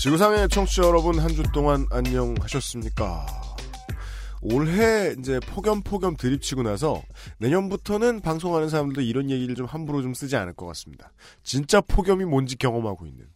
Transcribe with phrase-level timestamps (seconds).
[0.00, 3.26] 지구상의 청취자 여러분 한 주 동안 안녕하셨습니까?
[4.40, 7.02] 올해 이제 폭염 폭염 드립치고 나서
[7.36, 11.12] 내년부터는 방송하는 사람들도 이런 얘기를 좀 함부로 좀 쓰지 않을 것 같습니다.
[11.42, 13.26] 진짜 폭염이 뭔지 경험하고 있는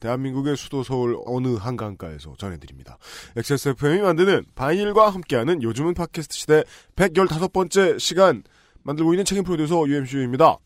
[0.00, 2.96] 대한민국의 수도 서울 어느 한강가에서 전해드립니다.
[3.36, 6.64] XSFM이 만드는 바인일과 함께하는 요즘은 팟캐스트 시대
[6.96, 8.42] 115번째 시간
[8.84, 10.56] 만들고 있는 책임 프로듀서 UMCU입니다.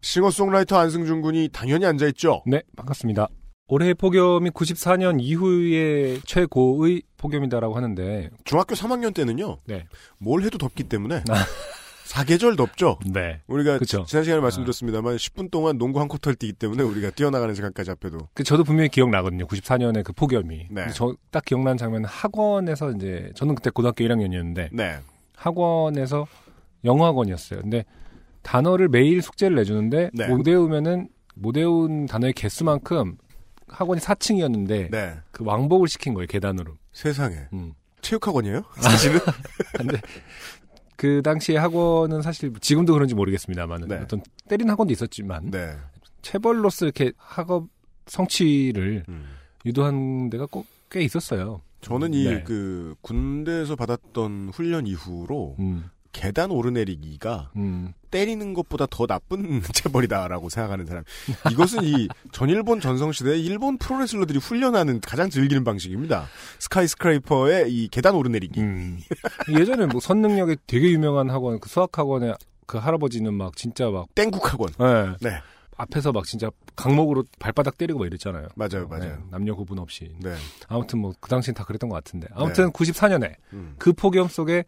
[0.00, 2.44] 싱어송라이터 안승준 군이 당연히 앉아있죠.
[2.46, 3.28] 네, 반갑습니다.
[3.68, 9.58] 올해 폭염이 94년 이후의 최고의 폭염이다라고 하는데, 중학교 3학년 때는요.
[9.66, 9.86] 네.
[10.18, 11.44] 뭘 해도 덥기 때문에 아.
[12.04, 12.98] 사계절 덥죠.
[13.04, 13.42] 네.
[13.46, 14.06] 우리가 그쵸.
[14.08, 18.42] 지난 시간에 말씀드렸습니다만 10분 동안 농구 한 쿼터를 뛰기 때문에 우리가 뛰어나가는 시간까지 합해도 그
[18.42, 19.46] 저도 분명히 기억나거든요.
[19.46, 20.56] 94년에 그 폭염이.
[20.56, 20.66] 네.
[20.70, 24.96] 근데 저딱 기억나는 장면은 학원에서 이제 저는 그때 고등학교 1학년이었는데 네.
[25.36, 26.26] 학원에서
[26.86, 27.60] 영어 학원이었어요.
[27.60, 27.84] 근데
[28.40, 30.28] 단어를 매일 숙제를 내주는데 네.
[30.28, 33.18] 못 외우면은 못 외운 단어의 개수만큼
[33.68, 35.18] 학원이 4층이었는데 네.
[35.30, 36.74] 그 왕복을 시킨 거예요 계단으로.
[36.92, 37.74] 세상에 음.
[38.00, 38.62] 체육학원이에요?
[38.80, 39.20] 사실은
[39.76, 40.00] 근데
[40.96, 43.96] 그 당시에 학원은 사실 지금도 그런지 모르겠습니다만 네.
[43.96, 45.76] 어떤 때린 학원도 있었지만 네.
[46.22, 47.68] 체벌로서 이렇게 학업
[48.06, 49.26] 성취를 음.
[49.64, 51.60] 유도한 데가 꼭 꽤 있었어요.
[51.80, 52.42] 저는 이 네.
[52.42, 60.86] 그 군대에서 받았던 훈련 이후로 음, 계단 오르내리기가 음, 때리는 것보다 더 나쁜 체벌이다라고 생각하는
[60.86, 61.04] 사람.
[61.50, 66.26] 이것은 이 전일본 전성시대에 일본 프로레슬러들이 훈련하는 가장 즐기는 방식입니다.
[66.58, 68.60] 스카이스크라이퍼의 이 계단 오르내리기.
[68.60, 68.98] 음.
[69.58, 72.32] 예전에 뭐 선능력에 되게 유명한 학원, 그 수학 학원에
[72.66, 74.70] 그 할아버지는 막 진짜 막 땡국학원.
[74.80, 75.40] 예, 네.
[75.76, 78.48] 앞에서 막 진짜 강목으로 발바닥 때리고 막 이랬잖아요.
[78.56, 79.04] 맞아요, 맞아요.
[79.04, 80.12] 네, 남녀 구분 없이.
[80.20, 80.34] 네.
[80.66, 82.26] 아무튼 뭐 그 당시엔 다 그랬던 것 같은데.
[82.32, 83.74] 아무튼 94년에 음.
[83.78, 84.64] 그 폭염 속에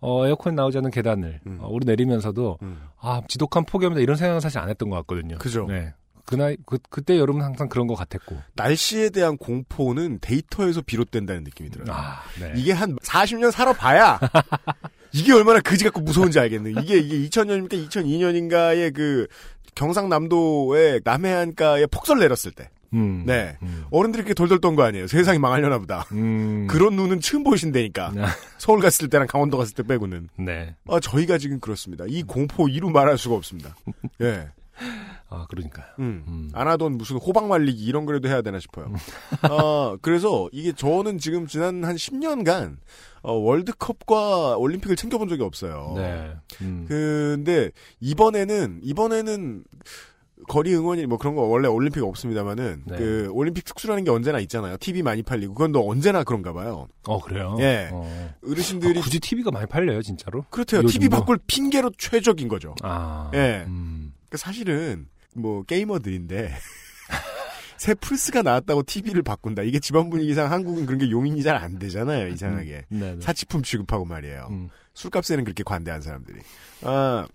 [0.00, 1.58] 어, 에어컨 나오지 않는 계단을 음.
[1.60, 2.80] 어, 오르 내리면서도 음.
[3.00, 5.38] 아 지독한 폭염이다 이런 생각은 사실 안 했던 것 같거든요.
[5.38, 5.66] 그죠.
[5.68, 5.92] 네.
[6.24, 8.36] 그 나이 그 그때 여름은 항상 그런 것 같았고.
[8.54, 11.92] 날씨에 대한 공포는 데이터에서 비롯된다는 느낌이 들어요.
[11.92, 12.52] 아, 네.
[12.54, 14.20] 이게 한 40년 살아봐야
[15.12, 16.82] 이게 얼마나 그지 같고 무서운지 알겠네.
[16.82, 19.26] 이게 이게 2000년입니까 2002년인가의 그
[19.74, 23.24] 경상남도의 남해안가에 폭설 내렸을 때, 음.
[23.26, 23.84] 네 음.
[23.90, 25.06] 어른들이 이렇게 돌돌 떤 거 아니에요.
[25.06, 26.06] 세상이 망하려나 보다.
[26.12, 26.66] 음.
[26.68, 28.12] 그런 눈은 처음 보신다니까.
[28.58, 30.28] 서울 갔을 때랑 강원도 갔을 때 빼고는.
[30.38, 30.74] 네.
[30.88, 32.04] 아 저희가 지금 그렇습니다.
[32.08, 33.74] 이 공포 이루 말할 수가 없습니다.
[34.22, 34.48] 예.
[35.28, 35.86] 아, 그러니까요.
[35.98, 36.24] 음.
[36.26, 36.50] 음.
[36.54, 38.92] 안 하던 무슨 호박 말리기 이런 거라도 해야 되나 싶어요.
[39.42, 42.78] 아, 그래서 이게 저는 지금 지난 한 10년간
[43.22, 45.92] 어, 월드컵과 올림픽을 챙겨본 적이 없어요.
[45.96, 46.32] 네.
[46.62, 46.86] 음.
[46.88, 49.64] 근데 이번에는 이번에는
[50.48, 52.96] 거리 응원이 뭐 그런 거 원래 올림픽 없습니다만은 네.
[52.96, 54.76] 그 올림픽 특수라는 게 언제나 있잖아요.
[54.78, 56.88] TV 많이 팔리고 그건 또 언제나 그런가 봐요.
[57.06, 57.56] 어, 그래요?
[57.60, 57.88] 예.
[57.92, 58.34] 어.
[58.46, 60.44] 어르신들이 아, 굳이 TV가 많이 팔려요, 진짜로?
[60.50, 60.82] 그렇대요.
[60.86, 62.74] TV 바꿀 핑계로 최적인 거죠.
[62.82, 63.30] 아.
[63.34, 63.64] 예.
[63.66, 64.12] 음.
[64.28, 66.52] 그 사실은 뭐 게이머들인데
[67.76, 69.62] 새 플스가 나왔다고 TV를 바꾼다.
[69.62, 72.28] 이게 집안 분위기상 한국은 그런 게 용인이 잘 안 되잖아요.
[72.28, 73.00] 이상하게 음.
[73.00, 73.20] 네, 네.
[73.20, 74.48] 사치품 취급하고 말이에요.
[74.50, 74.68] 음.
[74.94, 76.40] 술값에는 그렇게 관대한 사람들이.
[76.82, 77.26] 아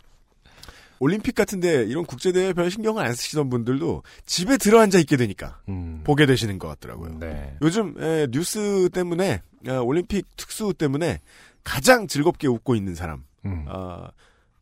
[0.99, 6.01] 올림픽 같은데 이런 국제대회 별 신경을 안 쓰시던 분들도 집에 들어앉아 있게 되니까 음.
[6.03, 7.19] 보게 되시는 것 같더라고요.
[7.19, 7.57] 네.
[7.61, 11.21] 요즘 에, 뉴스 때문에 아, 올림픽 특수 때문에
[11.63, 13.65] 가장 즐겁게 웃고 있는 사람 음.
[13.67, 14.09] 아,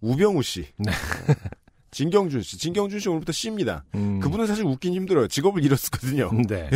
[0.01, 0.67] 우병우 씨.
[0.77, 0.91] 네.
[1.93, 2.57] 진경준 씨.
[2.57, 3.83] 진경준 씨 오늘부터 C입니다.
[3.95, 4.19] 음.
[4.19, 5.27] 그분은 사실 웃긴 힘들어요.
[5.27, 6.31] 직업을 잃었거든요.
[6.47, 6.69] 네.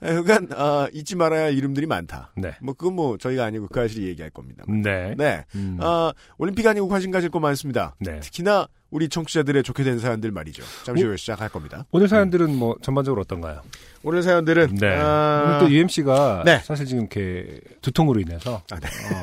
[0.00, 2.32] 아, 그러니까 아, 잊지 말아야 할 이름들이 많다.
[2.36, 2.54] 네.
[2.60, 4.64] 뭐 그건 뭐 저희가 아니고 그 아실이 얘기할 겁니다.
[4.68, 5.14] 네.
[5.16, 5.44] 네.
[5.54, 5.78] 음.
[5.80, 7.94] 아, 올림픽 아니고 관심 가질 거 많습니다.
[8.00, 8.20] 네.
[8.20, 10.62] 특히나 우리 청취자들의 좋게 된 사연들 말이죠.
[10.84, 11.08] 잠시 어?
[11.08, 11.84] 후에 시작할 겁니다.
[11.90, 13.60] 오늘 사연들은 뭐 전반적으로 어떤가요?
[14.02, 14.96] 오늘 사연들은 네.
[14.96, 16.60] 아, 오늘 또 UMC가 네.
[16.60, 18.86] 사실 지금 이렇게 두통으로 인해서 아, 네.
[18.86, 19.20] 어,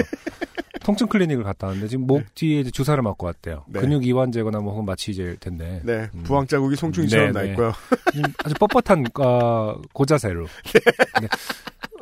[0.83, 3.65] 통증 클리닉을 갔다 왔는데 지금 목 뒤에 이제 주사를 맞고 왔대요.
[3.67, 3.79] 네.
[3.79, 6.23] 근육 이완제거나 뭐 혹은 마취제일 텐데 네, 음.
[6.23, 7.51] 부항 자국이 송충이처럼 네, 나 네.
[7.51, 7.73] 있고요.
[8.11, 10.45] 지금 아주 뻣뻣한 어, 고자세로.
[11.21, 11.27] 네.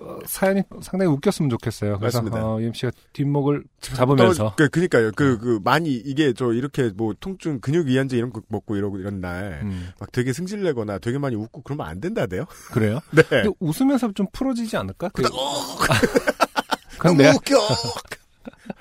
[0.02, 2.00] 어, 사연이 상당히 웃겼으면 좋겠어요.
[2.00, 2.44] 그래서 맞습니다.
[2.46, 5.12] 어, UMC가 뒷목을 잡으면서 또, 그, 그니까요.
[5.16, 9.22] 그, 그, 많이, 이게, 저, 이렇게, 뭐, 통증, 근육 이완제 이런 거 먹고 이러고, 이런
[9.22, 12.46] 날, 음, 막 되게 승질내거나 되게 많이 웃고 그러면 안 된다대요?
[12.72, 13.00] 그래요?
[13.14, 13.22] 네.
[13.22, 15.10] 근데 웃으면서 좀 풀어지지 않을까?
[15.10, 15.30] 그, 어,
[17.04, 17.58] 너무 내가 웃겨!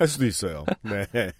[0.00, 0.64] 할 수도 있어요.
[0.82, 1.32] 네.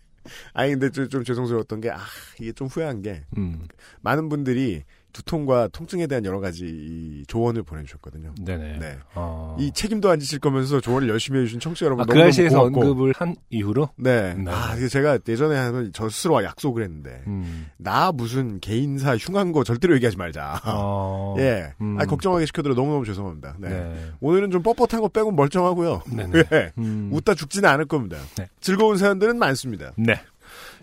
[0.53, 1.99] 아니, 근데 좀, 좀 죄송스러웠던 게, 아,
[2.39, 3.67] 이게 좀 후회한 게, 음,
[4.03, 8.35] 많은 분들이 두통과 통증에 대한 여러 가지 이 조언을 보내주셨거든요.
[8.45, 8.79] 네네.
[8.79, 8.99] 네.
[9.15, 9.57] 어.
[9.59, 12.81] 이 책임도 안 지실 거면서 조언을 열심히 해주신 청취자 여러분 아, 그 너무너무 아시에서 고맙고.
[12.81, 14.35] 언급을 한 이후로 네.
[14.35, 14.51] 네.
[14.51, 17.67] 아, 제가 예전에 하는 저 스스로와 약속을 했는데 음.
[17.77, 20.61] 나 무슨 개인사 흉한 거 절대로 얘기하지 말자.
[20.65, 21.35] 어.
[21.41, 21.73] 예.
[21.81, 21.97] 음.
[22.01, 23.57] 아, 걱정하게 시켜드려 너무너무 죄송합니다.
[23.59, 23.69] 네.
[23.69, 24.11] 네.
[24.21, 26.03] 오늘은 좀 뻣뻣한 거 빼고 멀쩡하고요.
[26.15, 26.43] 네네.
[26.53, 26.73] 예.
[26.79, 27.11] 음.
[27.13, 28.17] 웃다 죽지는 않을 겁니다.
[28.37, 28.49] 네.
[28.61, 29.93] 즐거운 사연들은 많습니다.
[29.97, 30.15] 네.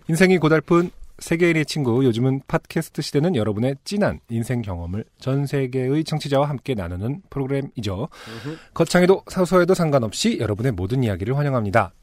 [0.10, 6.76] 인생이 고달픈 세계인의 친구, 요즘은 팟캐스트 시대는 여러분의 진한 인생 경험을 전 세계의 청취자와 함께
[6.76, 8.10] 나누는 프로그램이죠.
[8.74, 11.94] 거창해도 사소해도 상관없이 여러분의 모든 이야기를 환영합니다.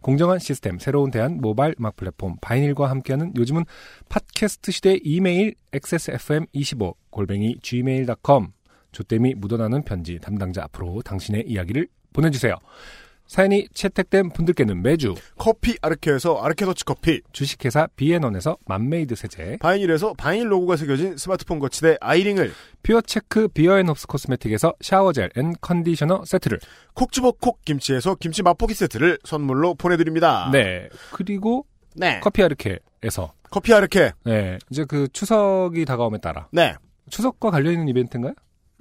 [0.00, 3.64] 공정한 시스템, 새로운 대안, 모바일 음악 플랫폼, 바이닐과 함께하는 요즘은
[4.08, 8.48] 팟캐스트 시대 이메일 xsfm25 골뱅이 gmail.com
[8.90, 12.56] 조땜이 묻어나는 편지 담당자 앞으로 당신의 이야기를 보내주세요.
[13.32, 20.76] 사연이 채택된 분들께는 매주 커피 아르케에서 아르케더치 커피, 주식회사 비앤원에서 맘메이드 세제, 바이닐에서 바이닐 로고가
[20.76, 22.52] 새겨진 스마트폰 거치대 아이링을,
[22.82, 26.60] 퓨어체크 비어앤홉스 코스메틱에서 샤워젤 and 컨디셔너 세트를,
[26.92, 30.50] 콕 집어 콕 김치에서 김치 맛보기 세트를 선물로 보내드립니다.
[30.52, 31.64] 네 그리고
[31.96, 32.20] 네.
[32.22, 34.12] 커피 아르케에서 커피 아르케.
[34.24, 36.74] 네 이제 그 추석이 다가옴에 따라 네.
[37.08, 38.34] 추석과 관련 있는 이벤트인가요?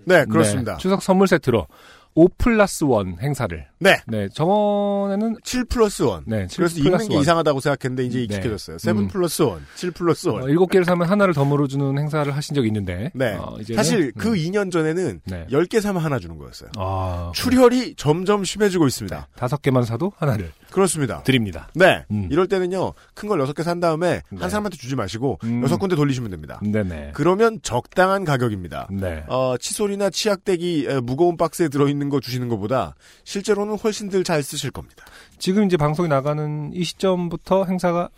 [0.04, 0.74] 네, 그렇습니다.
[0.74, 1.68] 네, 추석 선물 세트로
[2.16, 3.98] 5 플러스 1 행사를 네.
[4.08, 6.10] 네 저번에는 7 플러스 1.
[6.28, 7.22] 네 7 그래서 플러스 읽는 게 1.
[7.22, 8.24] 이상하다고 생각했는데 이제 네.
[8.26, 8.78] 익숙해졌어요.
[8.78, 9.08] 7 음.
[9.08, 10.34] 플러스 1, 7 플러스 1.
[10.36, 13.34] 어, 7개를 사면 하나를 덤으로 주는 행사를 하신 적이 있는데 네.
[13.34, 15.48] 어, 이제는, 사실 음, 그 2년 전에는 네.
[15.52, 16.70] 10개 사면 하나 주는 거였어요.
[16.78, 19.28] 아, 출혈이 점점 심해지고 있습니다.
[19.36, 21.24] 다섯 개만 사도 하나를 그렇습니다.
[21.24, 21.68] 드립니다.
[21.74, 22.06] 네.
[22.12, 22.28] 음.
[22.32, 24.38] 이럴 때는요, 큰 걸 6개 산 다음에 네.
[24.40, 25.64] 한 사람한테 주지 마시고 음.
[25.64, 26.60] 여섯 군데 돌리시면 됩니다.
[26.64, 27.12] 네네.
[27.14, 28.90] 그러면 적당한 가격입니다.
[28.92, 29.24] 네.
[29.28, 32.94] 어, 칫솔이나 치약대기 에, 무거운 박스에 들어 있는 거 주시는 것보다
[33.24, 35.06] 실제로는 훨씬들 잘 쓰실 겁니다.
[35.38, 38.10] 지금 이제 방송이 나가는 이 시점부터 행사가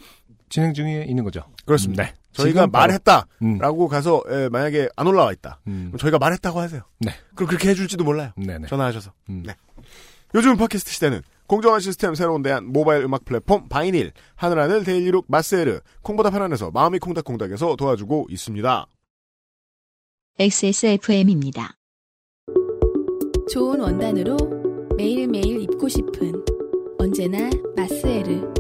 [0.49, 1.43] 진행 중에 있는 거죠.
[1.65, 2.03] 그렇습니다.
[2.03, 2.13] 네.
[2.33, 3.87] 저희가 말했다라고 음.
[3.87, 5.59] 가서 에, 만약에 안 올라와 있다.
[5.67, 5.85] 음.
[5.87, 6.81] 그럼 저희가 말했다고 하세요.
[6.99, 7.11] 네.
[7.35, 8.31] 그럼 그렇게 해줄지도 몰라요.
[8.37, 8.67] 네네.
[8.67, 9.13] 전화하셔서.
[9.29, 9.43] 음.
[9.45, 9.55] 네.
[10.35, 16.31] 요즘 팟캐스트 시대는 공정한 시스템 새로운 대안 모바일 음악 플랫폼 바이닐 하늘하늘 데일리룩 마스에르 콩보다
[16.31, 18.87] 편안해서 마음이 콩닥콩닥에서 도와주고 있습니다.
[20.39, 21.75] XSFM입니다.
[23.51, 26.33] 좋은 원단으로 매일매일 입고 싶은
[26.99, 28.53] 언제나 마스에르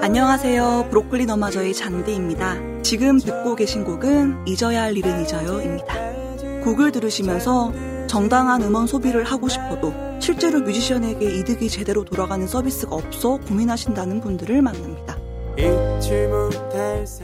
[0.00, 0.88] 안녕하세요.
[0.90, 2.82] 브로콜리 너마저의 잔디입니다.
[2.82, 6.62] 지금 듣고 계신 곡은 잊어야 할 일은 잊어요입니다.
[6.64, 7.72] 곡을 들으시면서
[8.06, 15.18] 정당한 음원 소비를 하고 싶어도 실제로 뮤지션에게 이득이 제대로 돌아가는 서비스가 없어 고민하신다는 분들을 만납니다.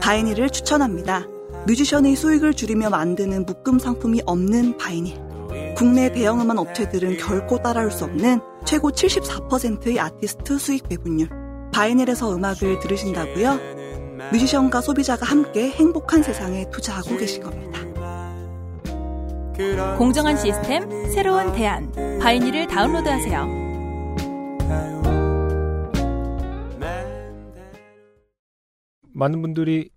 [0.00, 1.26] 바이닐을 추천합니다.
[1.68, 5.20] 뮤지션의 수익을 줄이며 만드는 묶음 상품이 없는 바이닐.
[5.76, 11.28] 국내 대형 음원 업체들은 결코 따라올 수 없는 최고 74%의 아티스트 수익 배분율.
[11.70, 13.58] 바이닐에서 음악을 들으신다고요?
[14.32, 17.78] 뮤지션과 소비자가 함께 행복한 세상에 투자하고 계신 겁니다.
[19.98, 21.92] 공정한 시스템, 새로운 대안.
[22.18, 23.68] 바이닐을 다운로드하세요.
[29.12, 29.90] 많은 분들이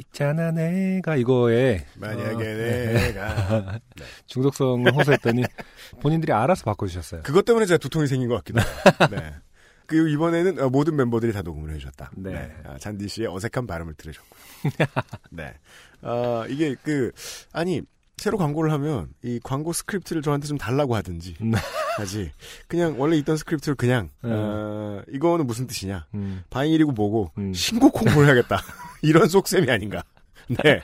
[0.00, 2.92] 있잖아 내가 이거에 만약에 어, 네.
[2.92, 3.78] 내가
[4.26, 5.44] 중독성을 호소했더니
[6.00, 7.22] 본인들이 알아서 바꿔주셨어요.
[7.22, 8.68] 그것 때문에 제가 두통이 생긴 것 같기도 해요.
[9.10, 9.34] 네.
[9.86, 12.12] 그리고 이번에는 어, 모든 멤버들이 다 녹음을 해주셨다.
[12.16, 12.54] 네.
[12.64, 14.40] 아, 잔디 씨의 어색한 발음을 들으셨고요.
[15.30, 15.54] 네.
[16.02, 17.10] 어, 이게 그
[17.52, 17.82] 아니
[18.16, 21.52] 새로 광고를 하면 이 광고 스크립트를 저한테 좀 달라고 하든지 음.
[21.96, 22.30] 하지.
[22.68, 24.30] 그냥 원래 있던 스크립트를 그냥 네.
[24.32, 26.06] 어, 이거는 무슨 뜻이냐.
[26.14, 26.44] 음.
[26.50, 27.52] 바이닐이고 뭐고 음.
[27.52, 28.62] 신곡 홍보를 해야겠다.
[29.02, 30.02] 이런 속셈이 아닌가.
[30.64, 30.80] 네.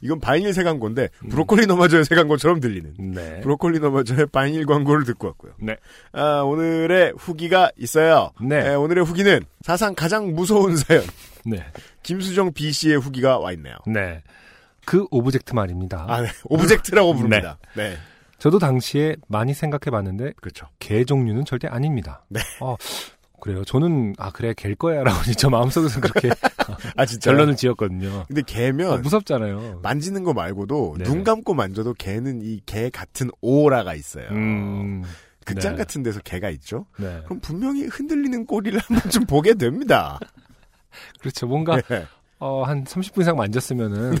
[0.00, 2.94] 이건 바이닐 새 광고인데 브로콜리 너마저의 새 광고처럼 들리는.
[2.98, 3.12] 음.
[3.12, 3.40] 네.
[3.40, 5.52] 브로콜리 너마저의 바이닐 광고를 듣고 왔고요.
[5.60, 5.76] 네.
[6.12, 8.30] 아, 오늘의 후기가 있어요.
[8.40, 8.70] 네.
[8.70, 11.02] 에, 오늘의 후기는 사상 가장 무서운 사연.
[11.44, 11.64] 네.
[12.02, 13.74] 김수정 B 씨의 후기가 와 있네요.
[13.86, 14.22] 네.
[14.84, 16.06] 그 object 말입니다.
[16.08, 16.28] 아, 네.
[16.44, 17.58] object라고 부릅니다.
[17.76, 17.96] 네.
[18.38, 20.66] 저도 당시에 많이 생각해 봤는데 그렇죠.
[20.80, 22.24] 개 종류는 절대 아닙니다.
[22.28, 22.40] 네.
[22.60, 22.76] 어,
[23.42, 23.64] 그래요.
[23.64, 26.30] 저는 아 그래 갤 거야라고 진짜 마음속에서 그렇게
[26.96, 27.30] 아, 진짜.
[27.32, 28.24] 결론을 지었거든요.
[28.28, 29.80] 근데 개면 아, 무섭잖아요.
[29.82, 31.10] 만지는 거 말고도 네네.
[31.10, 34.28] 눈 감고 만져도 개는 이 개 같은 오라가 있어요.
[34.30, 35.02] 음,
[35.44, 35.78] 극장 네.
[35.78, 36.86] 같은 데서 개가 있죠?
[36.98, 37.20] 네.
[37.24, 40.20] 그럼 분명히 흔들리는 꼬리를 한번 좀 보게 됩니다.
[41.20, 41.48] 그렇죠.
[41.48, 42.06] 뭔가 네.
[42.38, 44.18] 어, 한 30분 이상 만졌으면은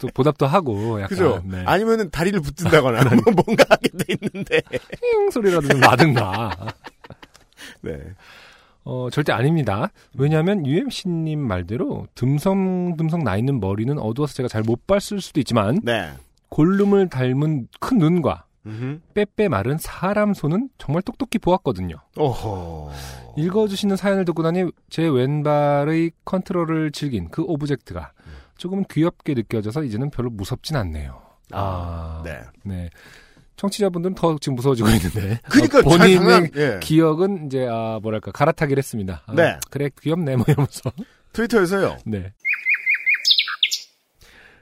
[0.00, 1.40] 또 보답도 하고 약간 그죠?
[1.44, 1.62] 네.
[1.66, 4.60] 아니면은 다리를 붙든다거나 뭐 뭔가 하게 돼 있는데.
[5.00, 6.50] 띵 소리라도 좀 나든가.
[7.82, 7.92] 네.
[8.86, 9.90] 어, 절대 아닙니다.
[10.16, 16.10] 왜냐하면 UMC님 말대로 듬성듬성 나 있는 머리는 어두워서 제가 잘 못 봤을 수도 있지만 네.
[16.48, 19.00] 골룸을 닮은 큰 눈과 음흠.
[19.14, 21.96] 빼빼 마른 사람 손은 정말 똑똑히 보았거든요.
[22.16, 22.90] 오호.
[23.36, 28.12] 읽어주시는 사연을 듣고 나니 제 왼발의 컨트롤을 즐긴 그 object가
[28.56, 31.20] 조금은 귀엽게 느껴져서 이제는 별로 무섭진 않네요.
[31.52, 32.40] 아, 네.
[32.64, 32.88] 네.
[33.56, 35.40] 청취자분들은 더 지금 무서워지고 있는데.
[35.48, 36.80] 그러니까 어, 잘 본인의 장난, 예.
[36.82, 39.22] 기억은 이제, 아, 뭐랄까, 갈아타기를 했습니다.
[39.26, 39.58] 아, 네.
[39.70, 40.92] 그래, 귀엽네, 뭐 이러면서.
[41.32, 41.98] 트위터에서요.
[42.06, 42.32] 네.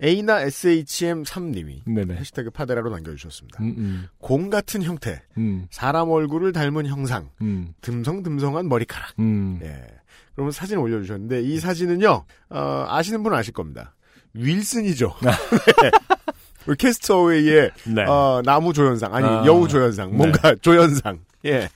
[0.02, 2.16] A나 SHM3님이 네네.
[2.16, 3.62] 해시태그 파데라로 남겨주셨습니다.
[3.62, 9.14] 음, 음, 공 같은 형태, 음, 사람 얼굴을 닮은 형상, 음, 듬성듬성한 머리카락.
[9.20, 9.60] 음.
[9.62, 9.86] 예.
[10.34, 13.94] 그러면 사진 올려주셨는데 이 사진은요 어, 아시는 분은 아실 겁니다.
[14.34, 15.14] 윌슨이죠.
[15.22, 15.30] 네.
[16.73, 18.04] Cast Away의 네.
[18.04, 19.44] 어, 나무 조연상 아니 아.
[19.44, 21.68] 여우 조연상 뭔가 조연상 예.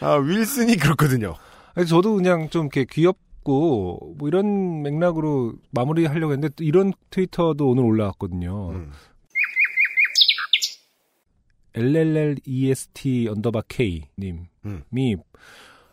[0.00, 1.34] 아, 윌슨이 그렇거든요.
[1.74, 7.68] 아니, 저도 그냥 좀 이렇게 귀엽고, 뭐 이런 맥락으로 마무리 하려고 했는데, 또 이런 트위터도
[7.68, 8.70] 오늘 올라왔거든요.
[8.70, 8.92] 음.
[11.74, 14.82] LLLEST underbar K님이 음.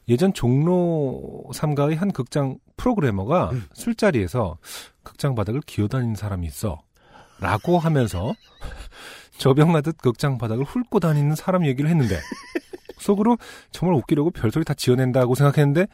[0.07, 3.63] 예전 종로 3가의 한 극장 프로그래머가 음.
[3.73, 4.57] 술자리에서
[5.01, 6.83] 극장 바닥을 기어다니는 사람이 있어.
[7.41, 8.33] 라고 하면서
[9.37, 12.19] 저병하듯 극장 바닥을 훑고 다니는 사람 얘기를 했는데
[12.99, 13.37] 속으로
[13.71, 15.87] 정말 웃기려고 별소리 다 지어낸다고 생각했는데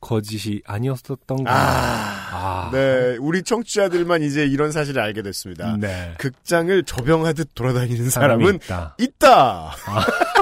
[0.00, 1.48] 거짓이 아니었었던 거예요.
[1.48, 5.76] 아, 네, 우리 청취자들만 이제 이런 사실을 알게 됐습니다.
[5.78, 6.14] 네.
[6.18, 8.96] 극장을 조병하듯 돌아다니는 사람은 있다.
[8.98, 9.72] 있다.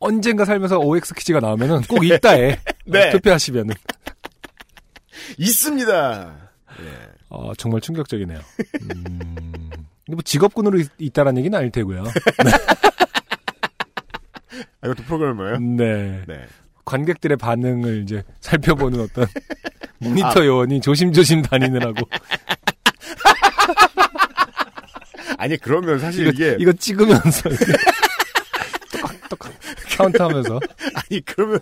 [0.00, 3.10] 언젠가 살면서 OX 퀴즈가 나오면은 꼭 있다에 네.
[3.10, 3.74] 투표하시면은
[5.38, 6.36] 있습니다.
[6.80, 7.17] 예.
[7.28, 8.40] 어, 정말 충격적이네요.
[8.82, 12.04] 음, 근데 뭐 직업군으로 있, 있다라는 얘기는 아닐 테고요.
[14.80, 15.58] 아, 이것도 프로그래머예요?
[15.58, 16.22] 네.
[16.26, 16.46] 네.
[16.84, 19.26] 관객들의 반응을 이제 살펴보는 어떤
[20.00, 20.46] 모니터 아.
[20.46, 22.08] 요원이 조심조심 다니느라고
[25.36, 27.50] 아니 그러면 사실 이거, 이게 이거 찍으면서
[29.28, 29.52] 똑똑똑
[29.96, 30.60] 카운트하면서
[30.94, 31.60] 아니 그러면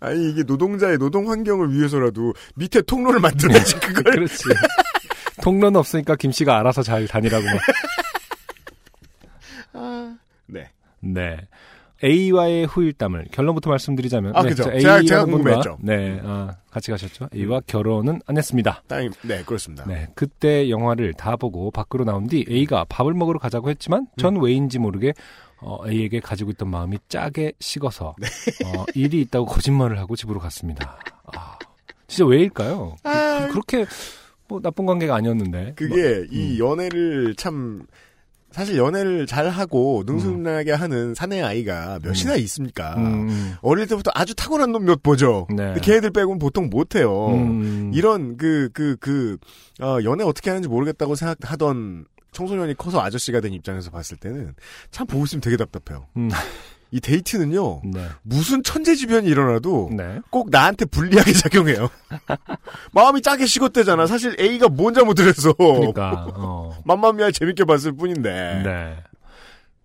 [0.00, 4.42] 아니 이게 노동자의 노동 환경을 위해서라도 밑에 통로를 만들어야지 그걸 그렇지.
[5.44, 7.54] 통로는 없으니까 김 씨가 알아서 잘 다니라고 막.
[10.46, 10.70] 네.
[11.00, 11.36] 네.
[12.02, 14.64] A와의 후일담을 결론부터 말씀드리자면 아, 네, 그죠.
[14.64, 15.78] 저 제가- 제가 궁금했죠.
[15.80, 17.28] 네, 아, 같이 가셨죠.
[17.34, 18.82] A와 결혼은 안 했습니다.
[18.88, 19.84] 땅이 네 그렇습니다.
[19.86, 24.78] 네, 그때 영화를 다 보고 밖으로 나온 뒤 A가 밥을 먹으러 가자고 했지만 전 왜인지
[24.80, 25.14] 모르게
[25.60, 28.14] 어, A에게 가지고 있던 마음이 짜게 식어서
[28.66, 30.98] 어, 일이 있다고 거짓말을 하고 집으로 갔습니다.
[31.32, 31.56] 아,
[32.06, 32.96] 진짜 왜일까요?
[33.02, 33.46] 그, 아.
[33.54, 33.86] 렇게
[34.48, 35.74] 뭐 나쁜 관계가 아니었는데.
[35.76, 36.66] 그게 이 음.
[36.66, 37.86] 연애를 참
[38.54, 42.94] 사실 연애를 잘 하고 능숙하게 하는 사내 아이가 몇이나 있습니까?
[42.98, 45.48] 음, 음, 어릴 때부터 아주 타고난 놈몇 보죠.
[45.52, 45.74] 네.
[45.82, 47.30] 걔네들 빼고는 보통 못 해요.
[47.34, 49.38] 음, 이런 그그 그
[49.80, 54.54] 어, 연애 어떻게 하는지 모르겠다고 생각하던 청소년이 커서 아저씨가 된 입장에서 봤을 때는
[54.92, 56.06] 참 보고 있으면 되게 답답해요.
[56.94, 58.06] 음, 이 데이트는요 네.
[58.22, 60.20] 무슨 천재지변이 일어나도 네.
[60.30, 61.90] 꼭 나한테 불리하게 작용해요.
[62.92, 64.06] 마음이 짜게 식었대잖아.
[64.06, 65.52] 사실 A가 뭔 잘못을 했어.
[65.54, 66.78] 그러니까, 어.
[66.86, 68.62] 맘마미아 재밌게 봤을 뿐인데.
[68.64, 68.96] 네.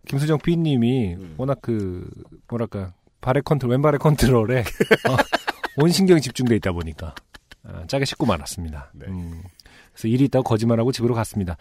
[0.08, 1.36] 김수정 B님이 음.
[1.38, 2.08] 워낙 그
[2.48, 5.18] 뭐랄까 발의 컨트롤 왼발의 컨트롤에 어,
[5.78, 7.14] 온 신경이 집중돼 있다 보니까
[7.64, 8.92] 어, 짜게 씻고 말았습니다.
[8.94, 9.06] 네.
[9.08, 9.44] 음,
[10.00, 11.58] 그래서 일이 있다고 거짓말하고 집으로 갔습니다.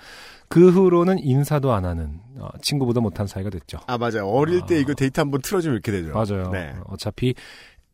[0.49, 3.79] 그 후로는 인사도 안 하는 어, 친구보다 못한 사이가 됐죠.
[3.87, 4.29] 아 맞아요.
[4.29, 4.79] 어릴 때 아.
[4.79, 6.13] 이거 데이트 한번 틀어주면 이렇게 되죠.
[6.13, 6.51] 맞아요.
[6.51, 6.75] 네.
[6.87, 7.35] 어차피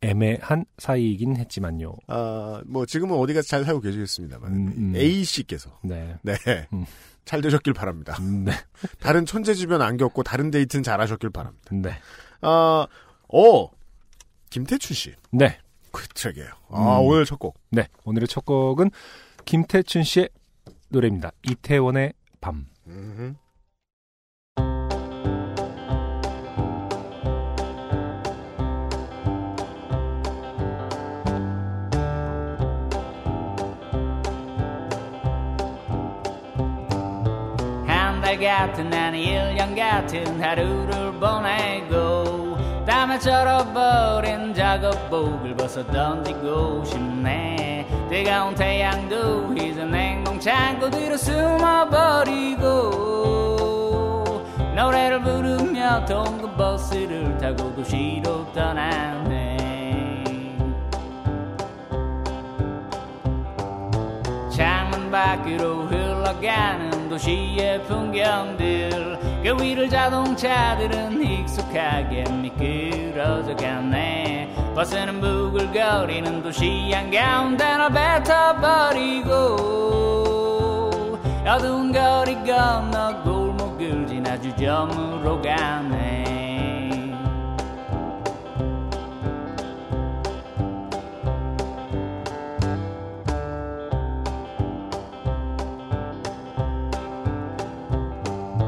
[0.01, 1.95] 애매한 사이이긴 했지만요.
[2.07, 4.93] 아 뭐 지금은 어디 가서 잘 살고 계시겠습니다만 음, 음.
[4.95, 6.15] A 씨께서 네.
[6.21, 6.35] 네.
[6.73, 6.85] 음.
[7.25, 8.15] 잘 되셨길 바랍니다.
[8.19, 8.51] 음, 네.
[8.99, 11.69] 다른 천재지변 안 겪고 다른 데이트는 잘 하셨길 바랍니다.
[11.71, 11.89] 네.
[12.41, 12.85] 아,
[13.33, 13.69] 어,
[14.51, 15.13] 김태춘 씨.
[15.31, 15.57] 네.
[15.91, 16.49] 그 트랙이에요.
[16.69, 17.05] 아, 음.
[17.07, 17.57] 오늘 첫 곡.
[17.71, 17.87] 네.
[18.03, 18.91] 오늘의 첫 곡은
[19.45, 20.29] 김태춘 씨의
[20.89, 21.31] 노래입니다.
[21.43, 22.65] 이태원의 밤.
[22.87, 23.35] 음흠.
[37.87, 49.53] 한달 같은 아니 1년 같은 하루를 보내고 땀에 절어버린 작업복을 벗어 던지고 싶네 뜨거운 태양도
[49.53, 52.65] 이제 냉동 창고 뒤로 숨어버리고
[54.75, 59.55] 노래를 부르며 동급 버스를 타고 도시로 떠나네.
[64.51, 74.34] 창문 밖으로 흘러가는 도시의 풍경들 그 위를 자동차들은 익숙하게 미끄러져 가네
[74.75, 79.31] 버스는 부글거리는 도시 한가운데로 뱉어버리고
[81.47, 86.44] 어두운 거리 건너 골목 추억을 지나 주점으로 가네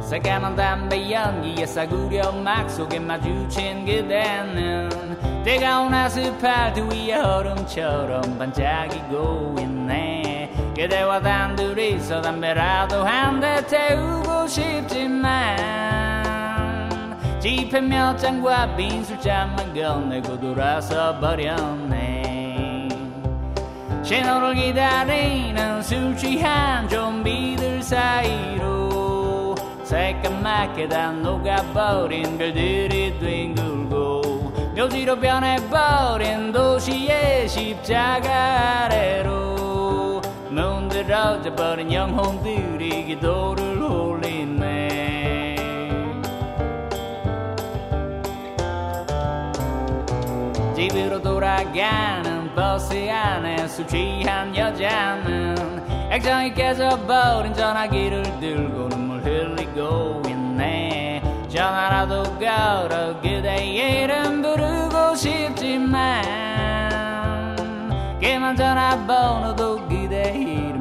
[0.07, 4.89] 새까만 담배 연기에 싸구려 막 속에 마주친 그대는
[5.43, 10.49] 뜨거운 아스팔트 위에 얼음처럼 반짝이고 있네.
[10.77, 15.57] 그대와 단둘이서 담배라도 한 대 태우고 싶지만
[17.41, 22.87] 지폐 몇 장과 빈 술잔만 건네고 돌아서 버렸네.
[24.03, 28.76] 신호를 기다리는 술 취한 좀비들 사이로
[29.87, 45.55] 새까맣게 다 녹아버린 별들이 뒹굴고 묘지로 변해버린 도시의 십자가 아래로 문드러져 버린 영혼들이 기도를 올리네.
[50.75, 55.55] 집으로 돌아가는 버스 안에 술 취한 여자는
[56.11, 61.21] 액정이 깨져버린 전화기를 들고 눈 물 흘리고 있네.
[61.49, 66.23] 전화라도 걸어 그대의 이름 부르고 싶지만
[68.21, 70.76] 걔만 전화번호도 그대 이름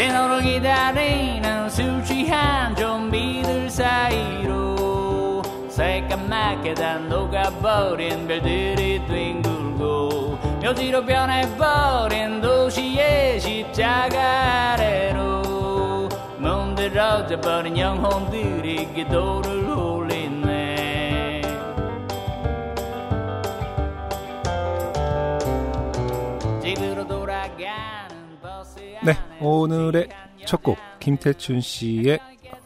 [0.00, 14.72] 신호를 기다리는 술 취한 좀비들 사이로 새까맣게 다 녹아버린 별들이 뒹굴고 묘지로 변해버린 도시의 십자가
[14.72, 16.08] 아래로
[16.38, 19.99] 문드러져 버린 영혼들이 기도를 올
[29.40, 30.08] 오늘의
[30.46, 32.18] 첫 곡 김태춘 씨의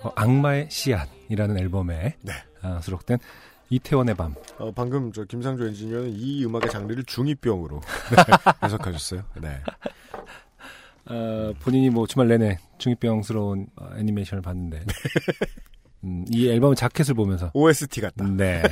[0.03, 2.33] 어, 악마의 씨앗이라는 앨범에 네.
[2.63, 3.19] 아, 수록된
[3.71, 4.35] 이태원의 밤.
[4.59, 8.17] 어, 방금 저 김상조 엔지니어는 이 음악의 장르를 중2병으로 네,
[8.67, 9.23] 해석하셨어요.
[9.41, 9.61] 네.
[11.07, 14.83] 어, 본인이 뭐 주말 내내 중이병스러운 어, 애니메이션을 봤는데
[16.05, 18.25] 음, 이 앨범 자켓을 보면서 OST 같다.
[18.27, 18.63] 네.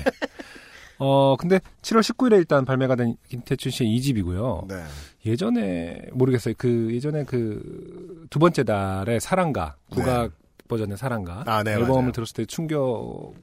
[0.99, 4.69] 어 근데 7월 19일에 일단 발매가 된 김태춘 씨의 2집이고요.
[4.69, 4.85] 네.
[5.25, 6.55] 예전에 모르겠어요.
[6.59, 10.31] 그 예전에 그 두 번째 달에 사랑가 국악
[10.69, 12.13] 버전의 사랑가 아, 네, 앨범을 맞아요.
[12.13, 13.35] 들었을 때 충격과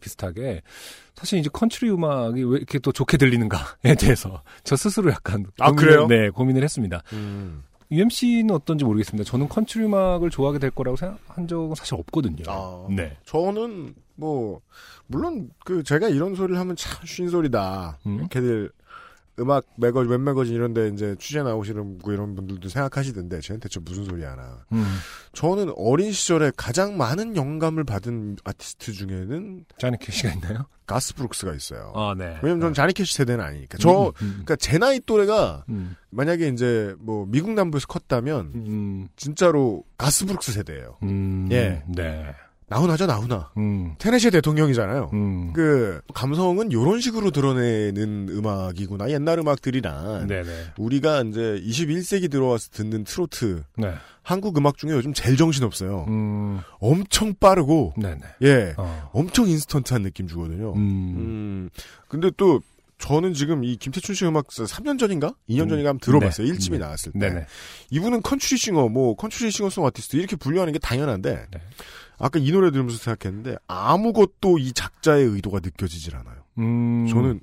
[0.00, 0.62] 비슷하게
[1.14, 5.76] 사실 이제 컨트리 음악이 왜 이렇게 또 좋게 들리는가에 대해서 저 스스로 약간 아, 고민을-
[5.76, 6.06] 그래요?
[6.06, 7.02] 네 고민을 했습니다.
[7.12, 7.62] 음.
[7.92, 9.28] UMC는 어떤지 모르겠습니다.
[9.28, 12.44] 저는 컨트리 음악을 좋아하게 될 거라고 생각한 적은 사실 없거든요.
[12.46, 13.16] 아, 네.
[13.26, 14.60] 저는 뭐
[15.08, 17.98] 물론 그 제가 이런 소리를 하면 참 쉰 소리다.
[18.06, 18.28] 음?
[18.30, 18.70] 걔들
[19.40, 24.04] 음악 매거 웹 매거진 이런데 이제 취재 나오시는 그 이런 분들도 생각하시던데 쟤는 대체 무슨
[24.04, 24.64] 소리 하나.
[24.72, 24.84] 음.
[25.32, 30.66] 저는 어린 시절에 가장 많은 영감을 받은 아티스트 중에는 자니 캐시가 있나요?
[30.86, 31.92] 가스 브룩스가 있어요.
[31.94, 32.38] 아, 네.
[32.42, 33.78] 왜냐면 저는 자니 캐시 세대는 아니니까.
[33.78, 39.08] 저 음, 음, 그러니까 제 나이 또래가 음, 만약에 이제 뭐 미국 남부에서 컸다면 음,
[39.16, 40.98] 진짜로 가스 브룩스 세대예요.
[41.04, 41.82] 음, 예.
[41.86, 42.34] 네.
[42.70, 43.50] 나훈아죠 나훈아.
[43.56, 45.10] 음, 테네시 대통령이잖아요.
[45.12, 45.52] 음.
[45.52, 49.10] 그 감성은 요런 식으로 드러내는 음악이구나.
[49.10, 50.48] 옛날 음악들이란 네네.
[50.78, 53.92] 우리가 이제 21세기 들어와서 듣는 트로트 네.
[54.22, 56.04] 한국 음악 중에 요즘 제일 정신없어요.
[56.08, 58.20] 음, 엄청 빠르고 네네.
[58.42, 58.74] 예.
[58.76, 59.10] 어.
[59.12, 60.72] 엄청 인스턴트한 느낌 주거든요.
[60.74, 61.70] 음, 음.
[62.06, 62.60] 근데 또
[62.98, 65.34] 저는 지금 이 김태춘 씨 음악 3년 전인가?
[65.48, 65.68] 2년 음.
[65.70, 66.46] 전인가 한번 들어봤어요.
[66.46, 66.52] 네.
[66.52, 66.78] 1집이 네.
[66.78, 67.18] 나왔을 때.
[67.18, 67.46] 네네.
[67.90, 71.60] 이분은 컨트리 싱어, 뭐 컨트리 싱어송 아티스트 이렇게 분류하는 게 당연한데 네.
[72.20, 76.44] 아까 이 노래 들으면서 생각했는데 아무것도 이 작자의 의도가 느껴지질 않아요.
[76.58, 77.06] 음.
[77.08, 77.40] 저는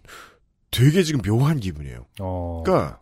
[0.71, 2.05] 되게 지금 묘한 기분이에요.
[2.21, 2.61] 어.
[2.63, 2.99] 그러니까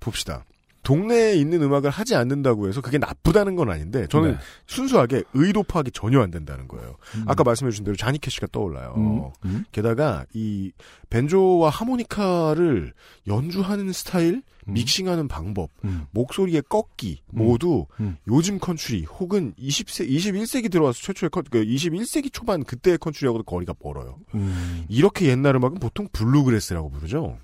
[0.00, 0.44] 봅시다.
[0.82, 4.38] 동네에 있는 음악을 하지 않는다고 해서 그게 나쁘다는 건 아닌데 저는 네.
[4.66, 6.96] 순수하게 의도 파악이 전혀 안 된다는 거예요.
[7.16, 7.24] 음.
[7.26, 8.94] 아까 말씀해 주신 대로 자니 캐시가 떠올라요.
[8.96, 10.72] 음, 음, 게다가 이
[11.10, 12.94] 밴조와 하모니카를
[13.26, 14.72] 연주하는 스타일, 음.
[14.72, 16.06] 믹싱하는 방법, 음.
[16.10, 17.38] 목소리의 꺾기 음.
[17.38, 18.16] 모두 음.
[18.26, 24.18] 요즘 컨츄리 혹은 20세 21세기 들어와서 최초의 컨, 그 21세기 초반 그때의 컨츄리하고도 거리가 멀어요.
[24.34, 24.84] 음.
[24.88, 27.38] 이렇게 옛날 음악은 보통 블루그래스라고 부르죠.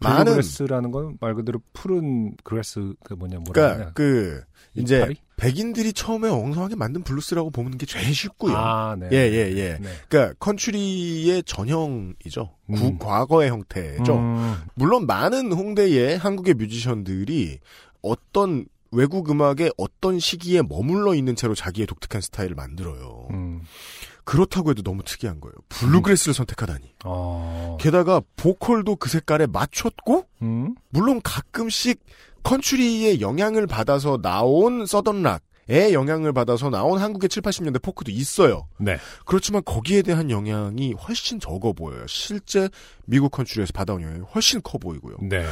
[0.00, 0.04] 음.
[0.04, 3.92] 많은 블루그래스라는 건 말 그대로 푸른 그래스 그 뭐냐 뭐라 그러니까.
[3.92, 4.42] 그
[4.74, 5.16] 이제 이파리?
[5.36, 8.54] 백인들이 처음에 엉성하게 만든 블루스라고 보는 게 제일 쉽고요.
[8.56, 9.08] 아, 네.
[9.12, 9.78] 예, 예, 예.
[9.80, 9.88] 네.
[10.08, 12.50] 그러니까 컨츄리의 전형이죠.
[12.72, 12.98] 구- 음.
[12.98, 14.16] 과거의 형태죠.
[14.16, 17.58] 음, 물론 많은 홍대의 한국의 뮤지션들이
[18.02, 23.28] 어떤 외국 음악의 어떤 시기에 머물러 있는 채로 자기의 독특한 스타일을 만들어요.
[23.30, 23.62] 음.
[24.30, 25.54] 그렇다고 해도 너무 특이한 거예요.
[25.70, 26.94] 블루그래스를 선택하다니.
[27.04, 27.76] 어.
[27.80, 30.76] 게다가 보컬도 그 색깔에 맞췄고 음?
[30.90, 31.98] 물론 가끔씩
[32.44, 38.68] 컨츄리의 영향을 받아서 나온 서던락의 영향을 받아서 나온 한국의 7, 80년대 포크도 있어요.
[38.78, 38.98] 네.
[39.24, 42.06] 그렇지만 거기에 대한 영향이 훨씬 적어 보여요.
[42.06, 42.68] 실제
[43.06, 45.16] 미국 컨츄리에서 받아온 영향이 훨씬 커 보이고요.
[45.22, 45.44] 네.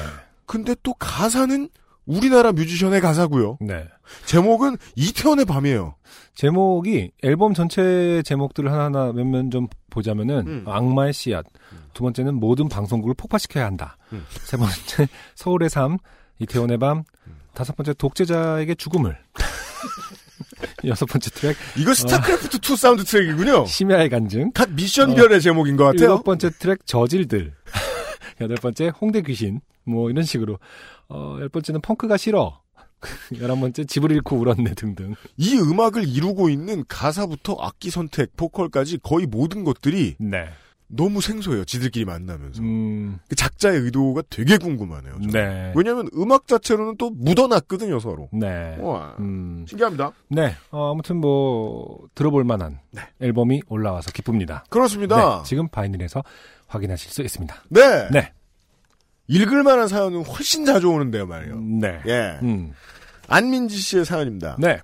[0.47, 1.69] 근데 또 가사는
[2.09, 3.59] 우리나라 뮤지션의 가사고요.
[3.61, 3.87] 네.
[4.25, 5.95] 제목은 이태원의 밤이에요.
[6.35, 10.65] 제목이 앨범 전체 제목들을 하나하나 몇몇 좀 보자면은 음.
[10.67, 11.45] 악마의 씨앗.
[11.93, 13.99] 두 번째는 모든 방송국을 폭파시켜야 한다.
[14.13, 14.25] 음.
[14.45, 15.99] 세 번째 서울의 삶,
[16.39, 17.05] 이태원의 밤.
[17.53, 19.19] 다섯 번째 독재자에게 죽음을.
[20.85, 23.67] 여섯 번째 트랙 이거 스타크래프트 2 사운드 트랙이군요.
[23.67, 24.53] 심야의 간증.
[24.53, 26.11] 각 미션별의 제목인 것 같아요.
[26.11, 27.53] 일곱 번째 트랙 저질들.
[28.41, 29.61] 여덟 번째 홍대 귀신.
[29.85, 30.59] 뭐 이런 식으로.
[31.09, 32.61] 어, 열 번째는 펑크가 싫어.
[33.41, 35.15] 열한 번째 집을 잃고 울었네 등등.
[35.37, 40.49] 이 음악을 이루고 있는 가사부터 악기 선택, 보컬까지 거의 모든 것들이 네.
[40.89, 41.65] 너무 생소해요.
[41.65, 42.63] 지들끼리 만나면서.
[42.63, 45.19] 음, 그 작자의 의도가 되게 궁금하네요.
[45.33, 45.73] 네.
[45.77, 48.31] 왜냐하면 음악 자체로는 또 묻어놨거든요, 서로.
[48.33, 48.77] 네.
[48.81, 50.13] 와, 음, 신기합니다.
[50.29, 50.55] 네.
[50.71, 53.03] 어, 아무튼 뭐 들어볼 만한 네.
[53.21, 54.65] 앨범이 올라와서 기쁩니다.
[54.71, 55.39] 그렇습니다.
[55.39, 56.25] 네, 지금 바이닐에서
[56.69, 57.55] 확인하실 수 있습니다.
[57.71, 58.09] 네.
[58.11, 58.33] 네.
[59.27, 61.59] 읽을 만한 사연은 훨씬 자주 오는데요, 말이에요.
[61.61, 62.01] 네.
[62.07, 62.39] 예.
[62.43, 62.73] 음.
[63.27, 64.57] 안민지 씨의 사연입니다.
[64.59, 64.81] 네.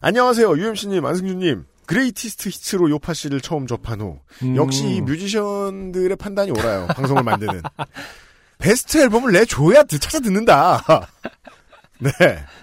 [0.00, 1.66] 안녕하세요, UMC님, 안승준님.
[1.86, 4.56] Greatest Hits로 요팟시를 처음 접한 후 음.
[4.56, 6.86] 역시 이 뮤지션들의 판단이 옳아요.
[6.88, 7.62] 방송을 만드는
[8.58, 10.82] 베스트 앨범을 내줘야 드- 찾아 듣는다.
[12.00, 12.10] 네,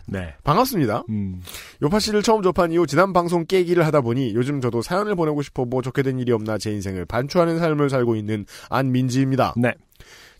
[0.05, 0.33] 네.
[0.43, 1.03] 반갑습니다.
[1.09, 1.41] 음.
[1.81, 5.81] 요팟시를 처음 접한 이후 지난 방송 깨기를 하다 보니 요즘 저도 사연을 보내고 싶어 뭐
[5.81, 9.53] 좋게 된 일이 없나 제 인생을 반추하는 삶을 살고 있는 안민지입니다.
[9.57, 9.73] 네.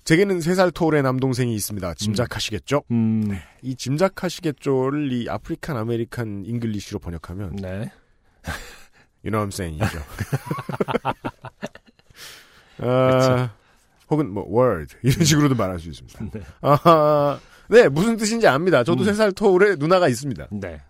[0.03, 1.93] 제게는 3살 터울의 남동생이 있습니다.
[1.95, 2.83] 짐작하시겠죠?
[2.91, 3.37] 음.
[3.61, 7.91] 이 짐작하시겠죠를 이 African American English로 번역하면 네.
[9.23, 9.99] You know what I'm saying이죠.
[12.79, 13.49] 아,
[14.09, 16.25] 혹은 뭐 word 이런 식으로도 말할 수 있습니다.
[16.31, 16.41] 네.
[16.61, 18.83] 아하, 네 무슨 뜻인지 압니다.
[18.83, 19.05] 저도 음.
[19.05, 20.47] 세살 터울의 누나가 있습니다.
[20.51, 20.81] 네.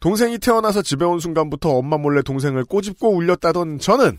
[0.00, 4.18] 동생이 태어나서 집에 온 순간부터 엄마 몰래 동생을 꼬집고 울렸다던 저는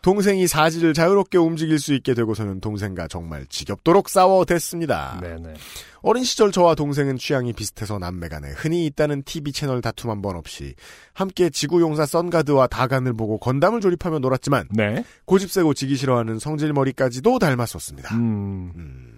[0.00, 5.20] 동생이 사지를 자유롭게 움직일 수 있게 되고서는 동생과 정말 지겹도록 싸워댔습니다.
[5.22, 5.54] 네, 네.
[6.02, 10.74] 어린 시절 저와 동생은 취향이 비슷해서 남매간에 흔히 있다는 TV 채널 다툼 한 번 없이
[11.14, 15.04] 함께 지구용사 썬가드와 다간을 보고 건담을 조립하며 놀았지만 네.
[15.24, 18.14] 고집 세고 지기 싫어하는 성질머리까지도 닮았었습니다.
[18.16, 18.72] 음.
[18.76, 19.11] 음.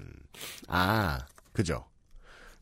[0.69, 1.85] 아, 그죠.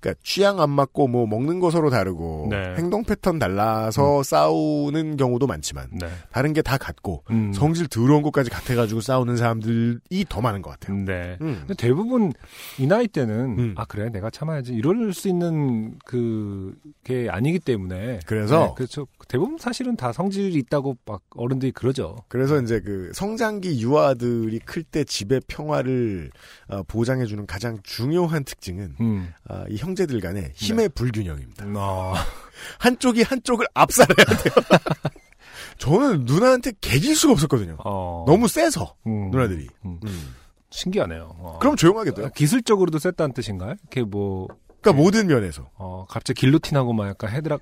[0.03, 2.75] 그러니까 취향 안 맞고 뭐 먹는 거 서로 다르고 네.
[2.77, 6.09] 행동 패턴 달라서 싸우는 경우도 많지만 네.
[6.33, 7.53] 다른 게 다 같고 음.
[7.53, 10.97] 성질 더러운 것까지 같아가지고 싸우는 사람들이 더 많은 것 같아요.
[10.97, 11.37] 네.
[11.41, 11.57] 음.
[11.67, 12.33] 근데 대부분
[12.79, 13.75] 이 나이 때는 음.
[13.77, 19.97] 아 그래 내가 참아야지 이럴 수 있는 그게 아니기 때문에 그래서 네, 그렇죠 대부분 사실은
[19.97, 26.31] 다 성질이 있다고 막 어른들이 그러죠 그래서 이제 그 성장기 유아들이 클 때 집의 평화를
[26.69, 29.33] 어, 보장해주는 가장 중요한 특징은 음.
[29.49, 31.67] 아, 이형 제들 간의 힘의 불균형입니다.
[31.77, 32.15] 어,
[32.79, 34.55] 한쪽이 한쪽을 압살해야 돼요.
[35.79, 37.77] 저는 누나한테 개길 수가 없었거든요.
[37.85, 38.25] 어.
[38.27, 39.31] 너무 세서 음.
[39.31, 39.67] 누나들이.
[39.85, 39.99] 음.
[40.05, 40.35] 음.
[40.71, 41.59] 신기하네요 어.
[41.61, 42.31] 그럼 조용하게 돼요.
[42.35, 43.75] 기술적으로도 셌다는 뜻인가요?
[43.83, 44.49] 이렇게 뭐
[44.81, 47.61] 그러니까 모든 면에서 어, 갑자기 길로틴하고 막 약간 헤드락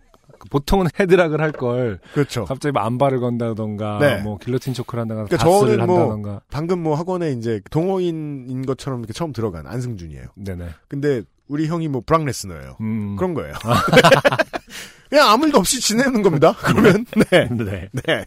[0.51, 2.45] 보통은 헤드락을 할 걸 그렇죠.
[2.47, 4.23] 갑자기 뭐 안발을 건다던가 네.
[4.23, 9.13] 뭐 길로틴 초크를 한다거나 그러니까 저는 뭐- 한다던가 방금 뭐 학원에 이제 동호인인 것처럼 이렇게
[9.13, 10.27] 처음 들어간 안승준이에요.
[10.37, 12.77] 네네 근데 우리 형이 뭐 브락 레스너예요.
[12.81, 13.17] 음.
[13.17, 13.55] 그런 거예요.
[15.11, 16.55] 그냥 아무 일도 없이 지내는 겁니다.
[16.63, 18.25] 그러면 네, 네 네.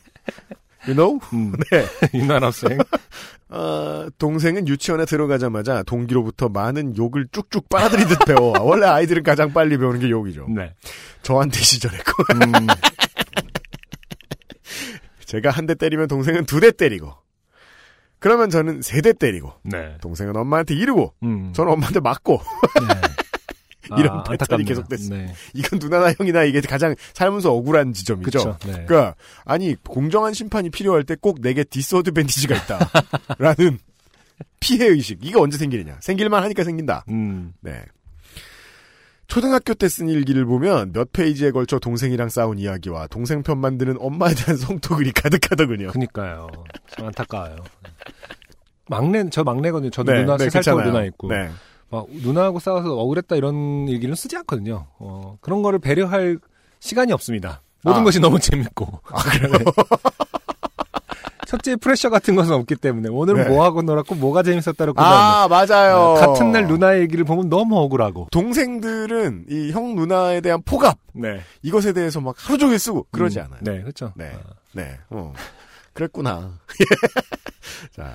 [0.85, 1.19] You know?
[1.31, 1.53] 음.
[1.71, 1.85] 네.
[2.13, 2.77] 인간학생
[3.47, 8.53] 어, 동생은 유치원에 들어가자마자 동기로부터 많은 욕을 쭉쭉 빨아들이듯 배워.
[8.61, 10.47] 원래 아이들은 가장 빨리 배우는 게 욕이죠.
[10.49, 10.73] 네
[11.21, 12.23] 저한테 시절했고.
[12.33, 12.67] 음.
[15.25, 17.13] 제가 한 대 때리면 동생은 두 대 때리고.
[18.19, 19.53] 그러면 저는 세 대 때리고.
[19.63, 19.97] 네.
[20.01, 21.13] 동생은 엄마한테 이르고.
[21.23, 21.53] 음.
[21.53, 22.41] 저는 엄마한테 맞고.
[22.87, 23.12] 네.
[23.99, 24.63] 이런 아, 패턴이.
[24.65, 25.17] 계속됐어요.
[25.17, 25.33] 네.
[25.53, 28.57] 이건 누나나 형이나 이게 가장 살면서 억울한 지점이죠.
[28.65, 28.85] 네.
[28.87, 33.79] 그러니까 아니 공정한 심판이 필요할 때 꼭 내게 디스어드밴티지가 있다라는
[34.59, 37.05] 피해 의식 이게 언제 생기느냐 생길만 하니까 생긴다.
[37.09, 37.53] 음.
[37.61, 37.83] 네.
[39.27, 44.33] 초등학교 때 쓴 일기를 보면 몇 페이지에 걸쳐 동생이랑 싸운 이야기와 동생 편 만드는 엄마에
[44.35, 45.87] 대한 성토글이 가득하더군요.
[45.91, 46.49] 그니까요.
[46.89, 47.55] 참 안타까워요.
[48.89, 49.89] 막내 저 막내거든요.
[49.91, 50.75] 저도 네, 누나 네, 세살.
[50.83, 51.49] 누나 있고 네.
[51.93, 54.87] 막 누나하고 싸워서 억울했다 이런 얘기는 쓰지 않거든요.
[54.97, 56.39] 어, 그런 거를 배려할
[56.79, 57.61] 시간이 없습니다.
[57.83, 58.03] 모든 아.
[58.03, 59.01] 것이 너무 재밌고.
[59.41, 59.49] 네.
[61.45, 63.49] 첫째 프레셔 같은 것은 없기 때문에 오늘은 네.
[63.49, 66.15] 뭐 하고 놀았고 뭐가 재밌었다고 아, 맞아요.
[66.15, 68.27] 같은 날 누나의 얘기를 보면 너무 억울하고.
[68.31, 71.41] 동생들은 이 형 누나에 대한 포갑 네.
[71.61, 73.59] 이것에 대해서 막 하루 종일 쓰고 그러지 음, 않아요.
[73.61, 74.13] 네, 그렇죠.
[74.15, 74.31] 네.
[74.33, 74.97] 아, 네.
[75.11, 75.31] 어.
[75.93, 76.53] 그랬구나.
[77.95, 78.13] 자.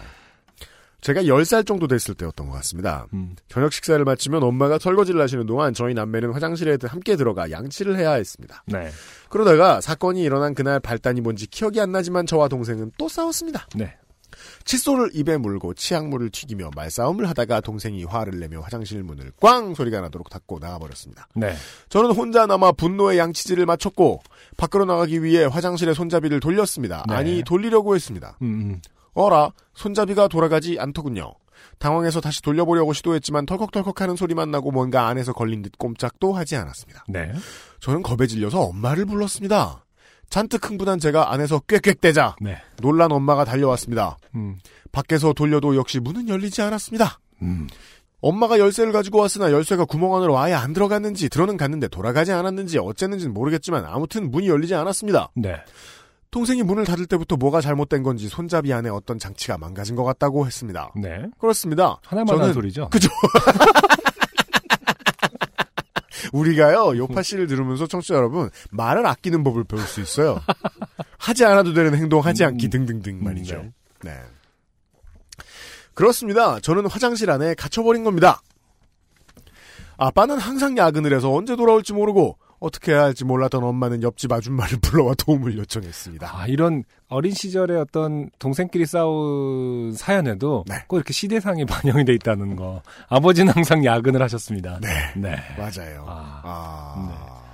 [1.00, 3.06] 제가 10살 정도 됐을 때였던 것 같습니다.
[3.12, 3.36] 음.
[3.48, 8.64] 저녁 식사를 마치면 엄마가 설거지를 하시는 동안 저희 남매는 화장실에 함께 들어가 양치를 해야 했습니다.
[8.66, 8.90] 네.
[9.28, 13.68] 그러다가 사건이 일어난 그날 발단이 뭔지 기억이 안 나지만 저와 동생은 또 싸웠습니다.
[13.76, 13.94] 네.
[14.64, 20.28] 칫솔을 입에 물고 치약물을 튀기며 말싸움을 하다가 동생이 화를 내며 화장실 문을 꽝 소리가 나도록
[20.30, 21.28] 닫고 나가버렸습니다.
[21.34, 21.54] 네.
[21.88, 24.20] 저는 혼자 남아 분노의 양치질을 마쳤고
[24.56, 27.04] 밖으로 나가기 위해 화장실에 손잡이를 돌렸습니다.
[27.08, 27.14] 네.
[27.14, 28.36] 아니 돌리려고 했습니다.
[28.42, 28.82] 음, 음.
[29.18, 31.34] 어라 손잡이가 돌아가지 않더군요.
[31.78, 37.04] 당황해서 다시 돌려보려고 시도했지만 털컥털컥 하는 소리만 나고 뭔가 안에서 걸린 듯 꼼짝도 하지 않았습니다.
[37.08, 37.32] 네.
[37.80, 39.84] 저는 겁에 질려서 엄마를 불렀습니다.
[40.30, 42.58] 잔뜩 흥분한 제가 안에서 꽥꽥대자 네.
[42.80, 44.18] 놀란 엄마가 달려왔습니다.
[44.34, 44.58] 음.
[44.92, 47.18] 밖에서 돌려도 역시 문은 열리지 않았습니다.
[47.42, 47.66] 음.
[48.20, 53.32] 엄마가 열쇠를 가지고 왔으나 열쇠가 구멍 안으로 아예 안 들어갔는지 들어는 갔는데 돌아가지 않았는지 어쨌는지는
[53.32, 55.30] 모르겠지만 아무튼 문이 열리지 않았습니다.
[55.34, 55.56] 네.
[56.30, 60.92] 동생이 문을 닫을 때부터 뭐가 잘못된 건지 손잡이 안에 어떤 장치가 망가진 것 같다고 했습니다.
[60.96, 61.26] 네.
[61.38, 61.98] 그렇습니다.
[62.04, 62.90] 하나만 한 저는 소리죠.
[62.90, 63.08] 그죠.
[66.32, 70.40] 우리가요 요파 씨를 들으면서 청취자 여러분 말을 아끼는 법을 배울 수 있어요.
[71.16, 72.70] 하지 않아도 되는 행동 하지 않기 음.
[72.70, 73.56] 등등등 말이죠.
[74.02, 74.10] 네.
[74.10, 74.20] 네.
[75.94, 76.60] 그렇습니다.
[76.60, 78.40] 저는 화장실 안에 갇혀버린 겁니다.
[79.96, 85.14] 아빠는 항상 야근을 해서 언제 돌아올지 모르고 어떻게 해야 할지 몰랐던 엄마는 옆집 아줌마를 불러와
[85.14, 86.28] 도움을 요청했습니다.
[86.36, 90.74] 아, 이런 어린 시절의 어떤 동생끼리 싸운 사연에도 네.
[90.88, 92.82] 꼭 이렇게 시대상이 반영이 돼 있다는 거.
[93.08, 94.80] 아버지는 항상 야근을 하셨습니다.
[94.80, 94.88] 네.
[95.16, 95.36] 네.
[95.56, 96.04] 맞아요.
[96.08, 96.40] 아.
[96.44, 97.44] 아.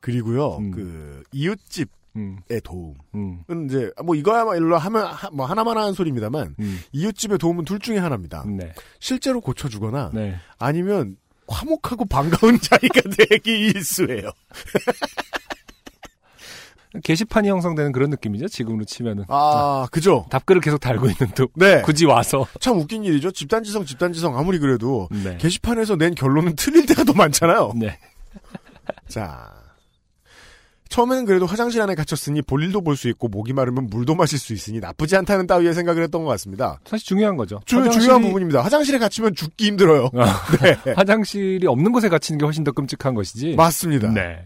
[0.00, 0.70] 그리고요, 음.
[0.70, 1.86] 그, 이웃집의
[2.16, 2.94] 음, 도움.
[3.14, 6.80] 음, 은 이제, 뭐, 이거야말로 하면, 하- 뭐, 하나만 하는 소리입니다만, 음.
[6.92, 8.44] 이웃집의 도움은 둘 중에 하나입니다.
[8.46, 8.72] 네.
[8.98, 10.36] 실제로 고쳐주거나, 네.
[10.58, 11.16] 아니면,
[11.50, 14.30] 화목하고 반가운 자리가 되기 일수예요.
[17.04, 18.48] 게시판이 형성되는 그런 느낌이죠.
[18.48, 19.24] 지금으로 치면은.
[19.28, 20.26] 아, 그죠?
[20.30, 21.82] 답글을 계속 달고 있는 또 네.
[21.86, 22.46] 굳이 와서.
[22.60, 23.30] 참 웃긴 일이죠.
[23.30, 25.36] 집단지성, 집단지성, 아무리 그래도, 네.
[25.36, 27.74] 게시판에서 낸 결론은 틀릴 때가 더 많잖아요.
[27.76, 27.98] 네.
[29.08, 29.59] 자.
[30.90, 34.80] 처음에는 그래도 화장실 안에 갇혔으니 볼일도 볼 수 있고 목이 마르면 물도 마실 수 있으니
[34.80, 36.78] 나쁘지 않다는 따위의 생각을 했던 것 같습니다.
[36.84, 37.60] 사실 중요한 거죠.
[37.64, 38.60] 주, 화장실이- 중요한 부분입니다.
[38.62, 40.10] 화장실에 갇히면 죽기 힘들어요.
[40.14, 40.76] 아, 네.
[40.94, 43.54] 화장실이 없는 곳에 갇히는 게 훨씬 더 끔찍한 것이지.
[43.54, 44.08] 맞습니다.
[44.12, 44.42] 네.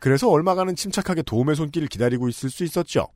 [0.00, 3.06] 그래서 얼마간은 침착하게 도움의 손길을 기다리고 있을 수 있었죠.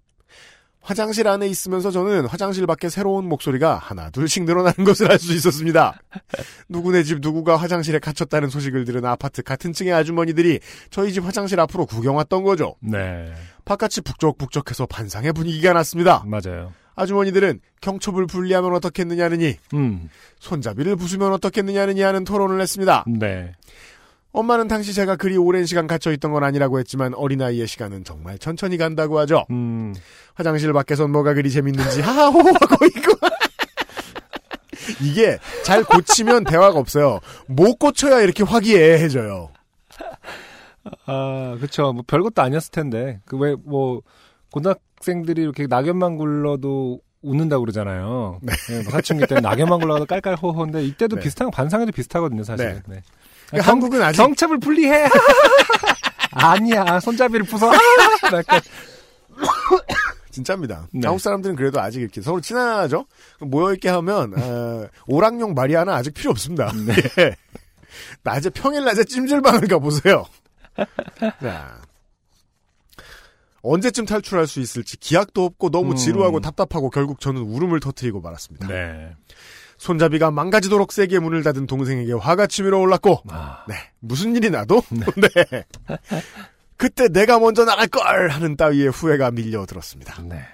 [0.81, 6.01] 화장실 안에 있으면서 저는 화장실 밖에 새로운 목소리가 하나 둘씩 늘어나는 것을 알 수 있었습니다.
[6.69, 11.85] 누구네 집 누구가 화장실에 갇혔다는 소식을 들은 아파트 같은 층의 아주머니들이 저희 집 화장실 앞으로
[11.87, 12.77] 구경 왔던 거죠.
[12.81, 13.33] 네.
[13.67, 16.25] 바깥이 북적북적해서 반상의 분위기가 났습니다.
[16.27, 16.73] 맞아요.
[16.97, 20.09] 아주머니들은 경첩을 분리하면 어떻겠느냐느니 음.
[20.39, 23.05] 손잡이를 부수면 어떻겠느냐느니 하는 토론을 했습니다.
[23.07, 23.53] 네.
[24.33, 28.77] 엄마는 당시 제가 그리 오랜 시간 갇혀 있던 건 아니라고 했지만 어린아이의 시간은 정말 천천히
[28.77, 29.45] 간다고 하죠.
[29.51, 29.95] 음.
[30.35, 33.13] 화장실 밖에선 뭐가 그리 재밌는지 하하호호하고 있고
[35.03, 37.19] 이게 잘 고치면 대화가 없어요.
[37.49, 39.51] 못 고쳐야 이렇게 화기애애해져요.
[41.07, 41.93] 아, 그쵸.
[41.93, 43.21] 뭐 별것도 아니었을 텐데.
[43.27, 44.03] 그 왜 뭐
[44.53, 48.41] 고등학생들이 이렇게 낙엽만 굴러도 웃는다고 그러잖아요.
[48.43, 48.53] 네.
[48.83, 51.23] 뭐 사춘기 때는 낙엽만 굴러도 깔깔호호인데 이때도 네.
[51.23, 52.67] 비슷한 거, 반상회도 비슷하거든요, 사실.
[52.67, 52.83] 네.
[52.97, 53.03] 네.
[53.51, 55.09] 그러니까 한국은 아직 경첩을 분리해.
[56.33, 57.73] 아니야, 손잡이를 부숴.
[58.33, 58.61] 약간
[60.31, 60.87] 진짜입니다.
[60.93, 61.07] 네.
[61.07, 63.07] 한국 사람들은 그래도 아직 이렇게 서로 친하죠?
[63.41, 66.73] 모여 있게 하면, 어, 오락용 마리아나 아직 필요 없습니다.
[67.19, 67.37] 예.
[68.23, 70.27] 낮에, 평일 낮에 찜질방을 가 보세요.
[71.41, 71.81] 자.
[73.63, 75.97] 언제쯤 탈출할 수 있을지 기약도 없고 너무 음.
[75.97, 78.69] 지루하고 답답하고 결국 저는 울음을 터뜨리고 말았습니다.
[78.69, 79.15] 네.
[79.81, 83.75] 손잡이가 망가지도록 세게 문을 닫은 동생에게 화가 치밀어 올랐고, 아, 네.
[83.99, 84.83] 무슨 일이 나도?
[84.93, 85.65] 네.
[86.77, 88.29] 그때 내가 먼저 나갈 걸!
[88.29, 90.21] 하는 따위의 후회가 밀려들었습니다.
[90.25, 90.45] 네.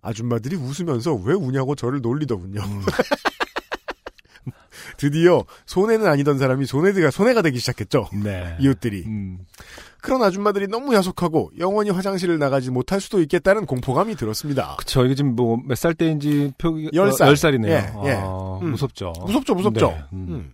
[0.00, 2.62] 아줌마들이 웃으면서 왜 우냐고 저를 놀리더군요.
[4.96, 8.08] 드디어 손해는 아니던 사람이 손해가 손해가 되기 시작했죠.
[8.22, 8.56] 네.
[8.58, 9.04] 이웃들이.
[9.04, 9.40] 음.
[10.04, 14.76] 그런 아줌마들이 너무 야속하고 영원히 화장실을 나가지 못할 수도 있겠다는 공포감이 들었습니다.
[14.76, 15.02] 그쵸.
[15.06, 17.28] 이게 지금 뭐 몇 살 때인지 표기 열 살.
[17.28, 17.72] 열 살이네요.
[17.72, 18.12] 예, 예.
[18.20, 18.72] 아, 음.
[18.72, 19.14] 무섭죠.
[19.24, 19.86] 무섭죠, 무섭죠.
[19.88, 20.26] 네, 음.
[20.28, 20.52] 음.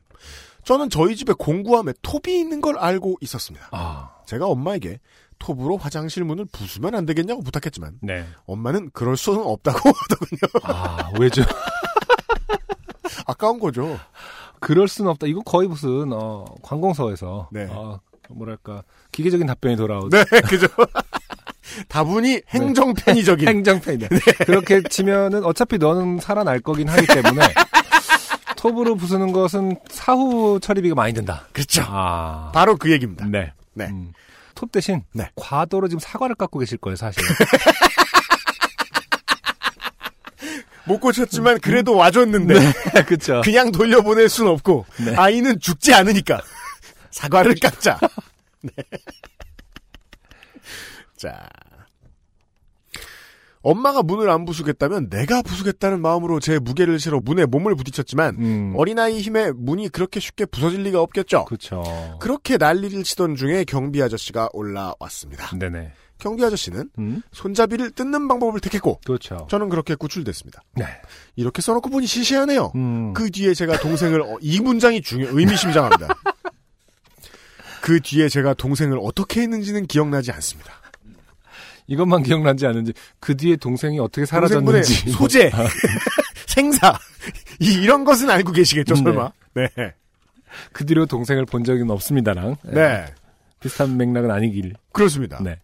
[0.62, 3.66] 저는 저희 집에 공구함에 톱이 있는 걸 알고 있었습니다.
[3.72, 5.00] 아, 제가 엄마에게
[5.40, 8.24] 톱으로 화장실 문을 부수면 안 되겠냐고 부탁했지만 네.
[8.46, 10.40] 엄마는 그럴 수는 없다고 하더군요.
[10.62, 11.42] 아, 왜죠?
[13.26, 13.98] 아까운 거죠.
[14.60, 15.26] 그럴 수는 없다.
[15.26, 17.66] 이거 거의 무슨 어, 관공서에서 네.
[17.70, 17.98] 어,
[18.34, 20.16] 뭐랄까 기계적인 답변이 돌아오죠.
[20.16, 20.66] 네, 그죠.
[21.88, 23.46] 다분히 행정 편의적인.
[23.48, 24.08] 행정 편이다.
[24.44, 27.54] 그렇게 치면은 어차피 너는 살아날 거긴 하기 때문에
[28.56, 31.46] 톱으로 부수는 것은 사후 처리비가 많이 든다.
[31.52, 31.82] 그렇죠.
[31.86, 33.26] 아, 바로 그 얘기입니다.
[33.26, 33.52] 네.
[33.72, 33.86] 네.
[33.86, 34.12] 음.
[34.54, 35.30] 톱 대신 네.
[35.36, 37.22] 과도로 지금 사과를 깎고 계실 거예요, 사실.
[40.84, 42.54] 못 고쳤지만 그래도 와줬는데
[43.06, 43.42] 그렇죠.
[43.44, 45.14] 그냥 돌려보낼 순 없고 네.
[45.14, 46.40] 아이는 죽지 않으니까
[47.10, 47.98] 사과를 깎자.
[48.62, 48.73] 네.
[51.16, 51.49] 자.
[53.62, 58.73] 엄마가 문을 안 부수겠다면 내가 부수겠다는 마음으로 제 무게를 실어 문에 몸을 부딪혔지만 음.
[58.75, 61.44] 어린아이 힘에 문이 그렇게 쉽게 부서질 리가 없겠죠.
[61.44, 61.83] 그렇죠.
[62.20, 65.59] 그렇게 난리를 치던 중에 경비 아저씨가 올라왔습니다.
[65.59, 65.92] 네네.
[66.20, 67.23] 경비 아저씨는 음.
[67.33, 69.46] 손잡이를 뜯는 방법을 택했고 그렇죠.
[69.51, 70.62] 저는 그렇게 구출됐습니다.
[70.77, 70.85] 네.
[71.35, 72.73] 이렇게 써놓고 보니 시시하네요.
[72.77, 73.12] 음.
[73.14, 76.09] 그 뒤에 제가 동생을 어, 이 문장이 중요 의미심장합니다.
[77.90, 80.74] 그 뒤에 제가 동생을 어떻게 했는지는 기억나지 않습니다.
[81.88, 85.50] 이것만 기억나지 않은지 그 뒤에 동생이 어떻게 사라졌는지 소재,
[86.46, 86.96] 생사
[87.59, 89.03] 이, 이런 것은 알고 계시겠죠 네.
[89.03, 89.33] 설마?
[89.55, 89.68] 네,
[90.72, 93.07] 그 뒤로 동생을 본 적은 없습니다랑 네,
[93.59, 94.74] 비슷한 맥락은 아니길.
[94.92, 95.42] 그렇습니다.
[95.42, 95.59] 네.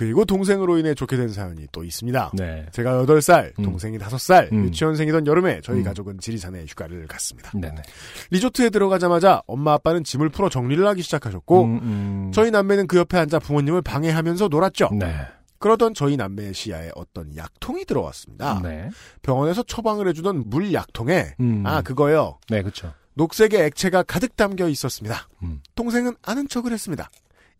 [0.00, 2.30] 그리고 동생으로 인해 좋게 된 사연이 또 있습니다.
[2.32, 2.64] 네.
[2.72, 3.64] 제가 8살, 음.
[3.64, 4.64] 동생이 5살, 음.
[4.64, 5.84] 유치원생이던 여름에 저희 음.
[5.84, 7.50] 가족은 지리산에 휴가를 갔습니다.
[7.52, 7.82] 네네.
[8.30, 12.30] 리조트에 들어가자마자 엄마 아빠는 짐을 풀어 정리를 하기 시작하셨고 음, 음.
[12.32, 14.88] 저희 남매는 그 옆에 앉아 부모님을 방해하면서 놀았죠.
[14.98, 15.14] 네.
[15.58, 18.62] 그러던 저희 남매의 시야에 어떤 약통이 들어왔습니다.
[18.62, 18.88] 네.
[19.20, 21.62] 병원에서 처방을 해주던 물 약통에 음.
[21.66, 22.38] 아 그거요.
[22.48, 22.94] 네, 그렇죠.
[23.16, 25.28] 녹색의 액체가 가득 담겨 있었습니다.
[25.42, 25.60] 음.
[25.74, 27.10] 동생은 아는 척을 했습니다.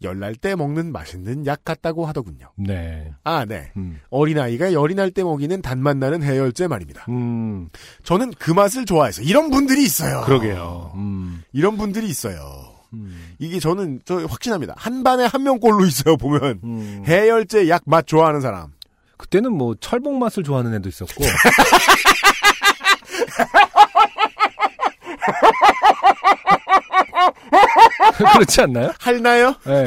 [0.03, 2.51] 열날 때 먹는 맛있는 약 같다고 하더군요.
[2.57, 3.13] 네.
[3.25, 3.71] 아, 네.
[3.77, 4.01] 음.
[4.11, 7.05] 어린아이가 열이 날 때 먹이는 단맛 나는 해열제 말입니다.
[7.09, 7.69] 음.
[8.05, 10.23] 저는 그 맛을 좋아해서 이런 분들이 있어요.
[10.23, 10.93] 그러게요.
[10.95, 11.43] 음.
[11.53, 12.39] 이런 분들이 있어요.
[12.93, 13.35] 음.
[13.39, 14.75] 이게 저는 저 확신합니다.
[14.77, 16.17] 한 반에 한 명꼴로 있어요.
[16.17, 17.03] 보면 음.
[17.07, 18.69] 해열제 약 맛 좋아하는 사람.
[19.17, 21.25] 그때는 뭐 철봉 맛을 좋아하는 애도 있었고.
[28.35, 28.93] 그렇지 않나요?
[28.99, 29.55] 할나요?
[29.65, 29.87] 네.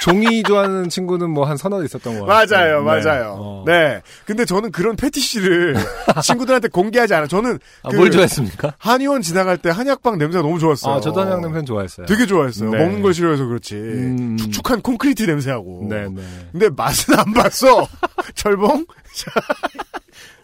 [0.00, 2.82] 종이 좋아하는 친구는 뭐 한 서너 있었던 거 맞아요, 같아요.
[2.84, 3.36] 맞아요.
[3.38, 3.64] 어.
[3.66, 4.02] 네.
[4.26, 5.76] 근데 저는 그런 패티시를
[6.22, 7.26] 친구들한테 공개하지 않아.
[7.26, 8.74] 저는 아, 그 뭘 좋아했습니까?
[8.78, 10.94] 한의원 지나갈 때 한약방 냄새가 너무 좋았어요.
[10.94, 12.06] 아, 저도 한약 냄새는 좋아했어요.
[12.06, 12.70] 되게 좋아했어요.
[12.70, 12.78] 네.
[12.78, 13.74] 먹는 걸 싫어해서 그렇지.
[13.74, 14.36] 음.
[14.36, 15.86] 축축한 콘크리트 냄새하고.
[15.88, 16.22] 네, 네.
[16.52, 17.86] 근데 맛은 안 봤어.
[18.36, 18.84] 철봉?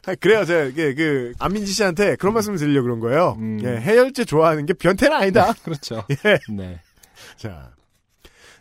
[0.07, 0.45] 아, 그래요.
[0.45, 3.37] 제가 이게 그 안민지 씨한테 그런 말씀을 드리려고 그런 거예요.
[3.38, 3.59] 음.
[3.62, 5.53] 예, 해열제 좋아하는 게 변태는 아니다.
[5.64, 6.05] 그렇죠.
[6.25, 6.38] 예.
[6.53, 6.81] 네.
[7.37, 7.71] 자.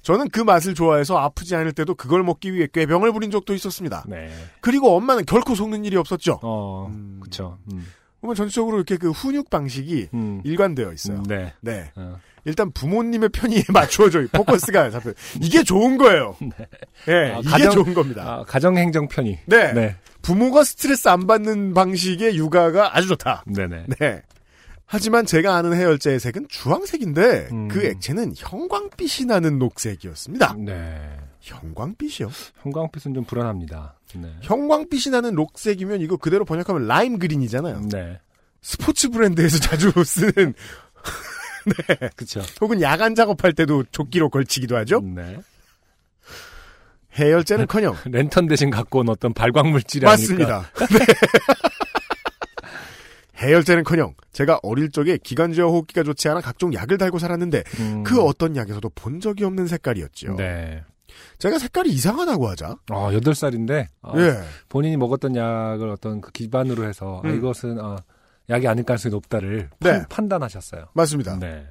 [0.01, 4.03] 저는 그 맛을 좋아해서 아프지 않을 때도 그걸 먹기 위해 꾀병을 부린 적도 있었습니다.
[4.07, 4.33] 네.
[4.59, 6.39] 그리고 엄마는 결코 속는 일이 없었죠.
[6.43, 7.21] 어, 음.
[7.23, 7.57] 그쵸.
[7.71, 7.85] 음.
[8.19, 10.41] 보면 전체적으로 이렇게 그 훈육 방식이 음.
[10.43, 11.17] 일관되어 있어요.
[11.19, 11.53] 음, 네.
[11.61, 11.91] 네.
[11.95, 12.19] 어.
[12.45, 15.11] 일단 부모님의 편의에 맞추어져 포커스가 잡혀.
[15.41, 16.35] 이게 좋은 거예요.
[17.07, 18.23] 예, 아, 이게 가정- 좋은 겁니다.
[18.25, 19.39] 아, 가정행정 편의.
[19.45, 19.73] 네.
[19.73, 19.95] 네.
[20.21, 23.43] 부모가 스트레스 안 받는 방식의 육아가 아주 좋다.
[23.47, 23.85] 네네.
[23.99, 24.21] 네.
[24.85, 27.67] 하지만 제가 아는 해열제의 색은 주황색인데 음.
[27.67, 30.55] 그 액체는 형광빛이 나는 녹색이었습니다.
[30.59, 31.17] 네.
[31.39, 32.29] 형광빛이요?
[32.61, 33.95] 형광빛은 좀 불안합니다.
[34.15, 34.29] 네.
[34.41, 37.87] 형광빛이 나는 녹색이면 이거 그대로 번역하면 라임 그린이잖아요.
[37.91, 38.19] 네.
[38.61, 40.53] 스포츠 브랜드에서 자주 쓰는
[42.15, 42.41] 그쵸.
[42.61, 45.01] 혹은 야간 작업할 때도 조끼로 걸치기도 하죠.
[45.01, 45.37] 네.
[47.17, 50.21] 해열제는커녕 랜턴 대신 갖고 온 어떤 발광 물질이 아닐까.
[50.21, 50.71] 맞습니다.
[50.97, 51.05] 네.
[53.37, 58.03] 해열제는커녕 제가 어릴 적에 기관지와 호흡기가 좋지 않아 각종 약을 달고 살았는데 음.
[58.03, 60.35] 그 어떤 약에서도 본 적이 없는 색깔이었죠.
[60.37, 60.83] 네.
[61.37, 62.75] 제가 색깔이 이상하다고 하자.
[62.91, 64.43] 어, 8살인데, 예.
[64.69, 67.37] 본인이 먹었던 약을 어떤 그 기반으로 해서, 아, 음.
[67.37, 67.97] 이것은, 어,
[68.49, 70.03] 약이 아닐 가능성이 높다를 네.
[70.09, 71.37] 판, 단하셨어요 맞습니다.
[71.39, 71.65] 네.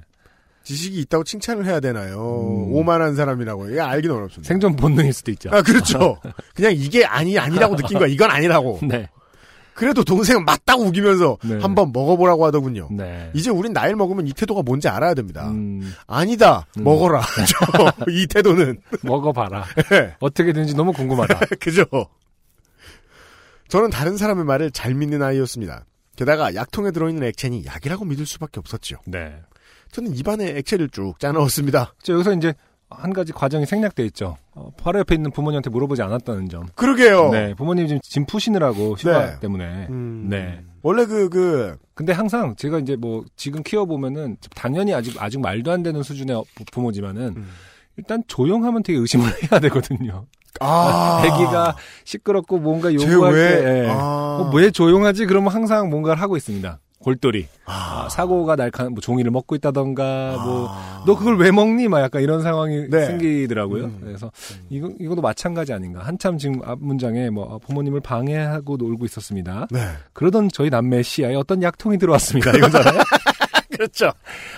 [0.63, 2.15] 지식이 있다고 칭찬을 해야 되나요?
[2.17, 2.73] 음.
[2.73, 3.69] 오만한 사람이라고.
[3.69, 4.47] 이게 알기는 어렵습니다.
[4.47, 5.49] 생존 본능일 수도 있죠.
[5.51, 6.17] 아, 그렇죠.
[6.55, 8.07] 그냥 이게 아니, 아니라고 느낀 거야.
[8.07, 8.79] 이건 아니라고.
[8.87, 9.09] 네.
[9.73, 11.59] 그래도 동생은 맞다고 우기면서 네.
[11.59, 12.89] 한번 먹어보라고 하더군요.
[12.91, 13.31] 네.
[13.33, 15.49] 이제 우린 나이를 먹으면 이 태도가 뭔지 알아야 됩니다.
[15.49, 16.67] 음, 아니다.
[16.77, 16.83] 음.
[16.83, 17.21] 먹어라.
[17.47, 18.79] 저, 이 태도는.
[19.01, 19.65] 먹어봐라.
[19.89, 20.15] 네.
[20.19, 21.39] 어떻게 되는지 너무 궁금하다.
[21.59, 21.85] 그죠?
[23.67, 25.85] 저는 다른 사람의 말을 잘 믿는 아이였습니다.
[26.15, 28.97] 게다가 약통에 들어있는 액체니 약이라고 믿을 수밖에 없었죠.
[29.05, 29.35] 네.
[29.91, 31.93] 저는 입안에 액체를 쭉 짜넣었습니다.
[32.01, 32.53] 저 여기서 이제
[32.89, 34.37] 한 가지 과정이 생략돼 있죠.
[34.51, 36.67] 어, 바로 옆에 있는 부모님한테 물어보지 않았다는 점.
[36.75, 37.31] 그러게요.
[37.31, 39.39] 네, 부모님이 지금 짐 푸시느라고 휴가 네.
[39.39, 39.87] 때문에.
[39.89, 40.63] 음, 네.
[40.83, 45.71] 원래 그, 그, 근데 항상 제가 이제 뭐 지금 키워 보면은 당연히 아직 아직 말도
[45.71, 47.49] 안 되는 수준의 부- 부모지만은 음.
[47.97, 50.27] 일단 조용하면 되게 의심을 해야 되거든요.
[50.59, 51.21] 아.
[51.23, 53.61] 아기가 시끄럽고 뭔가 쟤 요구할 왜?
[53.61, 53.89] 때 예.
[53.89, 53.95] 아.
[54.41, 55.25] 어, 왜 조용하지?
[55.25, 56.79] 그러면 항상 뭔가를 하고 있습니다.
[56.99, 58.05] 골똘히 아.
[58.05, 61.03] 아, 사고가 날카뭐 종이를 먹고 있다던가 뭐 아.
[61.05, 61.87] 너 그걸 왜 먹니?
[61.89, 63.05] 막 약간 이런 상황이 네.
[63.05, 63.85] 생기더라고요.
[63.85, 63.97] 음.
[64.01, 64.31] 그래서
[64.69, 65.99] 이거 이것도 마찬가지 아닌가.
[66.01, 69.67] 한참 지금 앞 문장에 뭐 부모님을 방해하고 놀고 있었습니다.
[69.69, 69.79] 네.
[70.13, 72.51] 그러던 저희 남매 시야에 어떤 약통이 들어왔습니다.
[72.51, 73.01] 이거잖아요.
[73.83, 74.13] 그렇죠.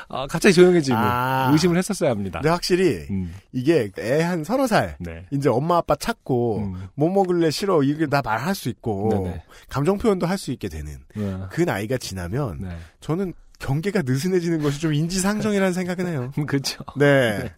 [0.08, 1.50] 아, 갑자기 조용해지고 아.
[1.52, 2.40] 의심을 했었어야 합니다.
[2.40, 5.26] 근데 확실히 음, 이게 애 한 서너 살 네.
[5.32, 6.88] 이제 엄마 아빠 찾고 음.
[6.96, 9.44] 뭐 먹을래 싫어 이게 다 말할 수 있고 네네.
[9.70, 11.38] 감정 표현도 할 수 있게 되는 네.
[11.50, 12.78] 그 나이가 지나면 네.
[13.00, 16.32] 저는 경계가 느슨해지는 것이 좀 인지상정이라는 생각은 해요.
[16.46, 16.84] 그렇죠.
[16.98, 17.54] 네.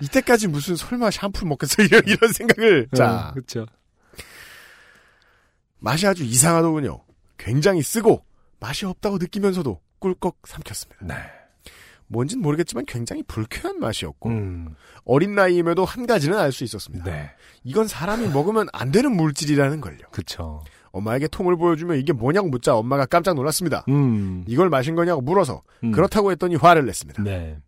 [0.00, 3.66] 이때까지 무슨 설마 샴푸를 먹겠어 이런, 이런 생각을 자 그렇죠.
[5.78, 7.00] 맛이 아주 이상하더군요.
[7.38, 8.24] 굉장히 쓰고
[8.60, 11.04] 맛이 없다고 느끼면서도 꿀꺽 삼켰습니다.
[11.06, 11.14] 네.
[12.06, 14.74] 뭔진 모르겠지만 굉장히 불쾌한 맛이었고 음.
[15.04, 17.04] 어린 나이임에도 한 가지는 알 수 있었습니다.
[17.04, 17.30] 네.
[17.64, 19.98] 이건 사람이 먹으면 안 되는 물질이라는 걸요.
[20.10, 20.62] 그렇죠.
[20.92, 23.84] 엄마에게 통을 보여주며 이게 뭐냐고 묻자 엄마가 깜짝 놀랐습니다.
[23.88, 24.44] 음.
[24.46, 25.90] 이걸 마신 거냐고 물어서 음.
[25.92, 27.22] 그렇다고 했더니 화를 냈습니다.
[27.22, 27.58] 네.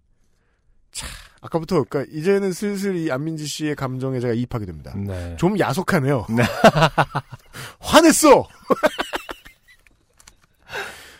[1.40, 4.94] 아까부터 그러니까 이제는 슬슬 이 안민지 씨의 감정에 제가 이입하게 됩니다.
[4.96, 5.36] 네.
[5.38, 6.26] 좀 야속하네요.
[6.30, 6.42] 네.
[7.80, 8.46] 화냈어.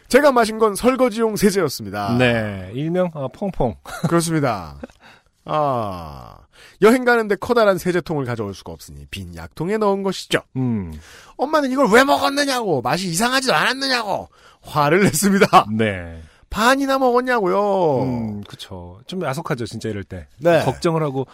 [0.09, 2.17] 제가 마신 건 설거지용 세제였습니다.
[2.19, 2.71] 네.
[2.75, 3.77] 일명 어, 퐁퐁.
[4.09, 4.81] 그렇습니다.
[5.45, 6.39] 아
[6.83, 10.41] 여행 가는데 커다란 세제통을 가져올 수가 없으니 빈 약통에 넣은 것이죠.
[10.57, 10.93] 음.
[11.37, 14.29] 엄마는 이걸 왜 먹었느냐고 맛이 이상하지도 않았느냐고
[14.63, 15.67] 화를 냈습니다.
[15.73, 16.21] 네.
[16.51, 18.03] 반이나 먹었냐고요.
[18.03, 19.01] 음, 그쵸.
[19.07, 20.27] 좀 야속하죠, 진짜 이럴 때.
[20.39, 20.65] 네.
[20.65, 21.27] 걱정을 하고,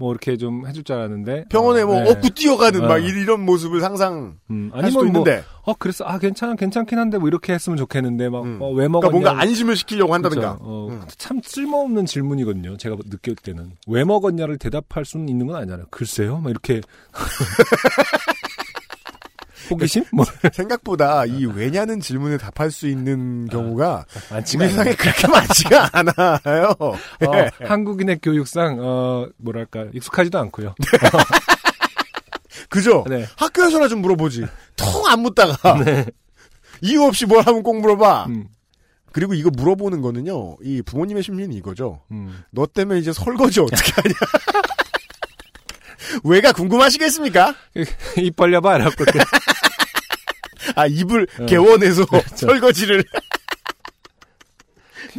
[0.00, 1.44] 뭐, 이렇게 좀 해줄 줄 알았는데.
[1.50, 2.10] 병원에 어, 뭐 네.
[2.10, 2.88] 업고 뛰어가는 어.
[2.88, 6.04] 막 이런 모습을 상상 음, 할 수도 아니면 뭐, 있는데 어, 그랬어.
[6.06, 8.58] 아, 괜찮아, 괜찮긴 한데, 뭐, 이렇게 했으면 좋겠는데, 막, 음.
[8.60, 9.10] 어, 왜 그러니까 먹었냐.
[9.12, 10.54] 뭔가 안심을 시키려고 한다든가.
[10.54, 10.64] 그쵸.
[10.64, 11.02] 어, 음.
[11.18, 12.78] 참 쓸모없는 질문이거든요.
[12.78, 13.72] 제가 느낄 때는.
[13.86, 15.86] 왜 먹었냐를 대답할 수는 있는 건 아니잖아요.
[15.90, 16.38] 글쎄요?
[16.38, 16.80] 막 이렇게.
[19.70, 20.04] 호기심?
[20.12, 24.94] 뭐, 생각보다 이 왜냐는 질문에 답할 수 있는 경우가 많지가 우리 세상에.
[24.94, 26.74] 그렇게 많지가 않아요.
[26.80, 27.50] 어, 네.
[27.64, 30.74] 한국인의 교육상, 어, 뭐랄까, 익숙하지도 않고요.
[32.68, 33.04] 그죠?
[33.08, 33.26] 네.
[33.36, 34.46] 학교에서나 좀 물어보지.
[34.76, 35.56] 통 안 묻다가
[36.82, 38.26] 이유 없이 뭘 하면 꼭 물어봐.
[38.28, 38.46] 음,
[39.12, 40.56] 그리고 이거 물어보는 거는요.
[40.62, 42.02] 이 부모님의 심리는 이거죠.
[42.12, 42.42] 음.
[42.52, 44.14] 너 때문에 이제 설거지 어떻게 하냐.
[46.24, 47.54] 왜가 궁금하시겠습니까?
[48.18, 49.04] 입 벌려봐, 라고.
[50.76, 51.46] 아 입을 어.
[51.46, 52.36] 개원해서 그렇죠.
[52.36, 53.02] 설거지를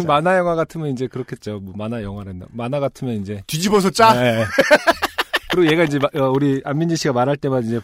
[0.05, 1.59] 만화 영화 같으면 이제 그렇겠죠.
[1.59, 2.47] 뭐 만화 영화란다.
[2.51, 3.43] 만화 같으면 이제.
[3.47, 4.13] 뒤집어서 짜.
[4.13, 4.45] 네.
[5.51, 7.81] 그리고 얘가 이제 마- 어, 우리 안민지 씨가 말할 때마다 이제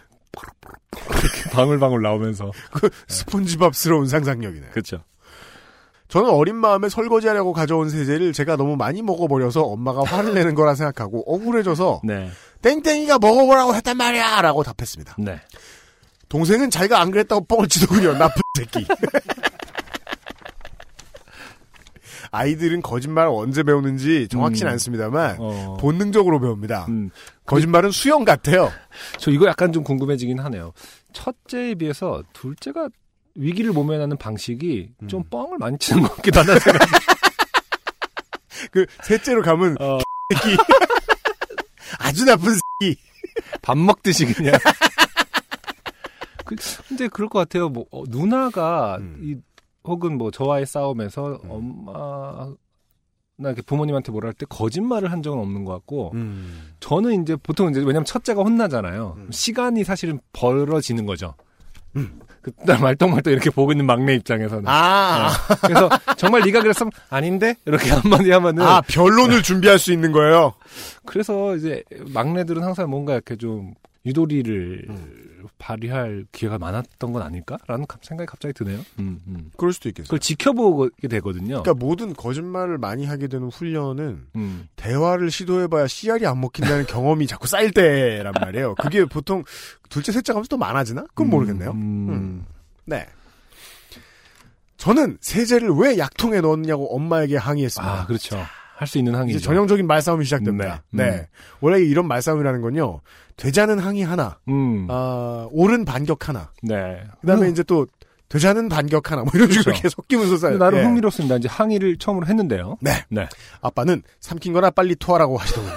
[1.09, 2.51] 이렇게 방울방울 나오면서.
[2.71, 4.67] 그 스폰지밥스러운 상상력이네.
[4.67, 5.03] 그렇죠.
[6.07, 11.23] 저는 어린 마음에 설거지하려고 가져온 세제를 제가 너무 많이 먹어버려서 엄마가 화를 내는 거라 생각하고
[11.33, 12.29] 억울해져서 네.
[12.61, 15.15] 땡땡이가 먹어보라고 했단 말이야 라고 답했습니다.
[15.19, 15.39] 네.
[16.29, 18.13] 동생은 자기가 안 그랬다고 뻥을 치더군요.
[18.17, 18.85] 나쁜 새끼.
[22.31, 24.73] 아이들은 거짓말을 언제 배우는지 정확치는 음.
[24.73, 25.77] 않습니다만 어.
[25.79, 26.85] 본능적으로 배웁니다.
[26.89, 27.09] 음.
[27.45, 28.69] 거짓말은 수영 같아요.
[29.17, 30.73] 저 이거 약간 좀 궁금해지긴 하네요.
[31.13, 32.89] 첫째에 비해서 둘째가
[33.35, 35.29] 위기를 모면하는 방식이 좀 음.
[35.29, 36.81] 뻥을 많이 치는 것 같기도 하다는 생각.
[38.71, 39.99] 그 셋째로 가면 어,
[40.33, 40.57] 새끼
[41.99, 42.99] 아주 나쁜 새끼.
[43.61, 44.53] 밥 먹듯이 그냥.
[46.45, 46.55] 그,
[46.87, 47.69] 근데 그럴 것 같아요.
[47.69, 49.19] 뭐 어, 누나가 음.
[49.21, 49.35] 이
[49.83, 51.49] 혹은 뭐 저와의 싸움에서 음.
[51.49, 52.53] 엄마
[53.39, 56.73] 나 이렇게 부모님한테 뭐라 할 때 거짓말을 한 적은 없는 것 같고 음.
[56.79, 59.15] 저는 이제 보통 이제 왜냐면 첫째가 혼나잖아요.
[59.17, 59.31] 음.
[59.31, 61.35] 시간이 사실은 벌어지는 거죠.
[61.95, 62.19] 음.
[62.59, 64.63] 그날 말똥말똥 이렇게 보고 있는 막내 입장에서는.
[64.67, 65.55] 아, 네.
[65.61, 70.53] 그래서 정말 네가 그랬으면 아닌데 이렇게 한마디 하면은 아 변론을 준비할 수 있는 거예요.
[71.05, 71.83] 그래서 이제
[72.13, 73.73] 막내들은 항상 뭔가 이렇게 좀
[74.05, 75.27] 유도리를 음.
[75.57, 78.79] 발휘할 기회가 많았던 건 아닐까라는 감- 생각이 갑자기 드네요.
[78.99, 79.51] 음, 음.
[79.57, 80.05] 그럴 수도 있겠어요.
[80.07, 81.63] 그걸 지켜보게 되거든요.
[81.63, 84.67] 그러니까 모든 거짓말을 많이 하게 되는 훈련은 음.
[84.75, 88.75] 대화를 시도해봐야 씨알이 안 먹힌다는 경험이 자꾸 쌓일 때란 말이에요.
[88.75, 89.43] 그게 보통
[89.89, 91.03] 둘째, 셋째 가면서 또 많아지나?
[91.09, 91.71] 그건 모르겠네요.
[91.71, 92.09] 음.
[92.09, 92.45] 음.
[92.85, 93.05] 네.
[94.77, 98.01] 저는 세제를 왜 약통에 넣었냐고 엄마에게 항의했습니다.
[98.01, 98.37] 아, 그렇죠.
[98.75, 99.37] 할 수 있는 항의죠.
[99.39, 100.83] 이제 전형적인 말싸움이 시작됩니다.
[100.91, 101.03] 네.
[101.09, 101.17] 네.
[101.17, 101.25] 음.
[101.61, 103.01] 원래 이런 말싸움이라는 건요.
[103.61, 104.87] 않은 항의 하나, 음.
[104.89, 107.01] 아, 옳은 반격 하나, 네.
[107.21, 107.51] 그 다음에 음.
[107.51, 107.85] 이제 또
[108.47, 109.69] 않은 반격 하나, 뭐 이런 식으로 그렇죠.
[109.71, 110.57] 이렇게 섞이면서 쌓여요.
[110.57, 110.83] 나름 예.
[110.83, 111.37] 흥미롭습니다.
[111.37, 112.77] 이제 항의를 처음으로 했는데요.
[112.81, 112.91] 네.
[113.09, 113.27] 네.
[113.61, 115.73] 아빠는 삼킨 거나 빨리 토하라고 하시더군요.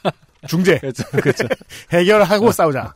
[0.48, 0.78] 중재.
[0.78, 1.04] 그렇죠.
[1.10, 1.46] 그렇죠.
[1.92, 2.94] 해결하고 싸우자.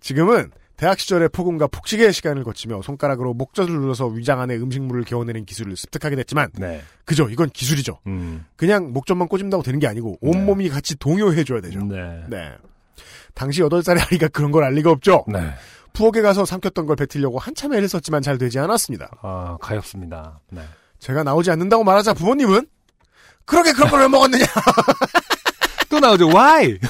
[0.00, 5.76] 지금은 대학 시절에 폭음과 폭식의 시간을 거치며 손가락으로 목젖을 눌러서 위장 안에 음식물을 개어내는 기술을
[5.76, 6.82] 습득하게 됐지만 네.
[7.04, 8.00] 그죠 이건 기술이죠.
[8.08, 8.44] 음.
[8.56, 10.28] 그냥 목젖만 꽂은다고 되는 게 아니고 네.
[10.28, 11.80] 온몸이 같이 동요해줘야 되죠.
[11.84, 12.24] 네.
[12.28, 12.52] 네.
[13.34, 15.24] 당시 8살의 아이가 그런 걸 알 리가 없죠.
[15.28, 15.52] 네.
[15.92, 19.10] 부엌에 가서 삼켰던 걸 뱉으려고 한참 애를 썼지만 잘 되지 않았습니다.
[19.22, 20.40] 아, 가엾습니다.
[20.50, 20.62] 네.
[20.98, 22.66] 제가 나오지 않는다고 말하자 부모님은
[23.44, 24.44] 그렇게 그런 걸 왜 먹었느냐?
[25.90, 26.28] 또 나오죠.
[26.28, 26.78] Why?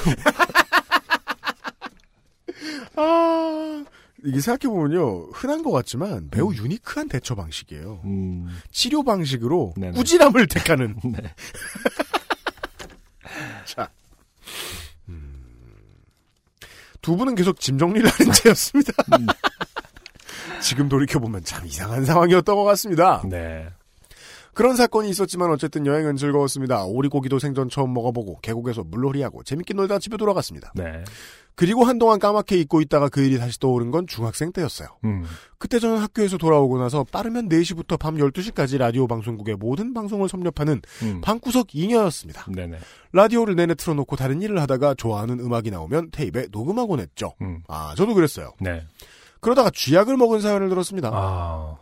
[2.95, 3.83] 아,
[4.23, 5.29] 이게 생각해보면요.
[5.33, 8.01] 흔한 것 같지만 매우 유니크한 대처 방식이에요.
[8.05, 9.93] 음, 치료 방식으로 네네.
[9.97, 10.95] 꾸지람을 택하는.
[11.03, 11.33] 네.
[13.65, 13.89] 자.
[15.09, 15.43] 음.
[17.03, 18.91] 두 분은 계속 짐 정리를 하는 채였습니다.
[19.19, 19.27] 음.
[20.63, 23.21] 지금 돌이켜보면 참 이상한 상황이었던 것 같습니다.
[23.29, 23.67] 네.
[24.53, 26.85] 그런 사건이 있었지만 어쨌든 여행은 즐거웠습니다.
[26.85, 30.71] 오리고기도 생전 처음 먹어보고 계곡에서 물놀이하고 재밌게 놀다 집에 돌아갔습니다.
[30.75, 31.03] 네.
[31.55, 34.87] 그리고 한동안 까맣게 잊고 있다가 그 일이 다시 떠오른 건 중학생 때였어요.
[35.05, 35.23] 음,
[35.59, 41.21] 그때 저는 학교에서 돌아오고 나서 빠르면 4시부터 밤 12시까지 라디오 방송국의 모든 방송을 섭렵하는 음.
[41.21, 42.45] 방구석 잉여였습니다.
[42.51, 42.79] 네네.
[43.11, 47.33] 라디오를 내내 틀어놓고 다른 일을 하다가 좋아하는 음악이 나오면 테이프에 녹음하곤 했죠.
[47.41, 48.51] 음, 아, 저도 그랬어요.
[48.59, 48.85] 네.
[49.39, 51.11] 그러다가 쥐약을 먹은 사연을 들었습니다.
[51.13, 51.77] 아,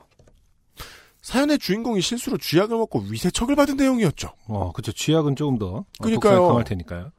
[1.21, 4.33] 사연의 주인공이 실수로 쥐약을 먹고 위세척을 받은 내용이었죠.
[4.47, 4.91] 어, 그쵸.
[4.91, 5.85] 쥐약은 조금 더.
[6.01, 6.47] 그러니까요.
[6.47, 7.11] 강할 테니까요.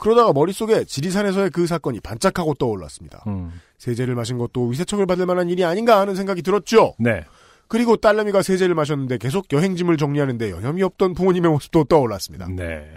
[0.00, 3.22] 그러다가 머릿속에 지리산에서의 그 사건이 반짝하고 떠올랐습니다.
[3.26, 6.94] 음, 세제를 마신 것도 위세척을 받을 만한 일이 아닌가 하는 생각이 들었죠.
[6.98, 7.24] 네.
[7.68, 12.48] 그리고 딸내미가 세제를 마셨는데 계속 여행짐을 정리하는데 여념이 없던 부모님의 모습도 떠올랐습니다.
[12.48, 12.88] 네.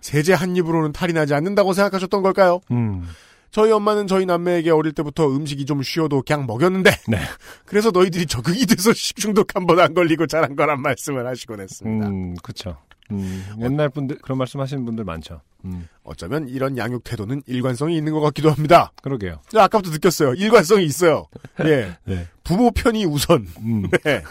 [0.00, 2.60] 세제 한 입으로는 탈이 나지 않는다고 생각하셨던 걸까요?
[2.72, 3.06] 음,
[3.52, 7.18] 저희 엄마는 저희 남매에게 어릴 때부터 음식이 좀 쉬어도 그냥 먹였는데 네.
[7.66, 12.08] 그래서 너희들이 적응이 돼서 식중독 한 번 안 걸리고 자란 거란 말씀을 하시곤 했습니다.
[12.08, 12.76] 음, 그쵸.
[13.12, 15.40] 음, 옛날 분들, 그런 말씀 하시는 분들 많죠.
[15.64, 18.92] 음, 어쩌면 이런 양육 태도는 일관성이 있는 것 같기도 합니다.
[19.02, 19.40] 그러게요.
[19.48, 20.34] 저 아까부터 느꼈어요.
[20.34, 21.26] 일관성이 있어요.
[21.64, 21.96] 예.
[22.04, 22.28] 네.
[22.44, 23.46] 부모 편이 우선.
[23.60, 24.22] 음, 네.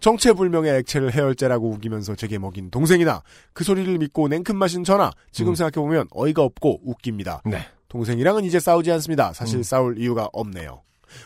[0.00, 5.54] 정체불명의 액체를 해열제라고 우기면서 제게 먹인 동생이나 그 소리를 믿고 냉큼 마신 전화 지금 음.
[5.56, 7.42] 생각해보면 어이가 없고 웃깁니다.
[7.44, 7.66] 네.
[7.88, 9.32] 동생이랑은 이제 싸우지 않습니다.
[9.32, 9.62] 사실 음.
[9.62, 10.82] 싸울 이유가 없네요.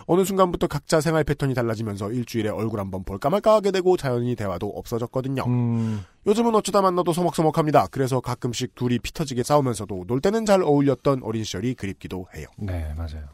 [0.06, 4.68] 어느 순간부터 각자 생활 패턴이 달라지면서 일주일에 얼굴 한번 볼까 말까 하게 되고 자연히 대화도
[4.68, 5.44] 없어졌거든요.
[5.46, 7.88] 음, 요즘은 어쩌다 만나도 서먹서먹합니다.
[7.90, 12.46] 그래서 가끔씩 둘이 피 터지게 싸우면서도 놀 때는 잘 어울렸던 어린 시절이 그립기도 해요.
[12.58, 13.24] 네, 맞아요.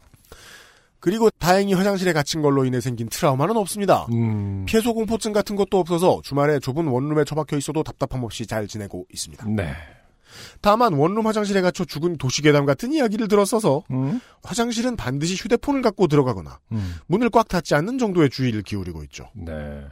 [0.99, 4.07] 그리고 다행히 화장실에 갇힌 걸로 인해 생긴 트라우마는 없습니다.
[4.11, 9.05] 음, 피해소 공포증 같은 것도 없어서 주말에 좁은 원룸에 처박혀 있어도 답답함 없이 잘 지내고
[9.13, 9.45] 있습니다.
[9.47, 9.73] 네.
[10.61, 16.59] 다만 원룸 화장실에 갇혀 죽은 도시괴담 같은 이야기를 들었어서 음, 화장실은 반드시 휴대폰을 갖고 들어가거나
[16.71, 19.29] 음, 문을 꽉 닫지 않는 정도의 주의를 기울이고 있죠.
[19.33, 19.85] 네.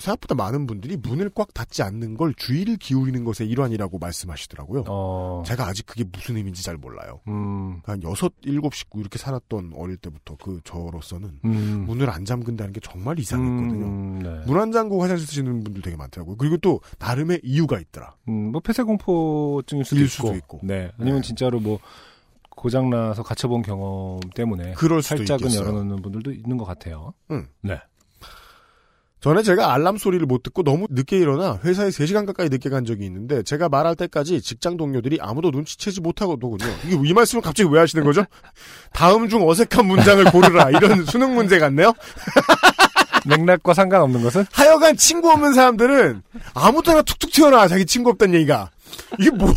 [0.00, 4.84] 생각보다 많은 분들이 문을 꽉 닫지 않는 걸 주의를 기울이는 것의 일환이라고 말씀하시더라고요.
[4.88, 7.20] 어, 제가 아직 그게 무슨 의미인지 잘 몰라요.
[7.28, 12.72] 음, 한 여섯, 일곱 식구 이렇게 살았던 어릴 때부터 그 저로서는 음, 문을 안 잠근다는
[12.72, 13.86] 게 정말 이상했거든요.
[13.86, 14.42] 음, 네.
[14.46, 16.36] 문안 잠그고 화장실 쓰시는 분들 되게 많더라고요.
[16.36, 18.14] 그리고 또 나름의 이유가 있더라.
[18.28, 20.60] 음, 뭐 폐쇄공포증일 수도 수도 있고.
[20.62, 21.26] 네, 아니면 네.
[21.26, 21.78] 진짜로 뭐
[22.50, 25.60] 고장나서 갇혀본 경험 때문에 그럴 수도 살짝은 있겠어요.
[25.62, 27.14] 열어놓는 분들도 있는 것 같아요.
[27.30, 27.46] 응.
[27.62, 27.80] 네.
[29.20, 33.06] 전에 제가 알람 소리를 못 듣고 너무 늦게 일어나 회사에 3시간 가까이 늦게 간 적이
[33.06, 36.56] 있는데 제가 말할 때까지 직장 동료들이 아무도 눈치채지 못하거든요.
[36.86, 38.24] 이게 이 말씀을 갑자기 왜 하시는 거죠?
[38.92, 40.70] 다음 중 어색한 문장을 고르라.
[40.70, 41.92] 이런 수능 문제 같네요.
[43.26, 46.22] 맥락과 상관없는 것은 하여간 친구 없는 사람들은
[46.54, 48.70] 아무 때나 툭툭 튀어나와 자기 친구 없다는 얘기가.
[49.18, 49.54] 이게 뭐예요?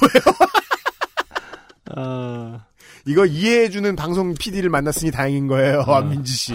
[1.95, 2.66] 아,
[3.05, 5.84] 이거 이해해주는 방송 PD를 만났으니 다행인 거예요.
[5.88, 5.97] 아.
[5.97, 6.53] 안민지 씨.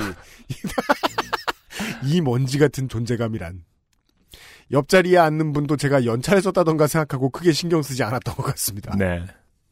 [2.06, 3.64] 이 먼지 같은 존재감이란.
[4.72, 8.94] 옆자리에 앉는 분도 제가 연차를 썼다던가 생각하고 크게 신경 쓰지 않았던 것 같습니다.
[8.96, 9.24] 네.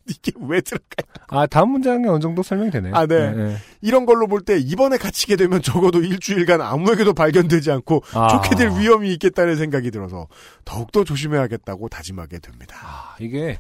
[0.07, 1.07] 이게 왜 들어가요?
[1.29, 2.95] 아, 다음 문장에 어느 정도 설명이 되네요.
[2.95, 3.57] 아, 네.
[3.81, 8.29] 이런 걸로 볼 때 이번에 갇히게 되면 적어도 일주일간 아무에게도 발견되지 않고 아.
[8.29, 10.29] 좋게 될 위험이 있겠다는 생각이 들어서
[10.67, 12.77] 더욱더 조심해야겠다고 다짐하게 됩니다.
[12.83, 13.59] 아, 이게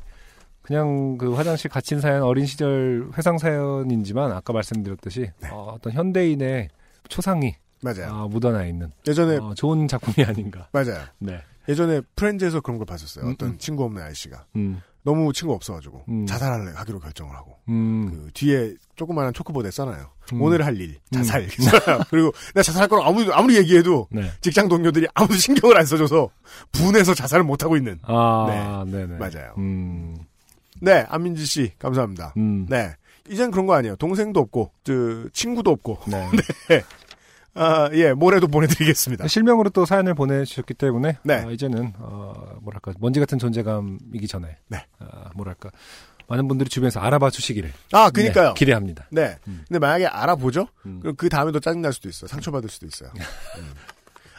[0.60, 5.48] 그냥 그 화장실 갇힌 사연 어린 시절 회상 사연이지만 아까 말씀드렸듯이 네.
[5.50, 6.68] 어, 떤 현대인의
[7.08, 7.54] 초상이
[7.84, 8.12] 맞아요.
[8.12, 10.68] 아, 묻어나 있는 예전에 어, 좋은 작품이 아닌가.
[10.72, 11.04] 맞아요.
[11.18, 11.40] 네.
[11.68, 13.26] 예전에 프렌즈에서 그런 걸 봤었어요.
[13.26, 13.58] 음, 어떤 음.
[13.58, 16.26] 친구 없는 아저씨가 음, 너무 친구 없어가지고 음.
[16.26, 20.10] 자살을 하기로 결정을 하고 음, 그 뒤에 조그마한 초크보드에 써놔요.
[20.32, 20.42] 음.
[20.42, 21.46] 오늘 할 일, 자살.
[22.10, 24.30] 그리고 내가 자살할 거라고 아무리, 아무리 얘기해도 네.
[24.40, 26.30] 직장 동료들이 아무도 신경을 안 써줘서
[26.72, 27.98] 분해서 자살을 못 하고 있는.
[28.02, 29.16] 아, 네, 네.
[29.16, 29.54] 맞아요.
[29.58, 30.16] 음,
[30.80, 32.34] 네, 안민지 씨, 감사합니다.
[32.36, 32.94] 음, 네.
[33.28, 33.96] 이젠 그런 거 아니에요.
[33.96, 34.92] 동생도 없고, 저,
[35.32, 35.98] 친구도 없고.
[36.08, 36.28] 네.
[37.54, 39.28] 아, 예, 모레도 보내드리겠습니다.
[39.28, 41.34] 실명으로 또 사연을 보내주셨기 때문에 네.
[41.34, 42.32] 아, 이제는 어,
[42.62, 44.84] 뭐랄까 먼지 같은 존재감이기 전에 네.
[44.98, 45.70] 아, 뭐랄까
[46.26, 48.48] 많은 분들이 주변에서 알아봐 주시기를 아, 그니까요.
[48.48, 49.06] 네, 기대합니다.
[49.10, 49.36] 네.
[49.46, 49.64] 음.
[49.68, 50.68] 근데 만약에 알아보죠?
[50.86, 51.00] 음.
[51.00, 52.28] 그럼 그 다음에도 짜증 날 수도 있어요.
[52.28, 53.10] 상처받을 수도 있어요.
[53.58, 53.72] 음.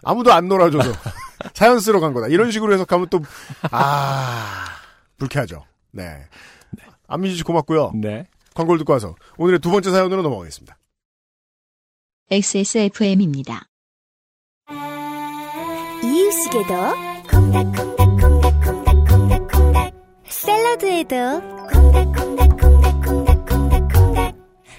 [0.04, 0.92] 아무도 안 놀아줘서
[1.54, 2.28] 사연 쓰러 간 거다.
[2.28, 3.22] 이런 식으로 해석하면 또,
[3.72, 4.66] 아,
[5.18, 5.64] 불쾌하죠.
[5.92, 6.26] 네.
[7.08, 7.94] 안민지 씨 고맙고요.
[7.96, 8.26] 네.
[8.54, 10.78] 광고를 듣고 와서 오늘의 두 번째 사연으로 넘어가겠습니다.
[12.32, 13.68] XSFM입니다.
[16.04, 16.74] 이유식에도
[17.30, 19.94] 콩닥콩닥콩닥콩닥콩닥콩닥
[20.26, 21.40] 샐러드에도
[21.72, 24.36] 콩닥콩닥콩닥콩닥콩닥콩닥.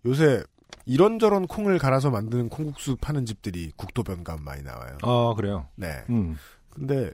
[0.05, 0.43] 요새
[0.85, 4.99] 이런저런 콩을 갈아서 만드는 콩국수 파는 집들이 국도변 가면 많이 나와요.
[5.03, 5.69] 아, 그래요.
[5.75, 6.05] 네.
[6.11, 6.37] 음.
[6.71, 7.11] 근데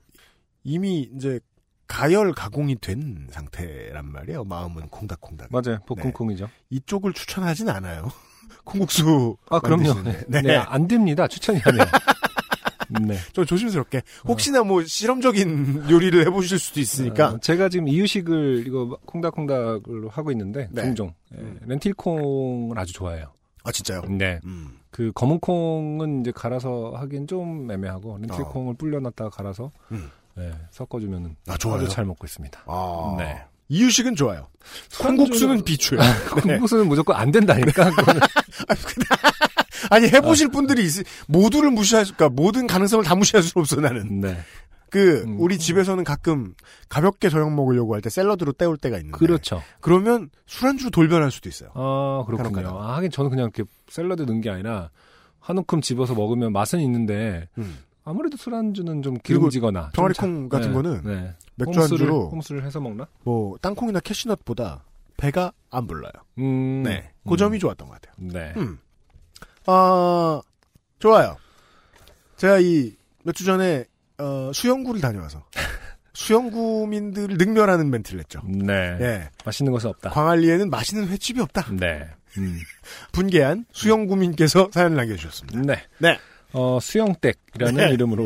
[0.62, 1.40] 이미 이제
[1.86, 4.44] 가열 가공이 된 상태란 말이에요.
[4.44, 5.48] 마음은 콩닥콩닥.
[5.50, 5.78] 맞아요.
[5.86, 6.48] 볶음콩이죠.
[6.70, 8.08] 이쪽을 추천하진 않아요.
[8.64, 10.02] 콩국수 아, 그럼요.
[10.02, 10.22] 네.
[10.28, 10.42] 네.
[10.42, 11.28] 네, 안 됩니다.
[11.28, 11.84] 추천이 안 해요.
[12.89, 13.16] 네.
[13.32, 20.09] 좀 조심스럽게 혹시나 뭐 실험적인 요리를 해보실 수도 있으니까 어, 제가 지금 이유식을 이거 콩닥콩닥으로
[20.09, 20.82] 하고 있는데 네.
[20.82, 23.32] 종종 예, 렌틸콩을 아주 좋아해요.
[23.64, 24.03] 아 진짜요?
[24.09, 24.41] 네.
[24.45, 24.78] 음.
[24.91, 30.11] 그 검은 콩은 이제 갈아서 하기엔 좀 애매하고 렌틸콩을 불려놨다가 갈아서 음.
[30.39, 31.87] 예, 섞어주면은 아 좋아요.
[31.89, 32.64] 잘 먹고 있습니다.
[32.66, 33.14] 아.
[33.18, 33.43] 네.
[33.68, 34.47] 이유식은 좋아요.
[35.01, 35.99] 콩국수는 비추요.
[36.43, 37.91] 콩국수는 무조건 안 된다니까.
[39.91, 40.91] 아니 해보실 분들이 있,
[41.28, 44.20] 모두를 무시할 수, 그러니까 모든 가능성을 다 무시할 수는 없어 나는.
[44.20, 44.37] 네.
[44.91, 45.41] 그 음.
[45.41, 46.55] 우리 집에서는 가끔
[46.89, 49.18] 가볍게 저녁 먹으려고 할 때 샐러드로 때울 때가 있는데.
[49.18, 49.61] 그렇죠.
[49.80, 51.70] 그러면 술안주로 돌변할 수도 있어요.
[51.74, 52.53] 아 그렇군요.
[52.53, 54.91] 간혹 아, 하긴 저는 그냥 이렇게 샐러드 넣은 게 아니라
[55.41, 57.78] 한 움큼 집어서 먹으면 맛은 있는데 음.
[58.05, 61.35] 아무래도 술안주는 좀 기름지거나 병아리 좀콩 같은 네, 거는 네.
[61.57, 63.09] 맥주 홍수를- 안주로 홍수를 해서 먹나?
[63.24, 64.85] 뭐 땅콩이나 캐시넛보다
[65.16, 66.12] 배가 안 불러요.
[66.39, 68.14] 음, 네, 그 점이 좋았던 것 같아요.
[68.18, 68.53] 네.
[68.59, 68.78] 음.
[69.66, 70.40] 아
[70.98, 71.36] 좋아요.
[72.36, 72.94] 제가 이
[73.24, 73.84] 몇 주 전에
[74.18, 75.44] 어, 수영구를 다녀와서
[76.12, 78.40] 수영구민들을 능멸하는 멘트를 했죠.
[78.46, 78.72] 네.
[79.00, 80.10] 예, 맛있는 것은 없다.
[80.10, 81.66] 광안리에는 맛있는 횟집이 없다.
[81.72, 82.06] 네.
[82.38, 82.60] 음.
[83.12, 85.60] 분개한 수영구민께서 사연을 남겨주셨습니다.
[85.62, 85.82] 네.
[85.98, 86.18] 네.
[86.52, 87.92] 어, 수영댁이라는 네.
[87.94, 88.24] 이름으로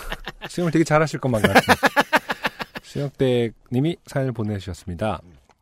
[0.48, 1.60] 수영을 되게 잘하실 것만 같은
[2.82, 5.20] 수영댁님이 사연을 보내주셨습니다.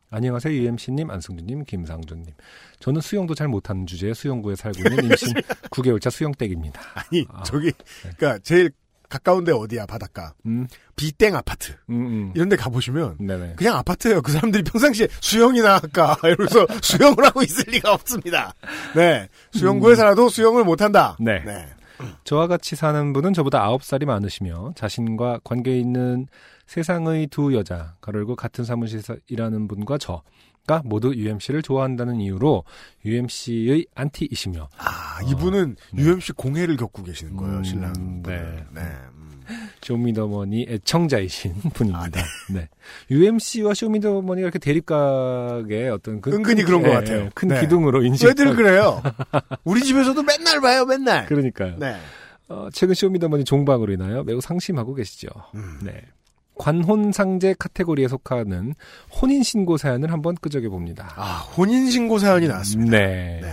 [0.09, 0.53] 안녕하세요.
[0.53, 2.33] UMC님, 안승준님, 김상준님.
[2.79, 5.33] 저는 수영도 잘 못하는 주제에 수영구에 살고 있는 임신
[5.71, 6.79] 9개월차 수영댁입니다.
[6.93, 8.71] 아니 아, 저기 그러니까 제일
[9.09, 12.31] 가까운데 어디야 바닷가 음, 비땡 아파트 음, 음.
[12.35, 13.53] 이런 데 가보시면 네네.
[13.57, 14.21] 그냥 아파트예요.
[14.21, 18.53] 그 사람들이 평상시에 수영이나 할까 이러면서 수영을 하고 있을 리가 없습니다.
[18.95, 21.17] 네 수영구에 살아도 수영을 못한다.
[21.19, 21.41] 네.
[22.25, 26.27] 저와 같이 사는 분은 저보다 9살이 많으시며 자신과 관계 있는
[26.67, 32.63] 세상의 두 여자, 괄호 열고 같은 사무실에서 일하는 분과 저가 모두 UMC를 좋아한다는 이유로
[33.05, 36.03] UMC의 안티이시며 아 이분은 네.
[36.03, 37.57] UMC 공해를 겪고 계시는 거예요.
[37.57, 38.21] 음, 신랑 네.
[38.21, 38.65] 분은.
[38.73, 38.81] 네.
[38.81, 39.27] 음.
[39.81, 42.21] 쇼미더머니 애청자이신 분입니다.
[42.53, 42.67] 네.
[43.09, 47.19] UMC와 쇼미더머니가 이렇게 대립각의 어떤 그 은근히 큰- 그런 것 예, 같아요.
[47.21, 47.61] 예, 큰 네.
[47.61, 48.25] 기둥으로 인식.
[48.27, 49.01] 왜들 그래요?
[49.63, 51.25] 우리 집에서도 맨날 봐요, 맨날.
[51.27, 51.77] 그러니까요.
[51.79, 51.95] 네.
[52.49, 55.29] 어, 최근 쇼미더머니 종방으로 인하여 매우 상심하고 계시죠.
[55.55, 55.79] 음.
[55.81, 56.01] 네.
[56.57, 58.73] 관혼상제 카테고리에 속하는
[59.21, 61.13] 혼인신고 사연을 한번 끄적여 봅니다.
[61.15, 62.91] 아 혼인신고 사연이 나왔습니다.
[62.91, 63.39] 네.
[63.41, 63.49] 네.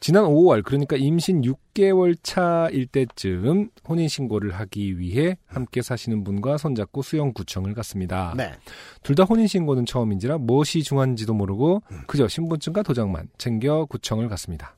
[0.00, 7.72] 지난 5월, 그러니까 임신 6개월 차일 때쯤 혼인신고를 하기 위해 함께 사시는 분과 손잡고 수영구청을
[7.74, 8.34] 갔습니다.
[8.36, 8.50] 네.
[9.04, 12.00] 둘 다 혼인신고는 처음인지라 무엇이 중요한지도 모르고 음.
[12.08, 14.74] 그저 신분증과 도장만 챙겨 구청을 갔습니다.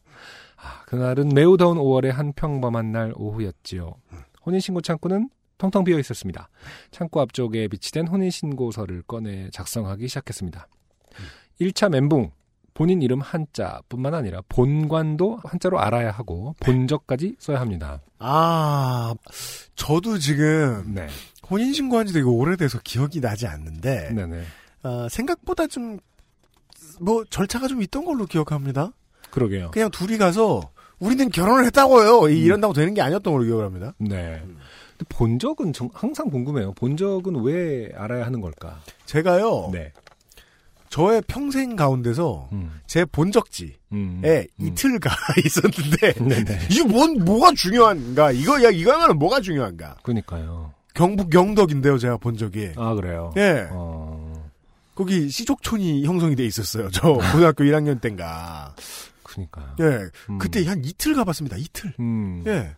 [0.56, 3.94] 아, 그날은 매우 더운 5월의 한 평범한 날 오후였지요.
[4.12, 4.18] 음.
[4.44, 6.48] 혼인신고 창구는 텅텅 비어 있었습니다.
[6.90, 10.66] 창구 앞쪽에 비치된 혼인신고서를 꺼내 작성하기 시작했습니다.
[11.18, 11.24] 음.
[11.60, 12.30] 1차 멘붕.
[12.76, 18.00] 본인 이름 한자뿐만 아니라 본관도 한자로 알아야 하고 본적까지 써야 합니다.
[18.18, 19.14] 아
[19.76, 21.06] 저도 지금 네.
[21.48, 24.42] 혼인신고한 지 되게 오래돼서 기억이 나지 않는데 네네.
[24.82, 25.98] 어, 생각보다 좀
[27.00, 28.92] 뭐 절차가 좀 있던 걸로 기억합니다.
[29.30, 29.70] 그러게요.
[29.72, 30.60] 그냥 둘이 가서
[31.00, 32.28] 우리는 결혼을 했다고요.
[32.28, 32.44] 이- 음.
[32.44, 33.94] 이런다고 되는 게 아니었던 걸로 기억을 합니다.
[33.98, 34.40] 네.
[34.44, 34.58] 음.
[35.04, 36.72] 근데 본적은 정- 항상 궁금해요.
[36.72, 38.80] 본 적은 왜 알아야 하는 걸까?
[39.06, 39.70] 제가요.
[39.72, 39.92] 네.
[40.88, 42.80] 저의 평생 가운데서 음.
[42.86, 44.22] 제 본적지에 음.
[44.58, 45.10] 이틀 가
[45.44, 46.66] 있었는데 네네.
[46.70, 48.30] 이게 뭔 뭐가 중요한가?
[48.32, 49.96] 이거 야 이거야말로 뭐가 중요한가?
[50.02, 50.72] 그니까요.
[50.94, 52.70] 경북 영덕인데요, 제가 본 적이.
[52.76, 53.32] 아, 그래요?
[53.36, 53.66] 예.
[53.72, 54.32] 어,
[54.94, 56.88] 거기 시족촌이 형성이 돼 있었어요.
[56.92, 58.72] 저 고등학교 1학년 때인가.
[59.24, 59.74] 그니까요.
[59.80, 59.84] 예.
[60.30, 60.38] 음.
[60.38, 61.56] 그때 한 이틀 가봤습니다.
[61.56, 61.92] 이틀.
[61.98, 62.44] 음.
[62.46, 62.76] 예.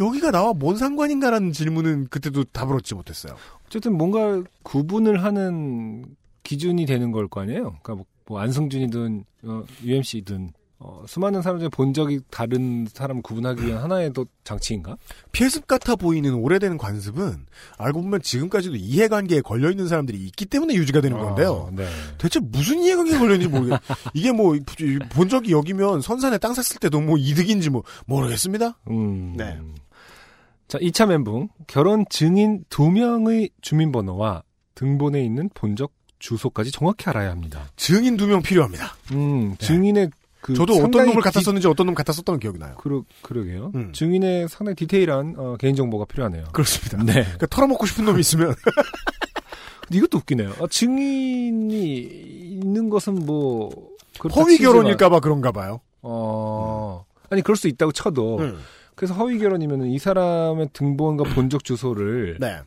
[0.00, 3.36] 여기가 나와 뭔 상관인가라는 질문은 그때도 답을 얻지 못했어요.
[3.66, 6.04] 어쨌든 뭔가 구분을 하는
[6.42, 7.62] 기준이 되는 걸 거 아니에요?
[7.82, 10.52] 그러니까 뭐, 뭐 안승준이든 어, UMC든
[10.86, 14.98] 어, 수많은 사람 중에 본 적이 다른 사람을 구분하기 위한 하나의 또 장치인가?
[15.32, 17.46] 피해습 같아 보이는 오래된 관습은
[17.78, 21.68] 알고 보면 지금까지도 이해관계에 걸려 있는 사람들이 있기 때문에 유지가 되는 건데요.
[21.72, 21.86] 아, 네.
[22.18, 23.80] 대체 무슨 이해관계에 걸렸는지 모르겠.
[24.12, 24.54] 이게 뭐
[25.10, 28.78] 본 적이 여기면 선산에 땅 샀을 때도 뭐 이득인지 뭐 모르겠습니다.
[28.90, 29.34] 음.
[29.38, 29.58] 네.
[30.68, 31.48] 자, 2차 멘붕.
[31.66, 34.42] 결혼 증인 2명의 주민번호와
[34.74, 37.70] 등본에 있는 본적 주소까지 정확히 알아야 합니다.
[37.76, 38.94] 증인 두 명 필요합니다.
[39.12, 40.10] 음, 증인의
[40.44, 42.74] 그 저도 어떤 놈을 갖다 디- 썼는지 어떤 놈 갖다 썼던 기억이 나요.
[42.76, 43.72] 그러, 그러게요.
[43.74, 43.92] 음.
[43.94, 46.44] 증인의 상당히 디테일한 어, 개인정보가 필요하네요.
[46.52, 46.98] 그렇습니다.
[47.02, 47.22] 네.
[47.22, 48.54] 그러니까 털어먹고 싶은 놈이 있으면
[49.88, 50.52] 근데 이것도 웃기네요.
[50.58, 53.70] 어, 증인이 있는 것은 뭐
[54.36, 55.80] 허위 결혼일까봐 그런가 봐요.
[56.02, 58.58] 어 아니 그럴 수 있다고 쳐도 음.
[58.94, 62.58] 그래서 허위 결혼이면은 이 사람의 등본과 본적 주소를 네.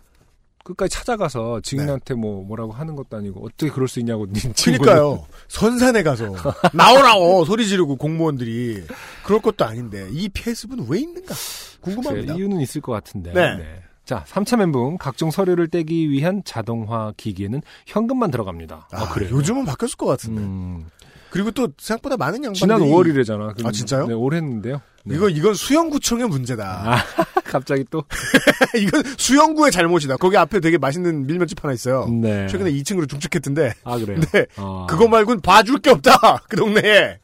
[0.68, 4.28] 끝까지 찾아가서 증인한테 뭐 뭐라고 하는 것도 아니고 어떻게 그럴 수 있냐고.
[4.64, 5.26] 그러니까요.
[5.48, 6.34] 선산에 가서
[6.74, 8.84] 나오라고 소리 지르고 공무원들이
[9.26, 11.34] 그럴 것도 아닌데 이 피해습은 왜 있는가
[11.82, 12.34] 궁금합니다.
[12.36, 13.32] 이유는 있을 것 같은데.
[13.34, 13.82] 네.
[14.04, 18.88] 자, 3차 멘붕 각종 서류를 떼기 위한 자동화 기기에는 현금만 들어갑니다.
[18.92, 19.36] 아, 그래요?
[19.36, 20.42] 요즘은 바뀌었을 것 같은데.
[20.42, 20.86] 음,
[21.30, 23.66] 그리고 또 생각보다 많은 양반들이 지난 5월이래잖아.
[23.66, 24.08] 아, 진짜요?
[24.08, 24.82] 네, 올했는데요.
[25.06, 25.16] 네.
[25.16, 26.94] 이거 이건 수영구청의 문제다.
[26.94, 26.98] 아,
[27.46, 28.04] 갑자기 또.
[28.78, 30.18] 이건 수영구의 잘못이다.
[30.18, 32.08] 거기 앞에 되게 맛있는 밀면집 하나 있어요.
[32.10, 32.48] 네.
[32.48, 33.74] 최근에 2층으로 중축했던데.
[33.84, 34.20] 아, 그래요?
[34.20, 34.46] 네.
[34.58, 34.86] 어.
[34.90, 36.44] 그거 말고는 봐줄 게 없다.
[36.50, 37.20] 그 동네에.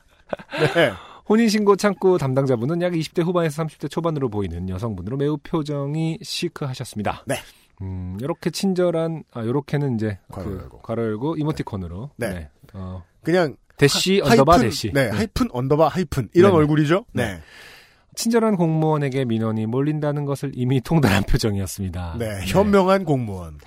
[0.76, 0.94] 네.
[1.30, 7.24] 혼인신고 창구 담당자분은 약 20대 후반에서 30대 초반으로 보이는 여성분으로 매우 표정이 시크하셨습니다.
[7.26, 7.36] 네.
[7.82, 10.82] 음, 요렇게 친절한, 아, 요렇게는 이제, 괄호 그, 열고.
[10.82, 12.12] 괄호 열고, 이모티콘으로.
[12.18, 12.50] 네.
[12.74, 14.92] 어, 그냥 대시, 하- underbar 하이픈, 대시.
[14.94, 16.60] 네, 하이픈 underbar 하이픈 이런 네네.
[16.62, 17.06] 얼굴이죠.
[17.14, 17.26] 네.
[17.34, 17.40] 네.
[18.16, 22.18] 친절한 공무원에게 민원이 몰린다는 것을 이미 통달한 표정이었습니다.
[22.20, 22.42] 네.
[22.46, 23.58] 현명한 공무원.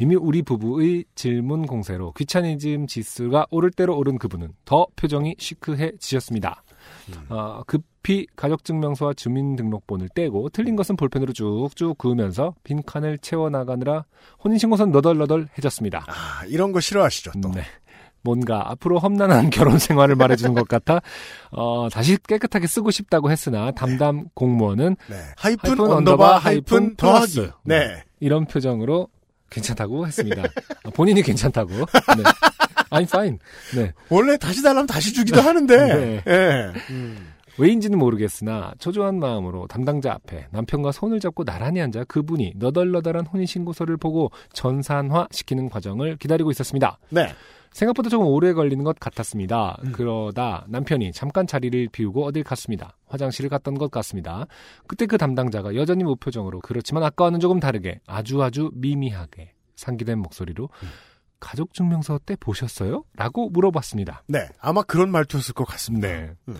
[0.00, 6.64] 이미 우리 부부의 질문 공세로 귀차니즘 지수가 오를 대로 오른 그분은 더 표정이 시크해지셨습니다.
[7.10, 7.14] 음.
[7.28, 14.04] 어, 급히 가족증명서와 주민등록본을 떼고 틀린 것은 볼펜으로 쭉쭉 그으면서 빈칸을 채워나가느라
[14.42, 16.06] 혼인신고서는 너덜너덜해졌습니다.
[16.08, 17.50] 아, 이런 거 싫어하시죠, 또.
[17.52, 17.62] 네.
[18.22, 21.00] 뭔가 앞으로 험난한 결혼 생활을 말해주는 것 같아
[21.50, 25.16] 어, 다시 깨끗하게 쓰고 싶다고 했으나 담당 공무원은 네.
[25.36, 26.96] 하이픈, 하이픈 underbar 하이픈.
[26.96, 27.50] 플러스.
[27.64, 28.02] 네.
[28.20, 29.08] 이런 표정으로
[29.50, 30.42] 괜찮다고 했습니다.
[30.84, 31.70] 아, 본인이 괜찮다고.
[31.72, 32.22] 네.
[32.90, 33.38] I'm fine.
[33.74, 33.92] 네.
[34.08, 35.76] 원래 다시 달라면 다시 주기도 하는데.
[35.76, 36.22] 네.
[36.26, 36.72] 예.
[37.58, 44.30] 왜인지는 모르겠으나 초조한 마음으로 담당자 앞에 남편과 손을 잡고 나란히 앉아 그분이 너덜너덜한 혼인신고서를 보고
[44.54, 46.98] 전산화 시키는 과정을 기다리고 있었습니다.
[47.10, 47.28] 네.
[47.72, 49.78] 생각보다 조금 오래 걸리는 것 같았습니다.
[49.92, 52.96] 그러다 남편이 잠깐 자리를 비우고 어딜 갔습니다.
[53.06, 54.46] 화장실을 갔던 것 같습니다.
[54.86, 60.68] 그때 그 담당자가 여전히 무표정으로 그렇지만 아까와는 조금 다르게 아주 아주 미미하게 상기된 목소리로
[61.40, 63.04] 가족 증명서 때 보셨어요?
[63.16, 64.22] 라고 물어봤습니다.
[64.28, 64.48] 네.
[64.60, 66.06] 아마 그런 말투였을 것 같습니다.
[66.06, 66.30] 네.
[66.48, 66.56] 음.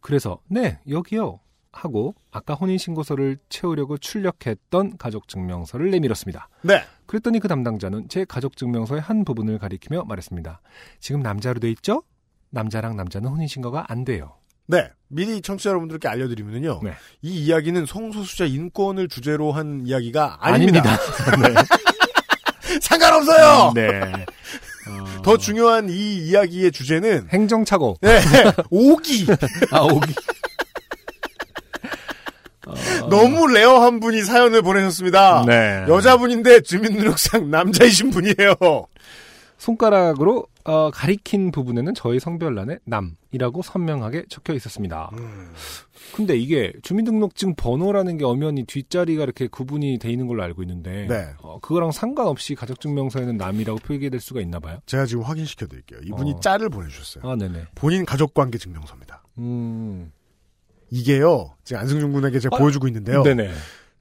[0.00, 1.40] 그래서 네 여기요
[1.72, 6.48] 하고 아까 혼인신고서를 채우려고 출력했던 가족증명서를 내밀었습니다.
[6.62, 6.82] 네.
[7.10, 10.60] 그랬더니 그 담당자는 제 가족 증명서의 한 부분을 가리키며 말했습니다.
[11.00, 12.04] 지금 남자로 돼 있죠?
[12.50, 14.34] 남자랑 남자는 혼인 신고가 안 돼요.
[14.68, 14.88] 네.
[15.08, 16.82] 미리 청취자 여러분들께 알려드리면요.
[16.84, 16.92] 네.
[17.22, 20.96] 이 이야기는 성소수자 인권을 주제로 한 이야기가 아닙니다.
[22.80, 23.72] 상관없어요!
[23.74, 23.90] 네.
[25.24, 27.96] 더 중요한 이 이야기의 주제는 행정착오.
[28.02, 28.20] 네.
[28.70, 29.26] 오기.
[29.72, 30.14] 아, 오기.
[33.08, 35.44] 너무 rare한 분이 사연을 보내셨습니다.
[35.46, 35.84] 네.
[35.88, 38.54] 여자분인데 주민등록상 남자이신 분이에요.
[39.58, 45.10] 손가락으로 어, 가리킨 부분에는 저희 성별란에 남이라고 선명하게 적혀 있었습니다.
[46.14, 51.28] 근데 이게 주민등록증 번호라는 게 엄연히 뒷자리가 이렇게 구분이 돼 있는 걸로 알고 있는데 네.
[51.42, 54.78] 어, 그거랑 상관없이 가족증명서에는 남이라고 표기될 수가 있나 봐요?
[54.86, 56.00] 제가 지금 확인시켜 드릴게요.
[56.04, 56.40] 이분이 어.
[56.40, 57.30] 짤을 보내주셨어요.
[57.30, 57.66] 아, 네네.
[57.74, 59.22] 본인 가족관계 증명서입니다.
[59.38, 60.12] 음.
[60.90, 61.54] 이게요.
[61.64, 63.22] 지금 안승준 군에게 제가 아, 보여주고 있는데요.
[63.22, 63.50] 네네.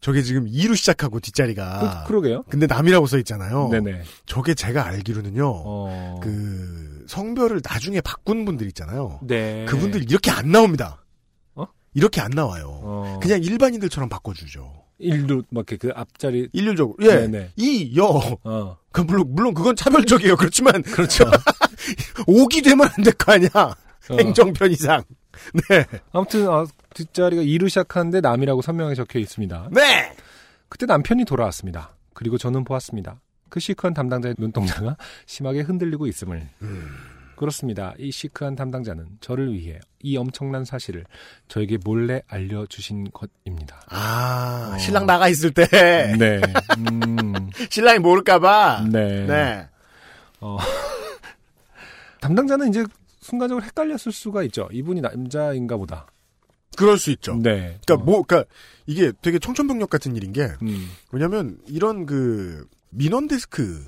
[0.01, 3.67] 저게 지금 2로 시작하고 뒷자리가 그, 러게요 근데 남이라고 써 있잖아요.
[3.69, 4.03] 네네.
[4.25, 5.43] 저게 제가 알기로는요.
[5.45, 6.19] 어.
[6.23, 9.19] 그 성별을 나중에 바꾼 분들 있잖아요.
[9.23, 9.65] 네.
[9.65, 11.03] 그분들 이렇게 안 나옵니다.
[11.55, 11.65] 어?
[11.93, 12.67] 이렇게 안 나와요.
[12.81, 13.19] 어.
[13.21, 14.73] 그냥 일반인들처럼 바꿔주죠.
[14.99, 16.95] 일로 막 이렇게 그 앞자리 일률적으로.
[17.01, 17.15] 예.
[17.27, 17.51] 네네.
[17.57, 18.21] 이, 여.
[18.43, 18.77] 어.
[18.91, 20.35] 그 물론 물론 그건 차별적이에요.
[20.37, 21.25] 그렇지만 그렇죠.
[22.27, 23.49] 오기 되면 안 될 거 아니야.
[23.53, 24.17] 어.
[24.17, 25.03] 행정편 이상.
[25.69, 25.85] 네.
[26.11, 29.69] 아무튼 아, 뒷자리가 2로 시작하는데 남이라고 선명하게 적혀 있습니다.
[29.71, 30.13] 네.
[30.67, 31.95] 그때 남편이 돌아왔습니다.
[32.13, 33.19] 그리고 저는 보았습니다.
[33.49, 36.47] 그 시크한 담당자의 눈동자가 심하게 흔들리고 있음을.
[37.35, 37.93] 그렇습니다.
[37.97, 41.05] 이 시크한 담당자는 저를 위해 이 엄청난 사실을
[41.47, 43.81] 저에게 몰래 알려주신 것입니다.
[43.87, 44.77] 아, 어.
[44.77, 46.41] 신랑 나가 있을 때 네.
[46.77, 48.87] 음, 신랑이 모를까봐.
[48.91, 49.25] 네.
[49.25, 49.67] 네.
[50.41, 50.57] 어.
[52.19, 52.83] 담당자는 이제
[53.29, 54.67] 순간적으로 헷갈렸을 수가 있죠.
[54.71, 56.07] 이분이 남자인가 보다.
[56.75, 57.35] 그럴 수 있죠.
[57.35, 57.77] 네.
[57.85, 58.49] 그러니까 어, 뭐, 그러니까
[58.87, 63.85] 이게 되게 청천벽력 같은 일인 게 음, 왜냐면 이런 그 민원 데스크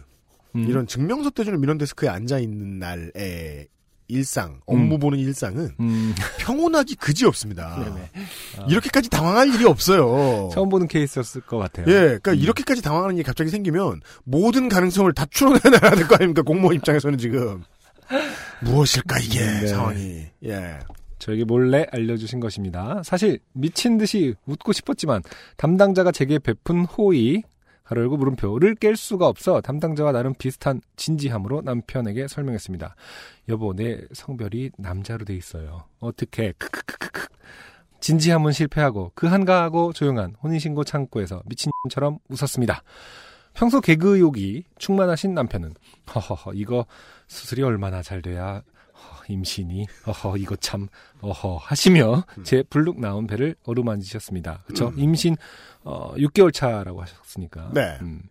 [0.56, 0.66] 음.
[0.70, 3.68] 이런 증명서 떼주는 민원 데스크에 앉아 있는 날의
[4.10, 5.00] 일상, 업무 음.
[5.00, 7.78] 보는 일상은 음, 평온하기 그지 없습니다.
[8.60, 8.66] 아.
[8.68, 10.50] 이렇게까지 당황할 일이 없어요.
[10.52, 11.86] 처음 보는 케이스였을 것 같아요.
[11.88, 12.38] 예, 그러니까 음.
[12.38, 16.42] 이렇게까지 당황하는 일이 갑자기 생기면 모든 가능성을 다 추론해내야 될 거 아닙니까?
[16.42, 17.64] 공무원 입장에서는 지금
[18.62, 19.68] 무엇일까 이게 네.
[19.68, 20.26] 상황이.
[20.46, 20.80] 예.
[21.20, 23.02] 저에게 몰래 알려주신 것입니다.
[23.04, 25.22] 사실 미친 듯이 웃고 싶었지만
[25.58, 27.44] 담당자가 제게 베푼 호의
[27.84, 32.96] 가로 열고 물음표를 깰 수가 없어 담당자와 나름 비슷한 진지함으로 남편에게 설명했습니다.
[33.50, 35.84] 여보 내 성별이 남자로 돼 있어요.
[36.00, 37.28] 어떻게 크크크크크
[38.00, 42.82] 진지함은 실패하고 그 한가하고 조용한 혼인신고 창구에서 미친처럼 웃었습니다.
[43.54, 45.74] 평소 개그 욕이 충만하신 남편은
[46.16, 46.86] 허허허 이거
[47.32, 48.62] 수술이 얼마나 잘 돼야
[48.94, 50.90] 허, 임신이 어허 이거 참
[51.22, 54.64] 어허 하시며 제 불룩 나온 배를 어루만지셨습니다.
[54.66, 54.92] 그렇죠?
[54.98, 55.38] 임신
[55.84, 57.72] 어 6개월 차라고 하셨으니까.
[57.74, 57.98] 네.
[58.02, 58.22] 음.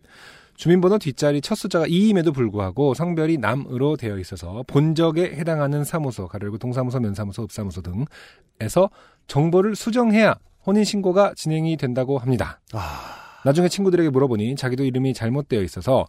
[0.57, 7.01] 주민번호 뒷자리 첫 숫자가 2임에도 불구하고 성별이 남으로 되어 있어서 본적에 해당하는 사무소, 가르고 동사무소,
[7.01, 8.91] 면사무소, 읍사무소 등에서
[9.27, 10.35] 정보를 수정해야
[10.67, 12.61] 혼인 신고가 진행이 된다고 합니다.
[12.75, 16.07] 아, 나중에 친구들에게 물어보니 자기도 이름이 잘못되어 있어서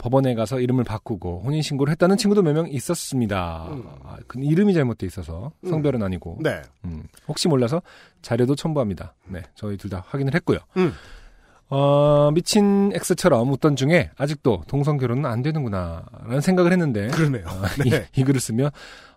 [0.00, 3.68] 법원에 가서 이름을 바꾸고 혼인 신고를 했다는 친구도 몇 명 있었습니다.
[4.02, 6.38] 아, 그 이름이 잘못되어 있어서 성별은 아니고.
[6.40, 6.62] 네.
[6.86, 7.82] 음, 혹시 몰라서
[8.22, 9.14] 자료도 첨부합니다.
[9.28, 10.58] 네, 저희 둘 다 확인을 했고요.
[10.78, 10.92] 음.
[11.68, 17.08] 어, 미친 X처럼 웃던 중에 아직도 동성 결혼은 안 되는구나, 라는 생각을 했는데.
[17.08, 17.44] 그러네요.
[17.46, 18.08] 어, 네.
[18.16, 18.70] 이, 이 글을 쓰며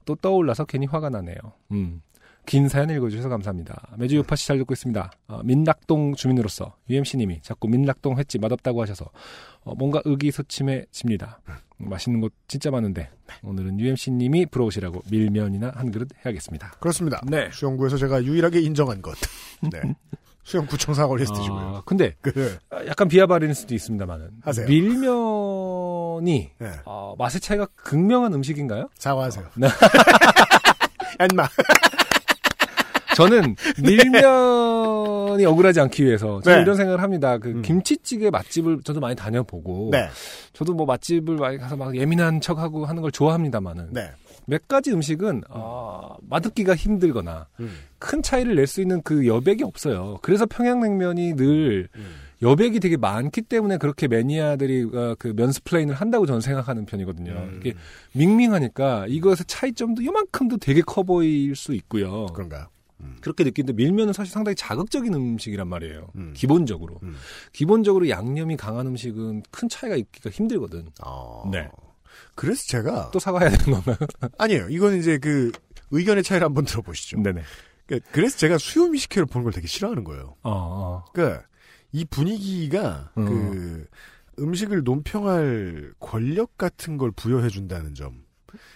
[0.05, 1.37] 또 떠올라서 괜히 화가 나네요.
[1.71, 2.01] 음.
[2.45, 3.89] 긴 사연 읽어주셔서 감사합니다.
[3.97, 5.11] 매주 요파시 잘 듣고 있습니다.
[5.27, 9.09] 어, 민락동 주민으로서 UMC님이 자꾸 민락동 횟집 맛없다고 하셔서
[9.63, 11.39] 어, 뭔가 의기소침해집니다.
[11.47, 13.09] 음, 맛있는 곳 진짜 많은데
[13.43, 16.71] 오늘은 UMC님이 부러우시라고 밀면이나 한 그릇 해야겠습니다.
[16.79, 17.21] 그렇습니다.
[17.25, 17.49] 네.
[17.51, 19.15] 수영구에서 제가 유일하게 인정한 것.
[19.71, 19.81] 네.
[20.43, 21.61] 수영구청사 걸리스트시고요.
[21.61, 24.67] 어, 근데 그, 약간 비하발일 수도 있습니다만은 하세요.
[24.67, 26.71] 밀면이 네.
[26.83, 28.89] 어, 맛의 차이가 극명한 음식인가요?
[28.95, 29.45] 사과하세요.
[29.55, 29.67] 네.
[31.19, 31.47] 엠마.
[33.15, 36.61] 저는 밀면이 억울하지 않기 위해서 저는 네.
[36.63, 37.37] 이런 생각을 합니다.
[37.37, 37.61] 그 음.
[37.61, 40.09] 김치찌개 맛집을 저도 많이 다녀보고 네.
[40.53, 44.11] 저도 뭐 맛집을 많이 가서 막 예민한 척하고 하는 걸 좋아합니다만은 네.
[44.45, 47.71] 몇 가지 음식은 어, 맛듣기가 힘들거나 음.
[47.97, 50.17] 큰 차이를 낼 수 있는 그 여백이 없어요.
[50.21, 52.05] 그래서 평양냉면이 늘 음.
[52.41, 57.31] 여백이 되게 많기 때문에 그렇게 매니아들이 어, 그 면스플레인을 한다고 저는 생각하는 편이거든요.
[57.31, 57.59] 음.
[57.61, 57.73] 이게
[58.13, 62.25] 밍밍하니까 이것의 차이점도 요만큼도 되게 커 보일 수 있고요.
[62.27, 62.65] 그런가요?
[63.21, 66.07] 그렇게 느끼는데 밀면은 사실 상당히 자극적인 음식이란 말이에요.
[66.15, 66.33] 음.
[66.35, 66.99] 기본적으로.
[67.03, 67.15] 음.
[67.51, 70.87] 기본적으로 양념이 강한 음식은 큰 차이가 있기가 힘들거든.
[71.03, 71.49] 어.
[71.51, 71.69] 네.
[72.35, 73.97] 그래서 제가 또 사과해야 되는 건가요?
[74.37, 74.67] 아니에요.
[74.69, 75.51] 이건 이제 그
[75.91, 77.21] 의견의 차이를 한번 들어보시죠.
[77.21, 77.41] 네네.
[77.85, 80.35] 그러니까 그래서 제가 수요 미식회를 보는 걸 되게 싫어하는 거예요.
[80.43, 81.05] 어, 어.
[81.13, 81.45] 그러니까
[81.91, 83.25] 이 분위기가 음.
[83.25, 83.87] 그
[84.39, 88.13] 음식을 논평할 권력 같은 걸 부여해 준다는 점을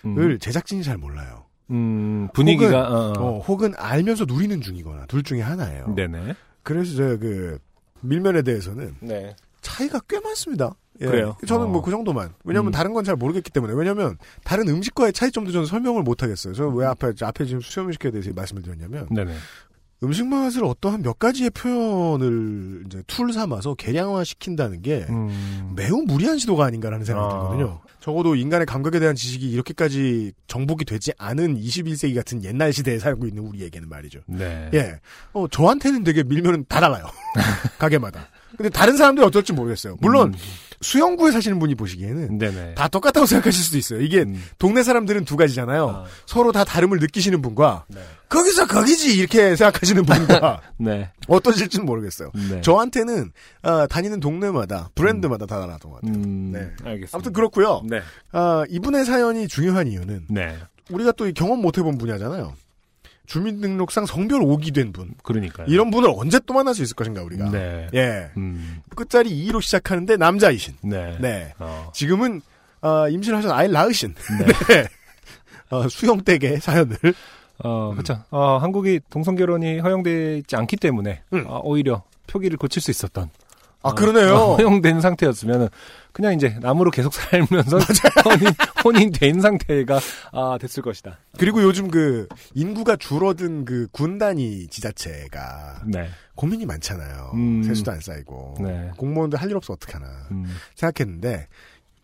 [0.05, 1.46] 음, 제작진이 잘 몰라요.
[1.69, 3.13] 음, 분위기가, 어, 어.
[3.19, 5.93] 어, 혹은 알면서 누리는 중이거나 둘 중에 하나예요.
[5.95, 6.35] 네네.
[6.63, 7.57] 그래서 제가 그
[8.01, 9.35] 밀면에 대해서는 네.
[9.61, 10.73] 차이가 꽤 많습니다.
[11.01, 11.05] 예.
[11.05, 11.35] 그래요?
[11.45, 11.69] 저는 어.
[11.69, 12.33] 뭐그 정도만.
[12.43, 12.71] 왜냐면 음.
[12.71, 13.73] 다른 건 잘 모르겠기 때문에.
[13.73, 16.53] 왜냐면 다른 음식과의 차이점도 저는 설명을 못 하겠어요.
[16.53, 19.33] 저는 왜 앞에 앞에 지금 수염 음식에 대해서 말씀을 드렸냐면 네네.
[20.03, 25.73] 음식 맛을 어떠한 몇 가지의 표현을 이제 툴 삼아서 개량화 시킨다는 게 음.
[25.75, 27.39] 매우 무리한 시도가 아닌가라는 생각이 아.
[27.39, 27.81] 들거든요.
[27.99, 33.43] 적어도 인간의 감각에 대한 지식이 이렇게까지 정복이 되지 않은 21세기 같은 옛날 시대에 살고 있는
[33.43, 34.19] 우리에게는 말이죠.
[34.27, 34.69] 네.
[34.73, 34.99] 예.
[35.33, 37.05] 어, 저한테는 되게 밀면은 다 달라요.
[37.79, 38.29] 가게마다.
[38.55, 39.97] 근데 다른 사람들이 어떨지 모르겠어요.
[39.99, 40.33] 물론,
[40.81, 42.37] 수영구에 사시는 분이 보시기에는 음.
[42.37, 42.75] 네네.
[42.75, 44.01] 다 똑같다고 생각하실 수도 있어요.
[44.01, 44.41] 이게 음.
[44.59, 45.89] 동네 사람들은 두 가지잖아요.
[45.89, 46.05] 아.
[46.25, 47.99] 서로 다 다름을 느끼시는 분과 네.
[48.29, 51.11] 거기서 거기지 이렇게 생각하시는 분과 네.
[51.27, 52.31] 어떠실지는 모르겠어요.
[52.49, 52.61] 네.
[52.61, 53.31] 저한테는
[53.63, 56.13] 아, 다니는 동네마다 브랜드마다 다 달랐던 것 같아요.
[56.15, 56.59] 음, 네.
[56.83, 57.09] 알겠습니다.
[57.13, 57.81] 아무튼 그렇고요.
[57.85, 58.01] 네.
[58.31, 60.57] 아, 이분의 사연이 중요한 이유는 네.
[60.89, 62.53] 우리가 또이 경험 못 해본 분야잖아요.
[63.27, 65.13] 주민등록상 성별 5기 된 분.
[65.21, 65.67] 그러니까요.
[65.69, 67.51] 이런 분을 언제 또 만날 수 있을 것인가 우리가.
[67.51, 67.87] 네.
[67.93, 68.31] 예.
[68.37, 68.81] 음.
[68.95, 70.75] 끝자리 2로 시작하는데 남자이신.
[70.81, 71.17] 네.
[71.19, 71.53] 네.
[71.59, 71.91] 어.
[71.93, 72.41] 지금은
[72.81, 74.45] 어, 임신하셔서 아이를 낳으신 네.
[74.73, 74.87] 네.
[75.69, 76.97] 어, 수영댁의 사연을
[77.59, 78.23] 어, 그렇죠.
[78.29, 81.43] 어, 한국이 동성 결혼이 허용되지 않기 때문에 음.
[81.47, 83.29] 어, 오히려 표기를 고칠 수 있었던
[83.83, 84.35] 아 어, 그러네요.
[84.35, 85.69] 어, 허용된 상태였으면
[86.17, 87.77] 그냥 이제 남으로 계속 살면서
[88.25, 88.47] 혼인,
[88.83, 89.99] 혼인 된 상태가
[90.31, 91.19] 아, 됐을 것이다.
[91.37, 96.09] 그리고 요즘 그 인구가 줄어든 그 군단위 지자체가 네.
[96.33, 97.31] 고민이 많잖아요.
[97.35, 97.61] 음.
[97.61, 98.89] 세수도 안 쌓이고 네.
[98.97, 100.57] 공무원들 할 일 없어 어떡하나 음.
[100.75, 101.47] 생각했는데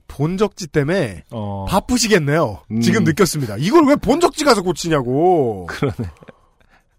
[0.08, 2.62] 본적지 때문에 어, 바쁘시겠네요.
[2.70, 2.82] 음.
[2.82, 3.56] 지금 느꼈습니다.
[3.58, 5.66] 이걸 왜 본적지 가서 고치냐고.
[5.66, 6.10] 그러네.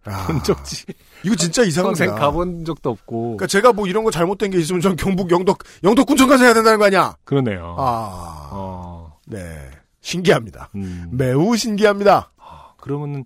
[0.07, 0.85] 아, 본적지.
[1.25, 2.05] 이거 진짜 이상합니다.
[2.05, 3.23] 평생 가본 적도 없고.
[3.37, 6.79] 그러니까 제가 뭐 이런 거 잘못된 게 있으면 전 경북 영덕 영덕군청 가서 해야 된다는
[6.79, 7.17] 거 아니야?
[7.25, 7.75] 그러네요.
[7.79, 9.71] 아, 어, 네,
[10.01, 10.71] 신기합니다.
[10.75, 11.09] 음.
[11.13, 12.31] 매우 신기합니다.
[12.79, 13.25] 그러면은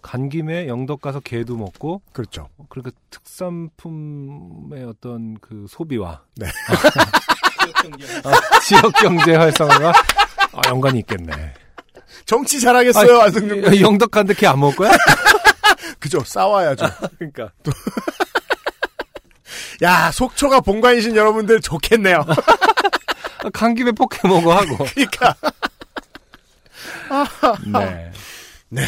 [0.00, 2.48] 간 김에 영덕 가서 게도 먹고 그렇죠.
[2.68, 6.46] 그러니까 특산품의 어떤 그 소비와 네.
[8.24, 9.90] 어, 지역 경제 활성화가
[10.52, 11.32] 아, 연관이 있겠네.
[12.26, 13.80] 정치 잘하겠어요, 안승준 군.
[13.80, 14.90] 영덕 갔는데 걔 안 먹을 거야?
[16.04, 16.20] 그죠?
[16.22, 16.84] 싸워야죠.
[17.18, 17.50] 그러니까
[19.82, 22.22] 야, 속초가 본관이신 여러분들 좋겠네요.
[22.26, 24.76] 아, 간 김에 포켓 먹어 하고.
[24.94, 25.34] 그러니까
[27.72, 28.10] 네.
[28.68, 28.82] 네.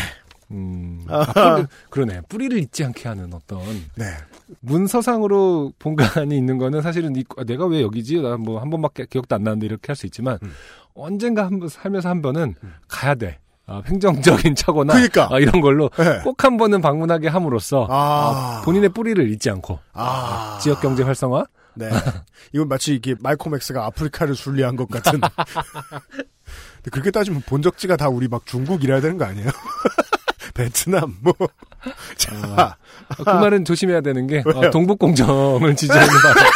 [0.51, 2.21] 음, 아, 뿌리, 그러네.
[2.29, 3.61] 뿌리를 잊지 않게 하는 어떤
[3.97, 4.05] 네.
[4.61, 8.21] 문서상으로 본관이 있는 거는 사실은 이- 아, 내가 왜 여기지?
[8.21, 10.55] 나 뭐 한 번밖에 기억도 안 나는데 이렇게 할 수 있지만 음.
[10.95, 12.55] 언젠가 한 번 살면서 한 번은
[12.89, 13.39] 가야 돼.
[13.69, 15.29] 아, 행정적인 착오나 그러니까.
[15.31, 16.21] 아, 이런 걸로 네.
[16.23, 18.61] 꼭한 번은 방문하게 함으로써 아.
[18.61, 20.59] 아, 본인의 뿌리를 잊지 않고 아.
[20.63, 21.45] 지역 경제 활성화
[21.75, 21.91] 네.
[22.53, 25.21] 이건 마치 이게 말콤 엑스가 아프리카를 순리한 것 같은.
[26.91, 29.51] 그렇게 따지면 본적지가 다 우리 막 중국 이래야 되는 거 아니에요?
[30.55, 31.35] 베트남 뭐.
[32.17, 32.77] 자, 아,
[33.17, 34.59] 그 말은 조심해야 되는 게 왜요?
[34.69, 36.51] 어, 동북공정을 지지하는 발언.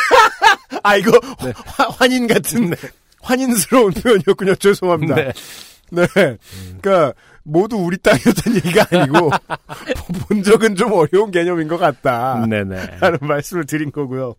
[0.83, 1.11] 아 이거
[1.45, 1.53] 네.
[1.67, 2.73] 화- 환인 같은
[3.21, 4.55] 환인스러운 표현이었군요.
[4.55, 5.15] 죄송합니다.
[5.17, 5.33] 네.
[5.91, 6.07] 네.
[6.81, 9.31] 그러니까 모두 우리 땅이었던 얘기가 아니고
[10.29, 12.45] 본적은 좀 어려운 개념인 것 같다.
[12.49, 12.99] 네네.
[13.01, 14.35] 라는 말씀을 드린 거고요.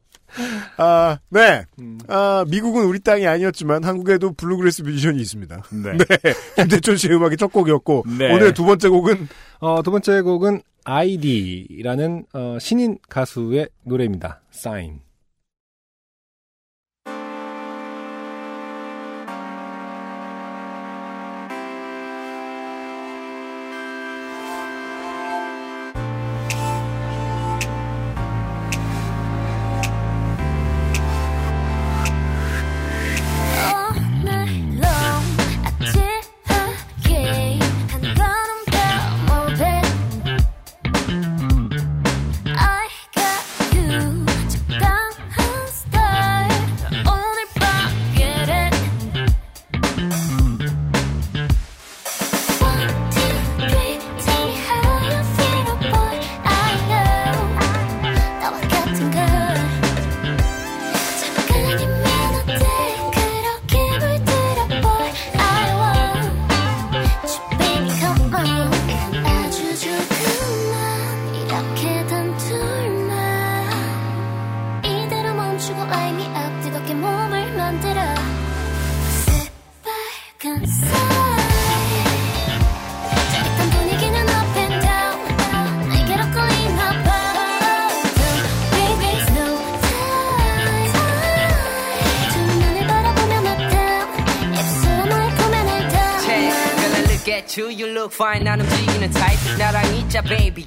[0.77, 1.65] 아, 네.
[1.79, 1.99] 음.
[2.07, 5.63] 아, 미국은 우리 땅이 아니었지만 한국에도 bluegrass 뮤지션이 있습니다.
[5.71, 5.97] 네.
[5.97, 6.33] 네.
[6.55, 8.33] 김대천 씨의 음악이 첫 곡이었고 네.
[8.33, 9.27] 오늘 두 번째 곡은
[9.59, 14.41] 어, 두 번째 곡은 아이디라는 어, 신인 가수의 노래입니다.
[14.53, 14.95] Sign.
[14.95, 15.10] 오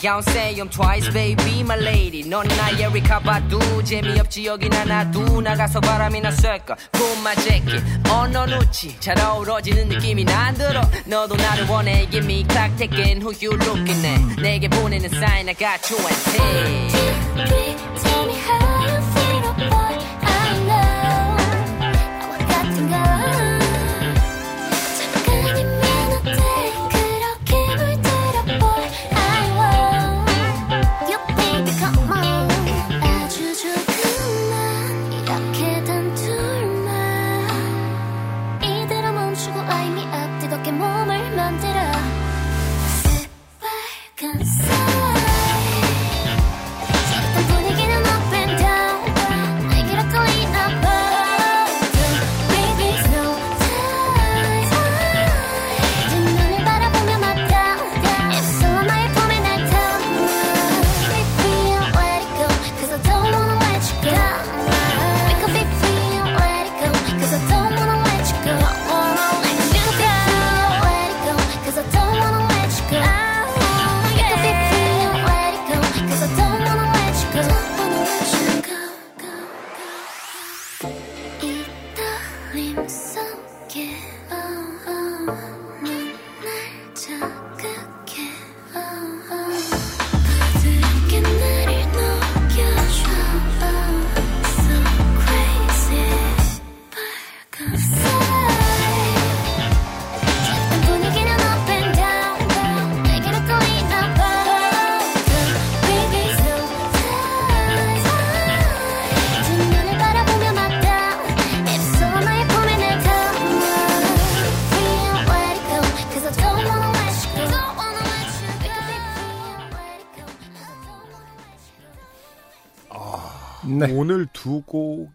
[0.05, 2.29] don't say I'm twice, baby, my lady.
[2.29, 3.59] 넌 나의 에리카 바두.
[3.83, 5.41] 재미없지, 여긴 하나도.
[5.41, 6.77] 나가서 바람이나 쐴까.
[7.21, 9.01] My jacket, 언어 놓지.
[9.01, 10.83] 잘 어우러지는 느낌이 난 들어.
[11.07, 13.25] 너도 나를 원해, give me clock ticking.
[13.25, 14.43] Who you looking at?
[14.43, 18.14] 내게 보내는 sign, I got you and hey.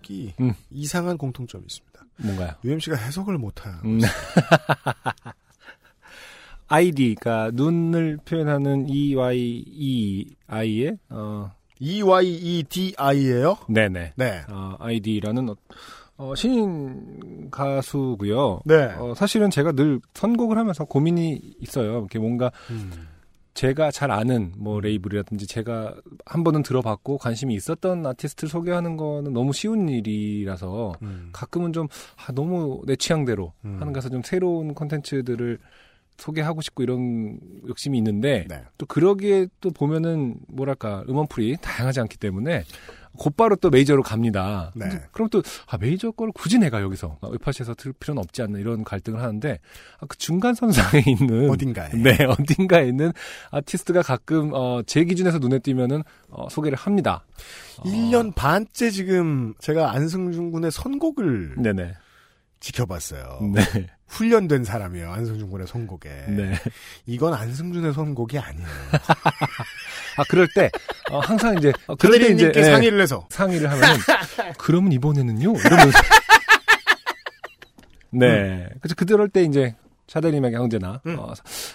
[0.09, 0.53] 곡이 음.
[0.71, 2.03] 이상한 공통점이 있습니다.
[2.17, 2.51] 뭔가요?
[2.65, 3.75] UMC가 해석을 못해요.
[3.85, 3.99] 음.
[6.67, 13.57] ID가 눈을 표현하는 E Y E I의 어 EYEDI예요?
[13.69, 14.41] 네네 네.
[14.49, 15.55] 어, ID라는 어,
[16.17, 18.59] 어, 신인 가수고요.
[18.65, 18.83] 네.
[18.97, 21.99] 어, 사실은 제가 늘 선곡을 하면서 고민이 있어요.
[21.99, 22.91] 이렇게 뭔가 음.
[23.59, 25.93] 제가 잘 아는 뭐 레이블이라든지 제가
[26.25, 31.29] 한 번은 들어봤고 관심이 있었던 아티스트를 소개하는 거는 너무 쉬운 일이라서 음.
[31.33, 33.75] 가끔은 좀 아, 너무 내 취향대로 음.
[33.81, 35.59] 하는 가서 좀 새로운 콘텐츠들을
[36.15, 37.37] 소개하고 싶고 이런
[37.67, 38.63] 욕심이 있는데 네.
[38.77, 42.63] 또 그러기에 또 보면은 뭐랄까 음원풀이 다양하지 않기 때문에
[43.17, 44.71] 곧바로 또 메이저로 갑니다.
[44.75, 44.87] 네.
[45.11, 49.21] 그럼 또 아, 메이저 걸 굳이 내가 여기서 웹팟에서 들을 필요는 없지 않나 이런 갈등을
[49.21, 49.59] 하는데
[49.99, 51.89] 아, 그 중간 선상에 있는 어딘가에.
[51.89, 53.11] 네 어딘가에 있는
[53.51, 57.25] 아티스트가 가끔 어, 제 기준에서 눈에 띄면은 어, 소개를 합니다.
[57.77, 61.93] 어, 1년 반째 지금 제가 안승준 군의 선곡을 네네
[62.59, 63.39] 지켜봤어요.
[63.53, 65.11] 네 훈련된 사람이에요.
[65.11, 66.09] 안승준 군의 선곡에.
[66.29, 66.53] 네.
[67.05, 68.67] 이건 안승준의 선곡이 아니에요.
[70.17, 70.69] 아 그럴 때
[71.11, 73.83] 어, 항상 이제 어, 그럴 때 이제 예, 상의를 해서 상의를 하면
[74.57, 75.99] 그러면 이번에는요 이러면서
[78.11, 79.75] 네 그래서 그럴 때 이제
[80.07, 81.17] 차대림에게 언제나 음.
[81.19, 81.33] 어,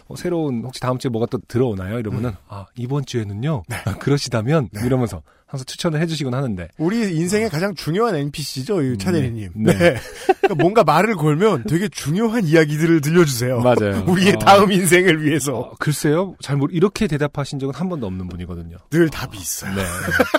[0.09, 2.37] 어, 새로운 혹시 다음 주에 뭐가 또 들어오나요 이러면은 음.
[2.49, 3.77] 아 이번 주에는요 네.
[3.87, 5.23] 아, 그러시다면 이러면서
[5.55, 9.53] 항상 추천을 해주시곤 하는데 우리 인생의 가장 중요한 NPC죠, 이 차대리님.
[9.55, 9.73] 네.
[9.73, 9.95] 네.
[10.41, 13.61] 그러니까 뭔가 말을 걸면 되게 중요한 이야기들을 들려주세요.
[13.61, 14.05] 맞아요.
[14.09, 14.39] 우리의 어.
[14.39, 18.79] 다음 인생을 위해서 어, 글쎄요 잘 모르 이렇게 대답하신 적은 한 번도 없는 분이거든요.
[18.91, 19.73] 늘 답이 있어요.
[19.77, 19.83] 네.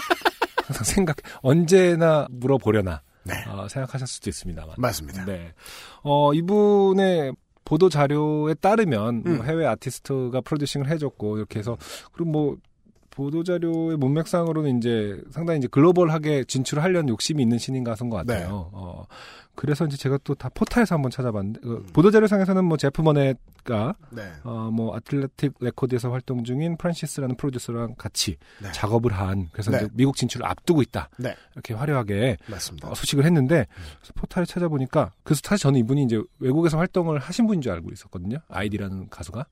[0.67, 3.35] 항상 생각 언제나 물어보려나 네.
[3.47, 4.75] 어, 생각하실 수도 있습니다만.
[4.77, 5.23] 맞습니다.
[5.23, 5.53] 네.
[6.03, 7.31] 어, 이분의
[7.63, 9.45] 보도 자료에 따르면 뭐 음.
[9.45, 11.77] 해외 아티스트가 producing을 해줬고 이렇게 해서
[12.11, 12.57] 그리고 뭐
[13.15, 18.39] 보도 자료의 문맥상으로는 이제 상당히 이제 글로벌하게 진출하려는 욕심이 있는 신인 가수인 것 같아요.
[18.39, 18.47] 네.
[18.51, 19.05] 어,
[19.55, 21.85] 그래서 이제 제가 또 다 포탈에서 한번 찾아봤는데 어, 음.
[21.93, 24.29] 보도 자료상에서는 뭐 제프 버넷가 네.
[24.43, 28.69] 어, 뭐 애틀랜틱 레코드에서 활동 중인 프란시스라는 프로듀서랑 같이 네.
[28.73, 29.77] 작업을 한 그래서 네.
[29.77, 31.09] 이제 미국 진출을 앞두고 있다.
[31.17, 31.33] 네.
[31.53, 32.35] 이렇게 화려하게.
[32.89, 33.65] 어, 소식을 했는데
[34.15, 38.39] 포탈에 찾아보니까 그래서 사실 저는 이분이 이제 외국에서 활동을 하신 분인 줄 알고 있었거든요.
[38.49, 39.45] 아이디라는 가수가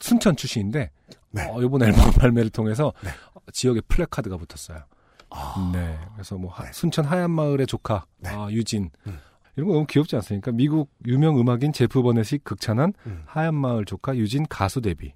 [0.00, 0.90] 순천 출신인데
[1.30, 1.48] 네.
[1.50, 3.10] 어, 이번 앨범 발매를 통해서 네.
[3.34, 4.84] 어, 지역에 플래카드가 붙었어요.
[5.30, 6.72] 아, 네, 그래서 뭐 하- 네.
[6.72, 8.30] 순천 하얀 마을의 조카 네.
[8.30, 9.18] 아, 유진 음.
[9.56, 10.50] 이런 거 너무 귀엽지 않습니까?
[10.52, 13.22] 미국 유명 음악인 제프 버넷이 극찬한 음.
[13.26, 15.12] 하얀 마을 조카 유진 가수 데뷔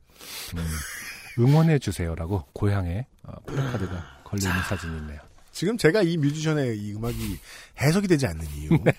[0.56, 5.20] 음, 응원해 주세요라고 고향에 어, 플래카드가 걸려 있는 사진이 있네요.
[5.52, 7.38] 지금 제가 이 뮤지션의 이 음악이
[7.80, 8.70] 해석이 되지 않는 이유.
[8.84, 8.92] 네.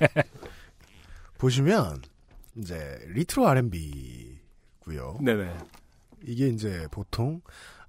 [1.38, 2.02] 보시면,
[2.58, 5.54] 이제, 레트로 R&B고요 네네.
[6.26, 7.42] 이게 이제 보통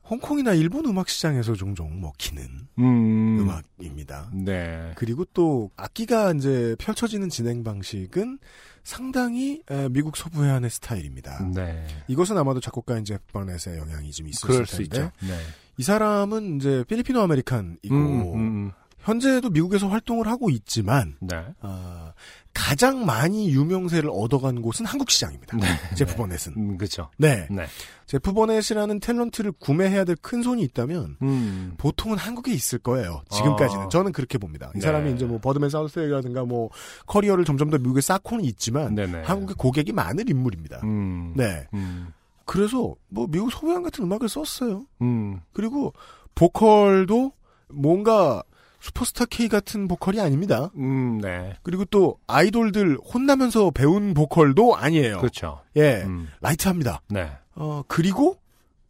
[0.09, 2.43] 홍콩이나 일본 음악 시장에서 종종 먹히는
[2.79, 4.31] 음, 음악입니다.
[4.35, 4.93] 네.
[4.97, 8.39] 그리고 또 악기가 이제 펼쳐지는 진행 방식은
[8.83, 11.49] 상당히 에, 미국 서부 해안의 스타일입니다.
[11.55, 11.87] 네.
[12.09, 15.11] 이것은 아마도 작곡가 이제 버넷의 영향이 좀 있을 그럴 텐데 수 있죠.
[15.21, 15.39] 네.
[15.77, 21.27] 이 사람은 이제 Filipino American이고 음, 음, 현재도 미국에서 활동을 하고 있지만 음.
[21.29, 21.45] 네.
[21.61, 22.13] 아,
[22.53, 25.57] 가장 많이 유명세를 얻어간 곳은 한국 시장입니다.
[25.97, 26.53] 제프 버넷은.
[26.57, 27.11] 음, 그렇죠.
[27.17, 27.47] 네.
[27.51, 27.67] 네.
[28.07, 31.75] 제프 버넷이라는 탤런트를 구매해야 될 큰 손이 있다면 음.
[31.79, 33.23] 보통은 한국에 있을 거예요.
[33.31, 33.89] 지금까지는 아.
[33.89, 34.71] 저는 그렇게 봅니다.
[34.75, 34.87] 이 네.
[34.87, 36.71] 사람이 이제 뭐 버드맨 사우스웨이라든가 뭐
[37.07, 39.23] 커리어를 점점 더 미국에 쌓고는 있지만 네네.
[39.23, 40.81] 한국에 고객이 많은 인물입니다.
[40.85, 41.33] 음.
[41.37, 41.67] 네.
[41.75, 42.13] 음.
[42.45, 44.85] 그래서 뭐 미국 서해안 같은 음악을 썼어요.
[45.03, 45.41] 음.
[45.53, 45.93] 그리고
[46.35, 47.33] 보컬도
[47.69, 48.43] 뭔가
[48.81, 50.71] 슈퍼스타 K 같은 보컬이 아닙니다.
[50.77, 51.55] 음, 네.
[51.63, 55.19] 그리고 또 아이돌들 혼나면서 배운 보컬도 아니에요.
[55.19, 55.61] 그렇죠.
[55.77, 56.29] 예, 음.
[56.41, 57.03] light합니다.
[57.09, 57.31] 네.
[57.55, 58.37] 어 그리고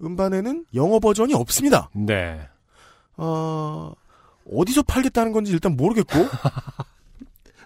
[0.02, 1.90] 음반에는 영어 버전이 없습니다.
[1.92, 2.40] 네.
[3.16, 3.92] 어
[4.50, 6.18] 어디서 팔겠다는 건지 일단 모르겠고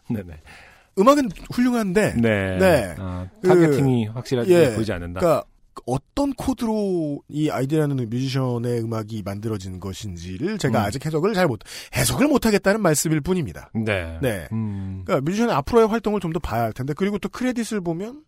[0.09, 0.41] 네네.
[0.99, 2.59] 음악은 훌륭한데 네.
[2.59, 2.95] 네.
[2.99, 5.21] 아, 그, targeting이 확실하게 예, 보이지 않는다.
[5.21, 5.45] 그러니까
[5.87, 10.85] 어떤 코드로 이 아이디라는 뮤지션의 음악이 만들어진 것인지를 제가 음.
[10.85, 11.61] 아직 해석을 잘 못
[11.95, 13.71] 해석을 못 하겠다는 말씀일 뿐입니다.
[13.75, 14.19] 네.
[14.23, 14.49] 네.
[14.53, 15.03] 음.
[15.05, 18.25] 그러니까 뮤지션의 앞으로의 활동을 좀 더 봐야 할 텐데 그리고 또 크레딧을 보면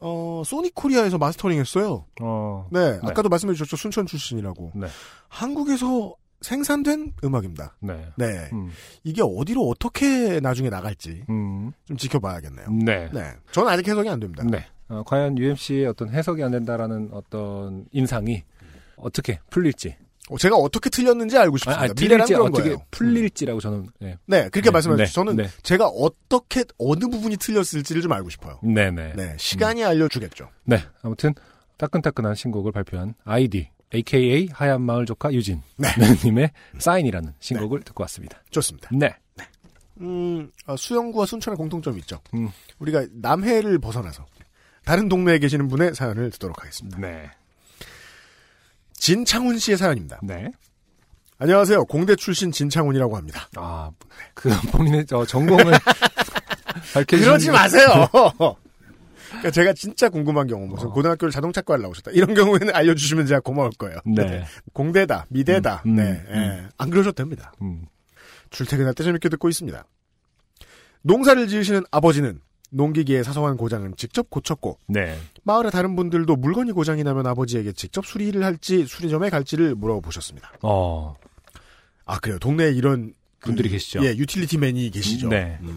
[0.00, 2.04] 어 소니 코리아에서 mastering 했어요.
[2.20, 2.66] 어.
[2.72, 4.72] 네, 아까도 말씀해 주셨죠 순천 출신이라고.
[4.74, 4.86] 네.
[5.28, 7.76] 한국에서 생산된 음악입니다.
[7.80, 8.06] 네.
[8.16, 8.70] 네, 음.
[9.04, 11.72] 이게 어디로 어떻게 나중에 나갈지 음.
[11.86, 12.66] 좀 지켜봐야겠네요.
[12.84, 13.08] 네.
[13.12, 14.44] 네, 저는 아직 해석이 안 됩니다.
[14.46, 14.66] 네.
[14.88, 18.44] 어, 과연 UMC의 어떤 해석이 안 된다라는 어떤 인상이
[18.96, 19.96] 어떻게 풀릴지.
[20.28, 21.82] 어, 제가 어떻게 틀렸는지 알고 싶습니다.
[21.82, 22.78] 아니, 미래란 그런 어떻게 거예요.
[22.90, 24.16] 풀릴지라고 저는 네.
[24.26, 25.06] 네, 그렇게 네, 말씀해 네.
[25.06, 25.48] 저는 네.
[25.62, 28.58] 제가 어떻게 어느 부분이 틀렸을지를 좀 알고 싶어요.
[28.62, 29.14] 네네.
[29.14, 30.48] 네, 시간이 알려주겠죠.
[30.64, 30.78] 네.
[31.02, 31.34] 아무튼
[31.76, 35.88] 따끈따끈한 신곡을 발표한 아이디 AKA 하얀 마을 조카 유진 네.
[36.24, 38.42] 님의 사인이라는 신곡을 듣고 왔습니다.
[38.50, 38.90] 좋습니다.
[38.92, 39.14] 네.
[40.00, 42.20] 음, 어, 수영구와 순천의 공통점이 있죠.
[42.34, 42.50] 음.
[42.80, 44.26] 우리가 남해를 벗어나서
[44.86, 46.96] 다른 동네에 계시는 분의 사연을 듣도록 하겠습니다.
[46.98, 47.28] 네.
[48.94, 50.20] 진창훈 씨의 사연입니다.
[50.22, 50.52] 네.
[51.38, 51.86] 안녕하세요.
[51.86, 53.48] 공대 출신 진창훈이라고 합니다.
[53.56, 53.90] 아,
[54.32, 55.64] 그 본인의 저 전공을
[56.94, 58.08] 밝혀주신 그러지 마세요.
[59.26, 63.98] 그러니까 제가 진짜 궁금한 경우 무슨 고등학교를 자동차과를 나오셨다 이런 경우에는 알려주시면 제가 고마울 거예요.
[64.06, 64.44] 네.
[64.72, 65.82] 공대다, 미대다.
[65.84, 66.36] 음, 음, 네, 음.
[66.36, 66.68] 예.
[66.78, 67.52] 안 그러셔도 됩니다.
[67.60, 67.86] 음.
[68.50, 69.84] 출퇴근할 때 재밌게 듣고 있습니다.
[71.02, 75.16] 농사를 지으시는 아버지는 농기계의 사소한 고장은 직접 고쳤고 네.
[75.44, 80.52] 마을의 다른 분들도 물건이 고장이 나면 아버지에게 직접 수리를 할지 수리점에 갈지를 물어보셨습니다.
[80.62, 81.16] 어.
[82.04, 82.38] 아 그래요.
[82.38, 84.04] 동네에 이런 그, 분들이 계시죠.
[84.04, 85.28] 예, 유틸리티맨이 계시죠.
[85.28, 85.58] 네.
[85.62, 85.76] 음.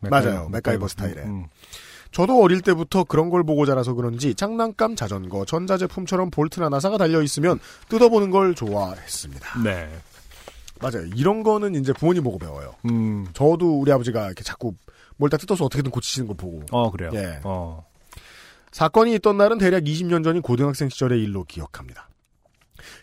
[0.00, 0.48] 맞아요.
[0.50, 1.22] 맥가이버 스타일에.
[1.22, 1.46] 음,
[2.10, 7.58] 저도 어릴 때부터 그런 걸 보고 자라서 그런지 장난감, 자전거, 전자제품처럼 볼트나 나사가 달려 있으면
[7.88, 9.58] 뜯어보는 걸 좋아했습니다.
[9.58, 9.64] 음.
[9.64, 9.88] 네.
[10.80, 11.06] 맞아요.
[11.16, 12.74] 이런 거는 이제 부모님 보고 배워요.
[12.90, 13.26] 음.
[13.32, 14.74] 저도 우리 아버지가 이렇게 자꾸
[15.16, 16.62] 뭘 다 뜯어서 어떻게든 고치시는 걸 보고.
[16.70, 17.10] 어, 그래요.
[17.14, 17.40] 예.
[17.44, 17.84] 어.
[18.72, 22.08] 사건이 있던 날은 대략 20년 전인 고등학생 시절의 일로 기억합니다.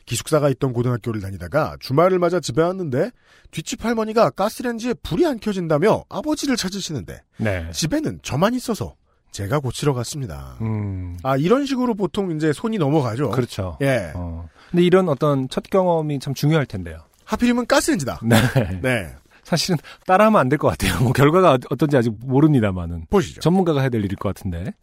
[0.05, 3.11] 기숙사가 있던 고등학교를 다니다가 주말을 맞아 집에 왔는데
[3.51, 7.71] 뒷집 할머니가 가스레인지에 불이 안 켜진다며 아버지를 찾으시는데 네.
[7.71, 8.95] 집에는 저만 있어서
[9.31, 10.57] 제가 고치러 갔습니다.
[10.61, 11.17] 음.
[11.23, 13.29] 아 이런 식으로 보통 이제 손이 넘어가죠.
[13.31, 13.77] 그렇죠.
[13.81, 14.11] 예.
[14.13, 14.47] 어.
[14.69, 16.99] 근데 이런 어떤 첫 경험이 참 중요할 텐데요.
[17.25, 18.19] 하필이면 가스레인지다.
[18.23, 18.35] 네.
[18.81, 19.15] 네.
[19.51, 21.01] 사실은 따라하면 안 될 것 같아요.
[21.03, 23.07] 뭐 결과가 어떤지 아직 모릅니다만은.
[23.09, 23.41] 보시죠.
[23.41, 24.73] 전문가가 해야 될 일일 것 같은데.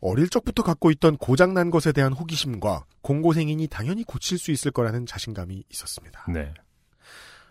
[0.00, 5.64] 어릴 적부터 갖고 있던 고장난 것에 대한 호기심과 공고생이니 당연히 고칠 수 있을 거라는 자신감이
[5.70, 6.24] 있었습니다.
[6.32, 6.54] 네.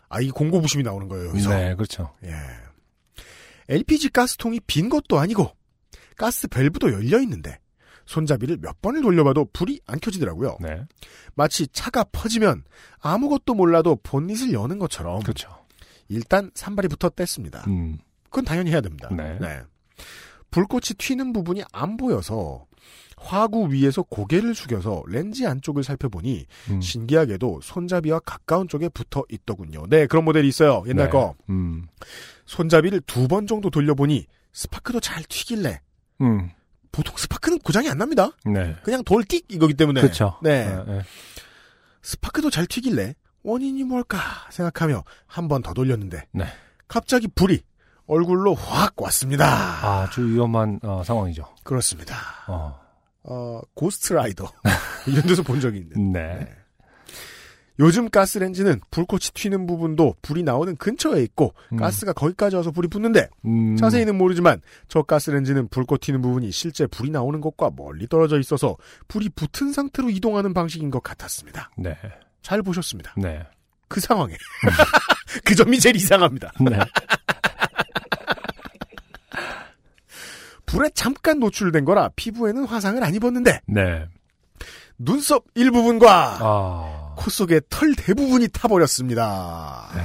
[0.09, 1.49] 아, 이 공고부심이 나오는 거예요, 여기서.
[1.49, 2.13] 네, 그렇죠.
[2.23, 2.33] 예.
[3.69, 5.51] LPG 가스통이 빈 것도 아니고,
[6.15, 7.59] 가스 밸브도 열려 있는데,
[8.05, 10.57] 손잡이를 몇 번을 돌려봐도 불이 안 켜지더라고요.
[10.61, 10.85] 네.
[11.35, 12.63] 마치 차가 퍼지면
[13.01, 15.49] 아무것도 몰라도 본닛을 여는 것처럼, 그렇죠.
[16.09, 17.67] 일단 산발이부터 뗐습니다.
[17.67, 17.97] 음.
[18.25, 19.09] 그건 당연히 해야 됩니다.
[19.11, 19.37] 네.
[20.51, 22.65] 불꽃이 튀는 부분이 안 보여서
[23.17, 26.81] 화구 위에서 고개를 숙여서 렌즈 안쪽을 살펴보니 음.
[26.81, 29.85] 신기하게도 손잡이와 가까운 쪽에 붙어 있더군요.
[29.89, 30.83] 네, 그런 모델이 있어요.
[30.87, 31.11] 옛날 네.
[31.11, 31.35] 거.
[31.49, 31.87] 음.
[32.45, 35.81] 손잡이를 두 번 정도 돌려보니 스파크도 잘 튀길래
[36.21, 36.49] 음.
[36.91, 38.31] 보통 스파크는 고장이 안 납니다.
[38.45, 38.75] 네.
[38.83, 40.01] 그냥 돌 띡 이거기 때문에.
[40.01, 40.37] 그렇죠.
[40.43, 40.65] 네.
[40.67, 41.01] 네, 네.
[42.03, 43.15] 스파크도 잘 튀길래
[43.47, 44.19] 원인이 뭘까
[44.51, 46.45] 생각하며 한 번 더 돌렸는데 네.
[46.89, 47.61] 갑자기 불이
[48.05, 49.45] 얼굴로 확 왔습니다.
[50.03, 51.47] 아주 위험한 어, 상황이죠.
[51.63, 52.15] 그렇습니다.
[52.47, 52.77] 어.
[53.23, 54.45] 어, 고스트라이더
[55.07, 56.11] 이런 데서 본 적이 있는.
[56.13, 56.47] 네.
[57.79, 61.77] 요즘 가스렌지는 불꽃이 튀는 부분도 불이 나오는 근처에 있고 음.
[61.77, 63.75] 가스가 거기까지 와서 불이 붙는데 음.
[63.77, 69.29] 자세히는 모르지만 저 가스렌지는 불꽃 튀는 부분이 실제 불이 나오는 것과 멀리 떨어져 있어서 불이
[69.29, 71.69] 붙은 상태로 이동하는 방식인 것 같았습니다.
[71.77, 71.95] 네.
[72.47, 73.13] 잘 보셨습니다.
[73.17, 73.45] 네.
[73.89, 74.33] 그 상황에
[75.43, 76.49] 그 점이 제일 이상합니다.
[76.61, 76.79] 네.
[80.65, 84.07] 불에 잠깐 노출된 거라 피부에는 화상을 안 입었는데 네.
[84.97, 87.15] 눈썹 일부분과 아.
[87.17, 89.89] 코 속에 털 대부분이 타버렸습니다.
[89.93, 90.01] 네.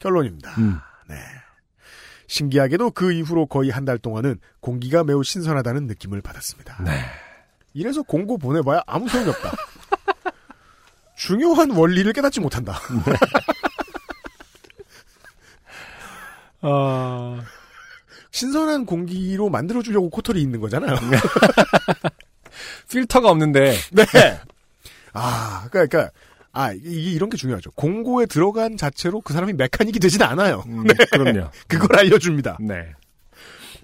[0.00, 0.50] 결론입니다.
[0.58, 0.78] 음.
[1.08, 1.16] 네.
[2.26, 6.82] 신기하게도 그 이후로 거의 한 달 동안은 공기가 매우 신선하다는 느낌을 받았습니다.
[6.84, 6.92] 네.
[7.72, 9.52] 이래서 공고 보내봐야 아무 소용이 없다.
[11.18, 12.80] 중요한 원리를 깨닫지 못한다.
[16.60, 17.40] 아.
[18.30, 20.94] 신선한 공기로 만들어주려고 코털이 있는 거잖아요.
[22.88, 23.74] 필터가 없는데.
[23.90, 24.04] 네.
[25.12, 26.10] 아, 그러니까,
[26.52, 27.72] 아, 이게 이런 게 중요하죠.
[27.72, 30.62] 공고에 들어간 자체로 그 사람이 메카닉이 되진 않아요.
[30.68, 31.50] 음, 그럼요.
[31.66, 32.58] 그걸 알려줍니다.
[32.60, 32.94] 네.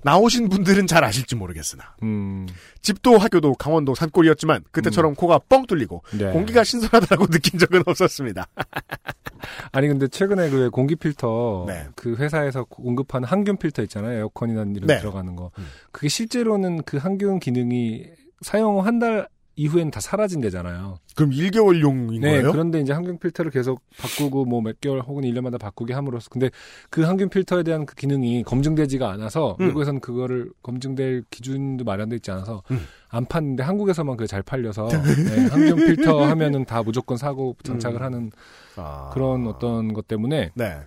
[0.05, 1.97] 나오신 분들은 잘 아실지 모르겠으나.
[2.03, 2.47] 음.
[2.83, 6.31] 집도 학교도 강원도 산골이었지만 그때처럼 코가 뻥 뚫리고 네.
[6.31, 8.47] 공기가 신선하다고 느낀 적은 없었습니다.
[9.73, 11.87] 아니 근데 최근에 그 공기 필터 네.
[11.97, 14.19] 그 회사에서 공급하는 항균 필터 있잖아요.
[14.19, 14.95] 에어컨이나 이런 네.
[14.95, 15.51] 데 들어가는 거.
[15.59, 15.67] 음.
[15.91, 18.05] 그게 실제로는 그 항균 기능이
[18.43, 19.27] 사용 한 달
[19.57, 20.99] 이후에는 다 사라진대잖아요.
[21.15, 22.53] 그럼 1개월용인 네, 거예요?
[22.53, 26.51] 그런데 이제 항균 필터를 계속 바꾸고 뭐 몇 개월 혹은 1년마다 바꾸게 함으로써 근데
[26.91, 29.67] 그 항균 필터에 대한 그 기능이 검증되지가 않아서 음.
[29.67, 32.81] 미국에서는 그거를 검증될 기준도 마련돼 있지 않아서 음.
[33.11, 38.03] 안 팠는데 한국에서만 그게 잘 팔려서 네, 항균 필터 하면은 다 무조건 사고 장착을 음.
[38.03, 38.31] 하는
[38.77, 39.11] 아.
[39.13, 40.79] 그런 어떤 것 때문에 네.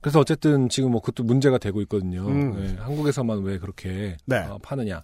[0.00, 2.26] 그래서 어쨌든 지금 뭐 그것도 문제가 되고 있거든요.
[2.26, 2.54] 음.
[2.60, 4.38] 네, 한국에서만 왜 그렇게 네.
[4.40, 5.02] 어, 파느냐.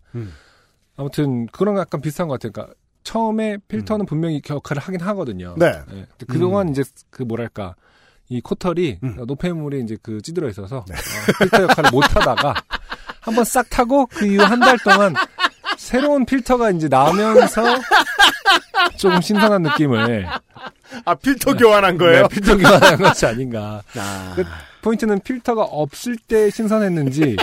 [1.01, 1.03] 음.
[1.03, 2.53] 아무튼 그런 거 약간 비슷한 것 같아요.
[2.53, 5.55] 그러니까 처음에 필터는 분명히 그 역할을 하긴 하거든요.
[5.59, 5.73] 네.
[5.89, 7.75] 근데 그동안 이제 그 뭐랄까
[8.29, 9.17] 이 코털이 음.
[9.27, 10.85] 노폐물이 이제 그 찌들어 있어서 어,
[11.41, 12.55] 필터 역할을 못 하다가
[13.23, 15.15] 한번 싹 타고 그 이후 한 달 동안
[15.79, 17.63] 새로운 필터가 이제 나오면서
[18.99, 20.27] 조금 신선한 느낌을
[21.05, 22.23] 아 필터 교환한 거예요?
[22.23, 23.83] 네, 필터 교환한 것이 아닌가.
[23.97, 24.45] 아, 그
[24.83, 27.37] 포인트는 필터가 없을 때 신선했는지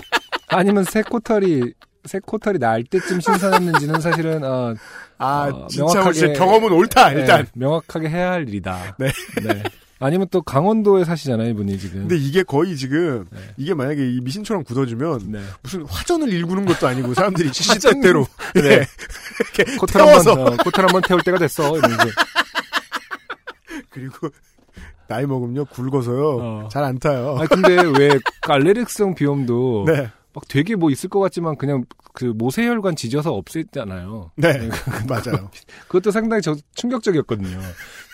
[0.49, 1.73] 아니면 새 코털이
[2.07, 4.73] 새 코털이 날 때쯤 신선했는지는 사실은 어,
[5.17, 7.43] 아 어, 명확하게- 경험은 옳다 일단.
[7.43, 8.95] 네, 명확하게 해야 할 일이다.
[8.97, 9.11] 네.
[9.43, 9.63] 네.
[9.99, 12.01] 아니면 또 강원도에 사시잖아요, 이분이 지금.
[12.01, 13.39] 근데 이게 거의 지금 네.
[13.57, 15.39] 이게 만약에 이 미신처럼 굳어지면 네.
[15.63, 18.25] 무슨 화전을 일구는 것도 아니고 사람들이 시시때때로
[18.55, 18.61] 네.
[18.61, 18.85] 네.
[19.57, 21.75] 이렇게 코털 한번 어, 코털 한번 태울 때가 됐어.
[21.77, 22.05] 이러면서.
[23.89, 24.29] 그리고
[25.07, 26.69] 나이 먹으면요 굵어서요 어.
[26.71, 27.37] 잘안 타요.
[27.39, 32.95] 아 근데 왜 알레르기성 비염도 네, 막 되게 뭐 있을 것 같지만 그냥 그 모세혈관
[32.95, 34.29] 지져서 없앴잖아요.
[34.35, 34.69] 네
[35.09, 35.49] 맞아요.
[35.87, 37.59] 그것도 상당히 저 충격적이었거든요.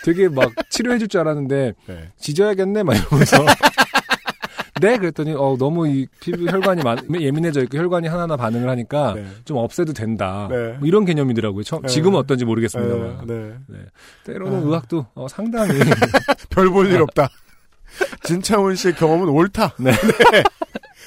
[0.06, 2.12] 되게 막 치료해줄 줄 알았는데 네.
[2.18, 3.44] 지져야겠네 막 이러면서
[4.80, 9.26] 네 그랬더니 어 너무 이 피부 혈관이 많, 예민해져 있고 혈관이 하나하나 반응을 하니까 네.
[9.44, 10.48] 좀 없애도 된다.
[10.50, 10.76] 네.
[10.78, 11.62] 뭐 이런 개념이더라고요.
[11.62, 11.88] 처음, 네.
[11.88, 13.26] 지금은 어떤지 모르겠습니다만.
[13.26, 13.78] 네, 네.
[14.24, 14.62] 때로는 아.
[14.62, 15.78] 의학도 어, 상당히
[16.48, 17.28] 별 볼 일 없다.
[18.24, 19.74] 진창훈 씨의 경험은 옳다.
[19.78, 19.92] 네.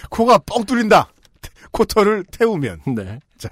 [0.10, 1.10] 코가 뻥 뚫린다.
[1.72, 2.82] 코털을 태우면.
[2.96, 3.20] 네.
[3.38, 3.50] 자,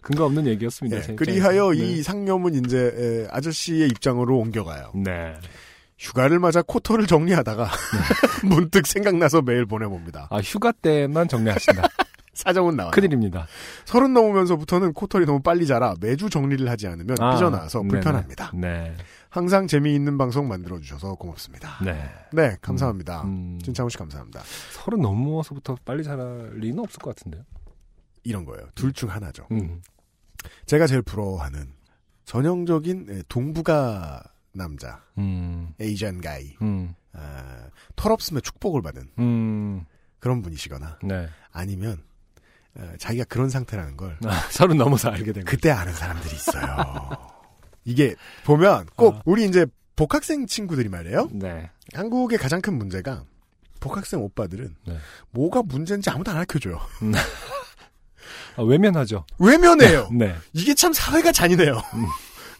[0.00, 0.98] 근거 없는 얘기였습니다.
[0.98, 1.92] 네, 제 그리하여 입장에서.
[1.98, 4.92] 이 상념은 이제 에, 아저씨의 입장으로 옮겨가요.
[4.94, 5.34] 네.
[5.98, 7.70] 휴가를 맞아 코털을 정리하다가 네.
[8.48, 10.26] 문득 생각나서 메일 보내봅니다.
[10.30, 11.88] 아 휴가 때만 정리하신다.
[12.34, 12.90] 사정은 나와요.
[12.92, 13.46] 큰일입니다.
[13.84, 17.82] 서른 넘으면서부터는 코털이 너무 빨리 자라 매주 정리를 하지 않으면 아, 삐져나와서.
[17.82, 18.50] 불편합니다.
[18.54, 18.92] 네.
[19.34, 21.82] 항상 재미있는 방송 만들어 주셔서 고맙습니다.
[21.84, 22.08] 네.
[22.32, 23.22] 네, 감사합니다.
[23.22, 24.40] 음, 진창훈 씨 감사합니다.
[24.72, 27.42] 서른 넘어서부터 빨리 자랄 리는 없을 것 같은데요.
[28.22, 28.68] 이런 거예요.
[28.76, 29.48] 둘 중 하나죠.
[29.50, 29.82] 음.
[30.66, 31.72] 제가 제일 부러워하는
[32.26, 35.74] 전형적인 에, 동북아 남자, 음.
[35.80, 36.94] 에이전 가이, 음.
[37.12, 39.84] 아, 털없음의 축복을 받은 음.
[40.20, 41.28] 그런 분이시거나 네.
[41.50, 42.00] 아니면
[42.76, 45.50] 어, 자기가 그런 상태라는 걸 아, 서른 넘어서 알게 된 거.
[45.50, 46.62] 그때 아는 사람들이 있어요.
[47.84, 49.22] 이게 보면 꼭 아.
[49.24, 49.66] 우리 이제
[49.96, 51.28] 복학생 친구들이 말이에요.
[51.32, 51.70] 네.
[51.92, 53.24] 한국의 가장 큰 문제가
[53.80, 54.98] 복학생 오빠들은 네.
[55.30, 56.80] 뭐가 문제인지 아무도 안 알려줘요.
[58.56, 59.26] 아, 외면하죠.
[59.38, 60.08] 외면해요.
[60.12, 60.34] 네.
[60.52, 61.80] 이게 참 사회가 잔인해요.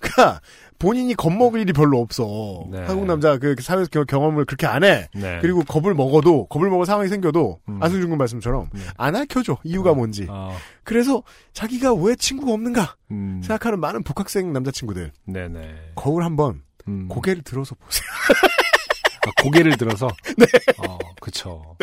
[0.00, 0.40] 그러니까
[0.78, 2.64] 본인이 겁먹을 일이 별로 없어.
[2.70, 2.78] 네.
[2.84, 5.08] 한국 남자 그 사회 경- 경험을 그렇게 안 해.
[5.14, 5.38] 네.
[5.40, 7.82] 그리고 겁을 먹어도 겁을 먹을 상황이 생겨도 음.
[7.82, 8.80] 안승준 군 말씀처럼 네.
[8.96, 10.26] 안 알려줘 이유가 뭔지.
[10.28, 10.50] 아,
[10.82, 11.22] 그래서
[11.52, 13.40] 자기가 왜 친구가 없는가 음.
[13.42, 15.74] 생각하는 많은 복학생 남자친구들 네네.
[15.94, 17.08] 거울 한번 음.
[17.08, 18.06] 고개를 들어서 보세요.
[19.26, 20.08] 아, 고개를 들어서.
[20.36, 20.44] 네.
[20.86, 21.76] 어, 그쵸.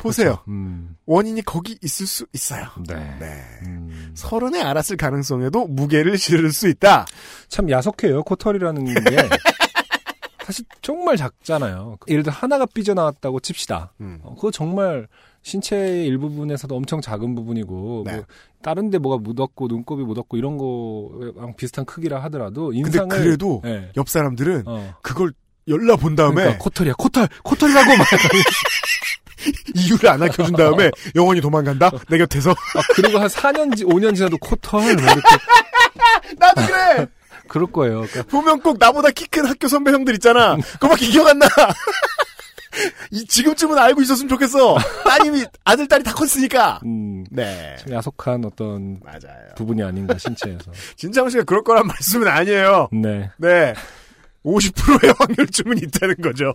[0.00, 0.30] 보세요.
[0.30, 0.44] 그쵸.
[0.48, 0.96] 음.
[1.06, 2.66] 원인이 거기 있을 수 있어요.
[2.88, 2.94] 네.
[3.20, 3.42] 네.
[3.66, 4.12] 음.
[4.14, 7.06] 서른에 알았을 가능성에도 무게를 실을 수 있다.
[7.48, 8.22] 참 야속해요.
[8.24, 8.94] 코털이라는 게.
[10.44, 11.96] 사실 정말 작잖아요.
[12.08, 13.92] 예를 들어 하나가 삐져나왔다고 칩시다.
[14.00, 14.18] 음.
[14.22, 15.06] 어, 그거 정말
[15.42, 18.16] 신체의 일부분에서도 엄청 작은 부분이고 네.
[18.16, 18.24] 뭐
[18.62, 23.90] 다른 데 뭐가 묻었고 눈곱이 묻었고 이런 거랑 비슷한 크기라 하더라도 근데 인상을 그래도 네.
[23.96, 24.94] 옆 사람들은 어.
[25.02, 25.32] 그걸
[25.68, 28.06] 열라 본 다음에 그러니까 코털이야 코털 코털이라고 막
[29.74, 31.90] 이유를 안 알려준 다음에 영원히 도망간다?
[32.08, 32.50] 내 곁에서?
[32.50, 35.20] 아, 그리고 한 4년 지 5년 지나도 코털 뭐 이렇게
[36.38, 37.06] 나도 그래!
[37.48, 38.02] 그럴 거예요.
[38.06, 40.56] 그러니까 보면 꼭 나보다 키 큰 학교 선배 형들 있잖아.
[40.74, 41.46] 그거밖에 기억 안 나.
[43.10, 44.76] 이, 지금쯤은 알고 있었으면 좋겠어.
[45.04, 46.80] 따님이, 아들, 딸이 다 컸으니까.
[46.84, 47.74] 음, 네.
[47.80, 49.48] 참 야속한 어떤 맞아요.
[49.56, 50.70] 부분이 아닌가 신체에서.
[50.96, 52.88] 진창훈 씨가 그럴 거란 말씀은 아니에요.
[52.92, 53.30] 네.
[53.38, 53.74] 네.
[54.44, 56.54] 50%의 확률쯤은 있다는 거죠.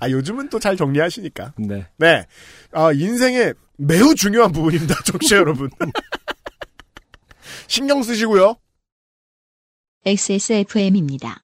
[0.00, 1.54] 아, 요즘은 또 잘 정리하시니까.
[1.58, 1.86] 네.
[1.96, 2.26] 네.
[2.72, 5.70] 아, 인생의 매우 중요한 부분입니다, 청취자 여러분.
[7.68, 8.56] 신경 쓰시고요.
[10.04, 11.42] XSFM입니다.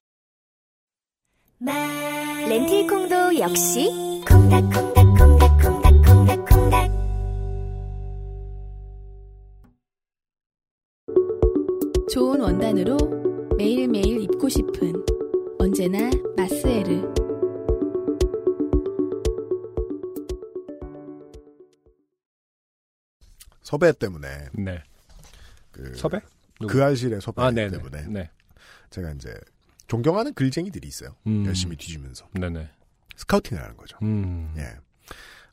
[2.49, 3.89] 렌틸콩도 역시
[4.27, 6.91] 콩닥콩닥콩닥콩닥콩닥콩닥
[12.11, 12.97] 좋은 원단으로
[13.57, 14.93] 매일매일 입고 싶은
[15.59, 17.04] 언제나 마스에르.
[23.75, 24.49] 섭외 때문에.
[24.53, 24.83] 네.
[25.71, 26.21] 그, 섭외?
[26.59, 26.73] 누구?
[26.73, 27.51] 그 알실의 섭외 아.
[27.51, 28.07] 때문에.
[28.07, 28.29] 네.
[28.89, 29.33] 제가 이제
[29.87, 31.15] 존경하는 글쟁이들이 있어요.
[31.27, 31.45] 음.
[31.45, 32.27] 열심히 뒤지면서.
[32.33, 32.69] 네네.
[33.17, 33.97] 스카우팅을 하는 거죠.
[34.01, 34.53] 음.
[34.57, 34.75] 예.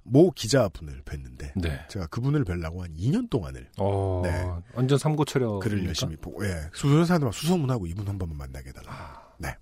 [0.05, 1.87] 모 기자분을 뵀는데 네.
[1.89, 4.45] 제가 그분을 뵈려고 한 2년 동안을 어, 네.
[4.75, 5.61] 완전 삼고철여.
[5.61, 6.69] 글을 열심히 보고 예.
[6.73, 8.91] 수소사한테 막 수소문하고 이분 한 번만 만나게 해달라.
[8.93, 9.33] 아.
[9.39, 9.55] 네.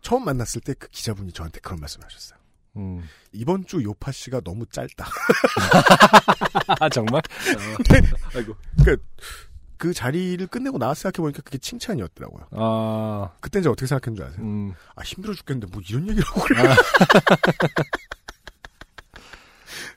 [0.00, 2.38] 처음 만났을 때 그 기자분이 저한테 그런 말씀하셨어요.
[2.76, 3.02] 음.
[3.32, 5.06] 이번 주 요파 씨가 너무 짧다.
[6.80, 7.16] 아, 정말?
[7.16, 7.98] 어.
[8.36, 8.54] 아이고.
[9.78, 12.46] 그 자리를 끝내고 나와서 생각해보니까 그게 칭찬이었더라고요.
[12.52, 14.42] 아, 그때 이제 어떻게 생각했는 줄 아세요?
[14.42, 14.72] 음.
[14.94, 16.62] 아, 힘들어 죽겠는데 뭐 이런 얘기를 하고 그래.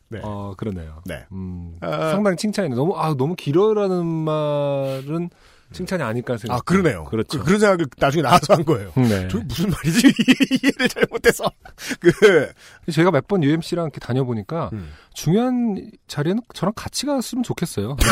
[0.09, 0.19] 네.
[0.23, 1.01] 어, 그러네요.
[1.05, 1.25] 네.
[1.31, 1.77] 음.
[1.81, 2.11] 아.
[2.11, 2.75] 상당히 칭찬이네.
[2.75, 5.29] 너무, 아, 너무 길어라는 말은
[5.71, 6.55] 칭찬이 아닐까 생각.
[6.55, 7.03] 아, 그러네요.
[7.05, 7.39] 그렇죠.
[7.43, 8.91] 그, 런 생각을 나중에 나와서 한 거예요.
[8.95, 9.27] 네.
[9.29, 10.07] 저 무슨 말이지?
[10.63, 11.43] 이해를 잘못해서.
[12.01, 12.51] 그,
[12.91, 14.91] 제가 몇 번 UMC랑 이렇게 다녀보니까 음.
[15.13, 17.95] 중요한 자리에는 저랑 같이 갔으면 좋겠어요.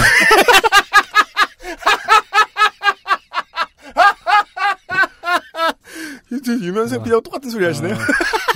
[6.61, 7.95] 유면생 PD하고 똑같은 소리 하시네요.
[7.95, 7.97] 아,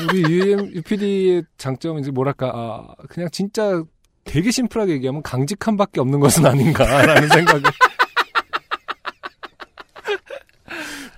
[0.09, 3.83] 우리 UM, UPD의 장점은 이제 뭐랄까, 아, 그냥 진짜
[4.23, 7.63] 되게 심플하게 얘기하면 강직함밖에 없는 것은 아닌가라는 생각이.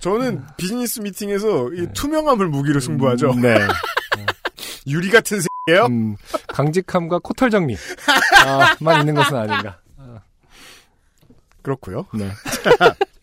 [0.04, 3.36] 저는 비즈니스 미팅에서 이 투명함을 무기로 승부하죠.
[3.40, 3.56] 네.
[4.86, 5.86] 유리 같은 새예요.
[5.86, 6.16] 음,
[6.48, 7.74] 강직함과 코털 정리.
[8.44, 9.80] 아, 만 있는 것은 아닌가.
[11.62, 12.04] 그렇고요.
[12.12, 12.30] 네.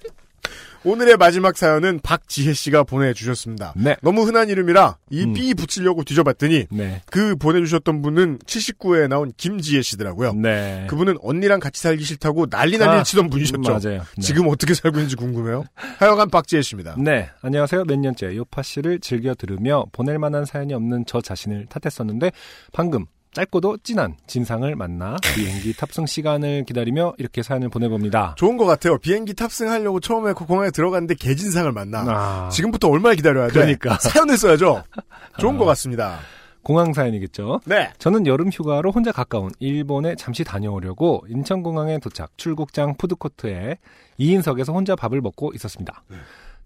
[0.84, 3.74] 오늘의 마지막 사연은 박지혜 씨가 보내주셨습니다.
[3.76, 3.96] 네.
[4.02, 5.34] 너무 흔한 이름이라 이 음.
[5.34, 7.02] 삐 붙이려고 뒤져봤더니 네.
[7.06, 10.34] 그 보내주셨던 분은 79회에 나온 김지혜 씨더라고요.
[10.34, 10.88] 네.
[10.90, 13.60] 그분은 언니랑 같이 살기 싫다고 난리 난리 아, 치던 분이셨죠.
[13.60, 14.04] 음, 맞아요.
[14.18, 14.22] 네.
[14.22, 15.66] 지금 어떻게 살고 있는지 궁금해요.
[16.00, 16.96] 하여간 박지혜 씨입니다.
[16.98, 17.86] 네, 안녕하세요.
[17.86, 22.32] 몇 년째 요파 씨를 즐겨 들으며 보낼 만한 사연이 없는 저 자신을 탓했었는데
[22.74, 28.36] 방금 짧고도 진한 진상을 만나 비행기 탑승 시간을 기다리며 이렇게 사연을 보내봅니다.
[28.38, 28.98] 좋은 것 같아요.
[28.98, 32.04] 비행기 탑승하려고 처음에 그 공항에 들어갔는데 개진상을 만나.
[32.08, 33.54] 아, 지금부터 얼마나 기다려야 돼?
[33.54, 33.98] 그러니까.
[34.02, 34.84] 사연을 써야죠.
[35.40, 35.58] 좋은 아.
[35.58, 36.20] 것 같습니다.
[36.64, 37.62] 공항 사연이겠죠.
[37.66, 37.92] 네.
[37.98, 43.78] 저는 여름 휴가로 혼자 가까운 일본에 잠시 다녀오려고 인천공항에 도착 출국장 푸드코트에
[44.20, 46.04] 2인석에서 혼자 밥을 먹고 있었습니다.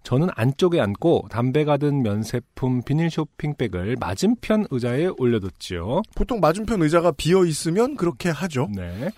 [0.06, 6.02] 저는 안쪽에 앉고 담배 가 든 면세품 비닐 쇼핑백을 맞은편 의자에 올려뒀지요.
[6.14, 8.68] 보통 맞은편 의자가 비어 있으면 그렇게 하죠.
[8.72, 9.10] 네.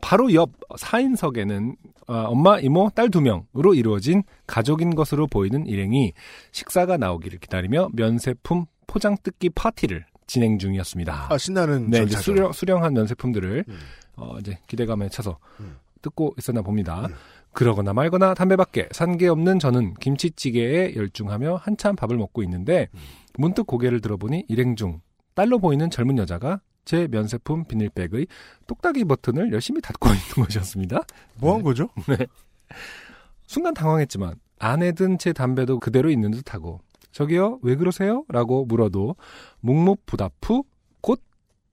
[0.00, 1.76] 바로 옆 4인석에는
[2.08, 6.14] 어, 엄마, 이모, 딸 두 명으로 이루어진 가족인 것으로 보이는 일행이
[6.52, 11.26] 식사가 나오기를 기다리며 면세품 포장 뜯기 파티를 진행 중이었습니다.
[11.28, 12.06] 아, 신나는 네.
[12.06, 13.78] 수령, 수령한 면세품들을 음.
[14.16, 15.76] 어, 이제 기대감에 차서 음.
[16.00, 17.08] 뜯고 있었나 봅니다.
[17.08, 17.14] 음.
[17.52, 23.00] 그러거나 말거나 담배밖에 산 게 없는 저는 김치찌개에 열중하며 한참 밥을 먹고 있는데 음.
[23.38, 25.00] 문득 고개를 들어보니 일행 중
[25.34, 28.26] 딸로 보이는 젊은 여자가 제 면세품 비닐백의
[28.66, 31.02] 똑딱이 버튼을 열심히 닫고 있는 것이었습니다.
[31.40, 31.88] 뭐한 거죠?
[33.46, 36.80] 순간 당황했지만 안에 든 제 담배도 그대로 있는 듯하고
[37.12, 38.24] 저기요 왜 그러세요?
[38.28, 39.16] 라고 물어도
[39.60, 40.64] 묵묵 부답 후
[41.00, 41.20] 곧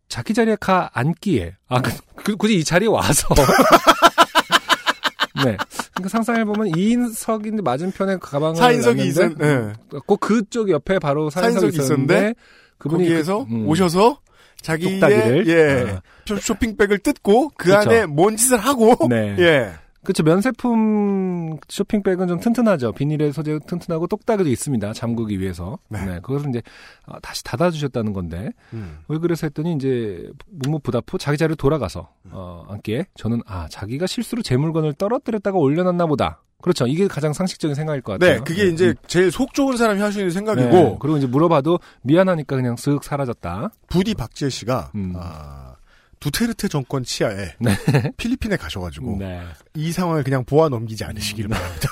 [0.08, 3.28] 자기 자리에 가 앉기에 아 그, 그- 굳이 이 자리에 와서
[5.46, 5.58] 네
[5.94, 9.74] 그러니까 상상해보면 2인석인데 맞은편에 가방을 4인석이 있었, 네.
[10.06, 12.34] 꼭 그쪽 옆에 바로 4인석이 4인석이 있었는데 있었는데
[12.78, 14.20] 그분이 거기에서 그- 음, 오셔서
[14.62, 17.78] 자기의 똑딱이를 예 어, 쇼- 쇼핑백을 뜯고 그 그쵸.
[17.78, 19.36] 안에 뭔 짓을 하고 네.
[19.40, 19.72] 예
[20.08, 20.24] 그렇죠.
[20.24, 22.94] 면세품 쇼핑백은 좀 튼튼하죠.
[22.94, 24.94] 비닐의 소재 튼튼하고 똑딱이도 있습니다.
[24.94, 25.80] 잠그기 위해서.
[25.90, 26.06] 네.
[26.06, 26.20] 네.
[26.22, 26.62] 그것을 이제
[27.06, 29.00] 아, 다시 닫아주셨다는 건데 음.
[29.10, 34.44] 왜 그래서 했더니 이제 묵묵부답 후 자기 자리로 돌아가서 어, 앉기에 저는 아 자기가 실수로
[34.44, 36.42] 제 물건을 떨어뜨렸다가 올려놨나 보다.
[36.62, 36.88] 그렇죠.
[36.88, 38.38] 이게 가장 상식적인 생각일 것 같아요.
[38.38, 40.34] 네 그게 이제 제일 속 좋은 사람이 할수 있는 네.
[40.36, 43.72] 생각이고 그리고 이제 물어봐도 미안하니까 그냥 쓱 사라졌다.
[43.90, 45.16] 부디 박지혜 씨가 음.
[45.18, 45.76] 아,
[46.20, 47.72] 두테르테 정권 치하에 네.
[48.18, 49.42] 필리핀에 가셔가지고 네.
[49.76, 51.90] 이 상황을 그냥 보아 넘기지 않으시길 바랍니다.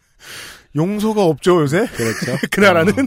[0.76, 2.46] 용서가 없죠 요새 그렇죠.
[2.50, 3.06] 그 나라는 어,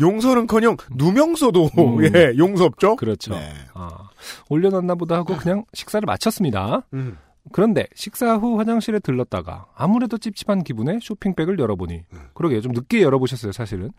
[0.00, 2.04] 용서는커녕 누명서도 음.
[2.14, 2.96] 예 용서 없죠.
[2.96, 3.34] 그렇죠.
[3.34, 3.52] 네.
[3.74, 4.10] 아,
[4.48, 6.82] 올려놨나 보다 하고 그냥 식사를 마쳤습니다.
[6.94, 7.18] 음.
[7.50, 12.04] 그런데 식사 후 화장실에 들렀다가 아무래도 찝찝한 기분에 쇼핑백을 열어보니
[12.34, 13.90] 그러게요 좀 늦게 열어보셨어요 사실은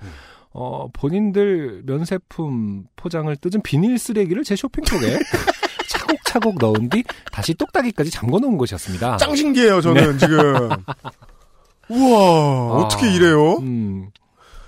[0.54, 5.20] 어 본인들 면세품 포장을 뜯은 비닐 쓰레기를 제 쇼핑백에
[5.90, 9.18] 차곡차곡 넣은 뒤 다시 똑딱이까지 잠궈 놓은 것이었습니다.
[9.18, 10.70] 짱 신기해요 저는 지금.
[11.90, 13.58] 우와 어떻게 이래요?
[13.58, 14.10] 음,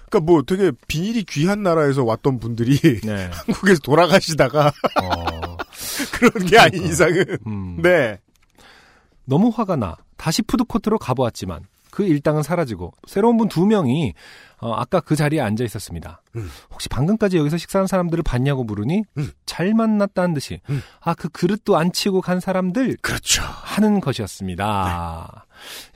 [0.10, 3.30] 그러니까 뭐 되게 비닐이 귀한 나라에서 왔던 분들이 네.
[3.48, 4.68] 한국에서 돌아가시다가
[5.02, 5.58] 어,
[6.14, 7.82] 그런 게 아닌 이상은 음.
[7.82, 8.20] 네.
[9.26, 11.62] 너무 화가 나 다시 푸드코트로 가보았지만
[11.96, 14.14] 그 일당은 사라지고 새로운 분 두 명이
[14.60, 16.22] 어, 아까 그 자리에 앉아 있었습니다.
[16.36, 16.50] 음.
[16.72, 19.32] 혹시 방금까지 여기서 식사한 사람들을 봤냐고 물으니 음.
[19.46, 20.82] 잘 만났다는 듯이 음.
[21.00, 23.44] 아그 그릇도 안 치고 간 사람들 그렇죠.
[23.44, 25.46] 하는 것이었습니다.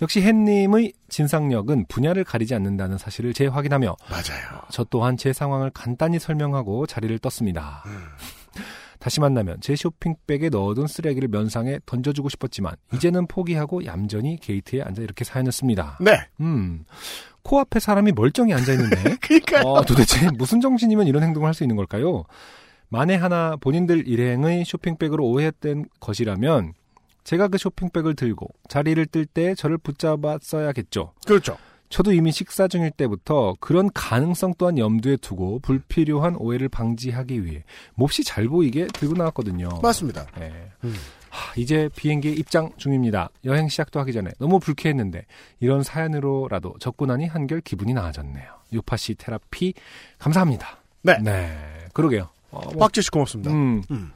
[0.02, 4.62] 역시 햇님의 진상력은 분야를 가리지 않는다는 사실을 재확인하며 맞아요.
[4.72, 7.84] 저 또한 제 상황을 간단히 설명하고 자리를 떴습니다.
[9.00, 9.02] 음.
[9.02, 15.24] 다시 만나면 제 쇼핑백에 넣어둔 쓰레기를 면상에 던져주고 싶었지만 이제는 포기하고 얌전히 게이트에 앉아 이렇게
[15.24, 15.98] 사연을 씁니다.
[16.02, 16.20] 네.
[16.42, 16.84] 음,
[17.44, 21.76] 코앞에 사람이 멀쩡히 앉아 있는데 그러니까 어, 도대체 무슨 정신이면 이런 행동을 할 수 있는
[21.78, 22.26] 걸까요?
[22.90, 26.74] 만에 하나 본인들 일행의 쇼핑백으로 오해했던 것이라면
[27.24, 31.14] 제가 그 쇼핑백을 들고 자리를 뜰 때 저를 붙잡았어야겠죠.
[31.26, 31.58] 그렇죠.
[31.90, 37.64] 저도 이미 식사 중일 때부터 그런 가능성 또한 염두에 두고 불필요한 오해를 방지하기 위해
[37.96, 39.70] 몹시 잘 보이게 들고 나왔거든요.
[39.82, 40.28] 맞습니다.
[40.38, 40.72] 네.
[40.84, 40.94] 음.
[41.30, 43.30] 하, 이제 비행기 입장 중입니다.
[43.46, 45.26] 여행 시작도 하기 전에 너무 불쾌했는데
[45.60, 48.46] 이런 사연으로라도 접근하니 한결 기분이 나아졌네요.
[48.74, 49.74] 요파 씨 테라피
[50.18, 50.78] 감사합니다.
[51.02, 51.18] 네.
[51.22, 51.58] 네,
[51.94, 52.30] 그러게요.
[52.52, 53.52] 어, 뭐, 박재 씨 고맙습니다.
[53.52, 54.12] 음, 음.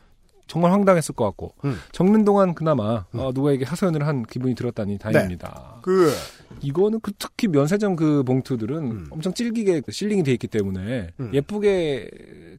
[0.47, 1.79] 정말 황당했을 것 같고 음.
[1.91, 5.79] 적는 동안 그나마 어, 누구에게 하소연을 한 기분이 들었다니 다행입니다.
[5.81, 6.11] 그
[6.61, 9.07] 이거는 그 특히 면세점 그 봉투들은 음.
[9.09, 11.31] 엄청 질기게 실링이 돼 있기 때문에 음.
[11.33, 12.09] 예쁘게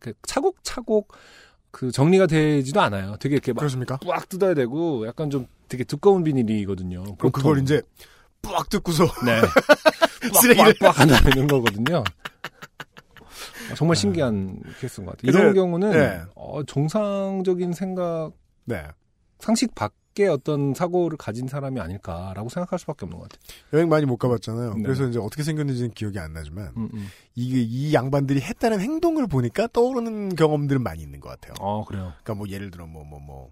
[0.00, 1.12] 그 차곡차곡
[1.70, 3.16] 그 정리가 되지도 않아요.
[3.18, 3.96] 되게 이렇게 막 그렇습니까?
[3.98, 7.16] 빡 뜯어야 되고 약간 좀 되게 두꺼운 비닐이거든요.
[7.16, 7.32] 그럼.
[7.32, 7.82] 그걸 이제
[8.42, 9.40] 뿌악 뜯고서 네.
[10.40, 12.04] 쓰레기를- 하나 있는 거거든요.
[13.70, 15.30] 어, 정말 신기한 케이스인 것 같아요.
[15.30, 16.20] 이런 근데, 경우는 네.
[16.34, 18.32] 어, 정상적인 생각,
[18.66, 18.84] 네.
[19.40, 23.40] 상식 밖 의 어떤 사고를 가진 사람이 아닐까라고 생각할 수밖에 없는 것 같아요.
[23.72, 24.74] 여행 많이 못 가봤잖아요.
[24.74, 24.82] 네.
[24.82, 27.08] 그래서 이제 어떻게 생겼는지는 기억이 안 나지만 음, 음.
[27.34, 31.54] 이게 이 양반들이 했다는 행동을 보니까 떠오르는 경험들은 많이 있는 것 같아요.
[31.58, 32.12] 어, 그래요.
[32.22, 33.50] 그러니까 뭐 예를 들어 뭐 뭐 뭐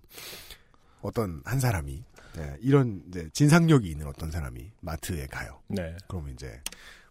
[1.01, 2.05] 어떤 한 사람이
[2.37, 5.59] 네, 이런 이제 진상력이 있는 어떤 사람이 마트에 가요.
[5.69, 5.97] 네.
[6.09, 6.61] 그러면 이제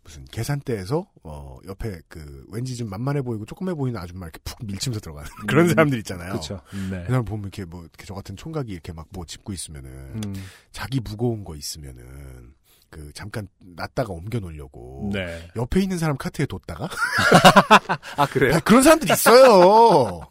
[0.03, 4.99] 무슨 계산대에서 어 옆에 그 왠지 좀 만만해 보이고 조그매 보이는 아줌마 이렇게 푹 밀치면서
[4.99, 6.29] 들어가는 그런 사람들 있잖아요.
[6.31, 6.59] 그렇죠.
[6.89, 7.01] 네.
[7.03, 9.89] 그 사람 보면 이렇게 뭐 이렇게 저 같은 총각이 이렇게 막 뭐 짚고 있으면은
[10.25, 10.33] 음,
[10.71, 12.53] 자기 무거운 거 있으면은
[12.89, 15.49] 그 잠깐 놨다가 옮겨 놓으려고 네.
[15.55, 16.87] 옆에 있는 사람 카트에 뒀다가
[18.17, 18.55] 아, 그래요?
[18.55, 20.21] 아, 그런 사람들이 있어요.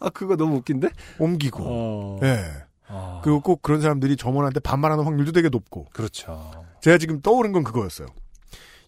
[0.00, 0.88] 아, 그거 너무 웃긴데?
[1.18, 1.62] 옮기고.
[1.64, 2.20] 어.
[2.24, 2.44] 예.
[2.88, 5.86] 아, 그리고 꼭 그런 사람들이 점원한테 반말하는 확률도 되게 높고.
[5.92, 6.64] 그렇죠.
[6.80, 8.06] 제가 지금 떠오른 건 그거였어요.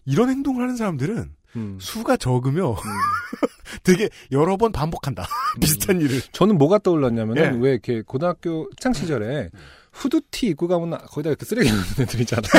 [0.05, 1.77] 이런 행동을 하는 사람들은 음.
[1.81, 2.75] 수가 적으며
[3.83, 5.27] 되게 여러 번 반복한다.
[5.59, 6.21] 비슷한 일을.
[6.31, 7.59] 저는 뭐가 떠올랐냐면은 예.
[7.59, 9.49] 왜 이렇게 고등학교 학창 시절에
[9.91, 12.41] 후드티 입고 가면 거기다 이렇게 쓰레기 넣는 애들 있잖아.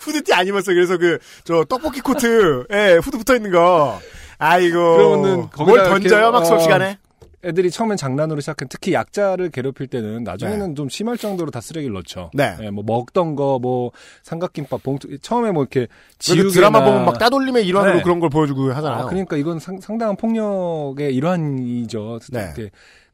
[0.00, 0.74] 후드티 안 입었어요.
[0.74, 4.00] 그래서 그, 저, 떡볶이 코트에 후드 붙어 있는 거.
[4.38, 4.96] 아이고.
[4.96, 6.32] 그러면은 뭘 던져요?
[6.32, 6.98] 막 수업 어, 시간에?
[7.44, 12.30] 애들이 처음엔 장난으로 시작한 특히 약자를 괴롭힐 때는 나중에는 좀 심할 정도로 다 쓰레기를 넣죠.
[12.34, 12.56] 네.
[12.62, 13.92] 예, 뭐 먹던 거 뭐
[14.22, 15.86] 삼각김밥 봉투 처음에 뭐 이렇게
[16.18, 18.02] 지우 지우개나 드라마 보면 막 따돌림의 일환으로 네.
[18.02, 19.04] 그런 걸 보여주고 하잖아요.
[19.04, 22.18] 아, 그러니까 이건 상, 상당한 폭력의 일환이죠.
[22.30, 22.52] 네.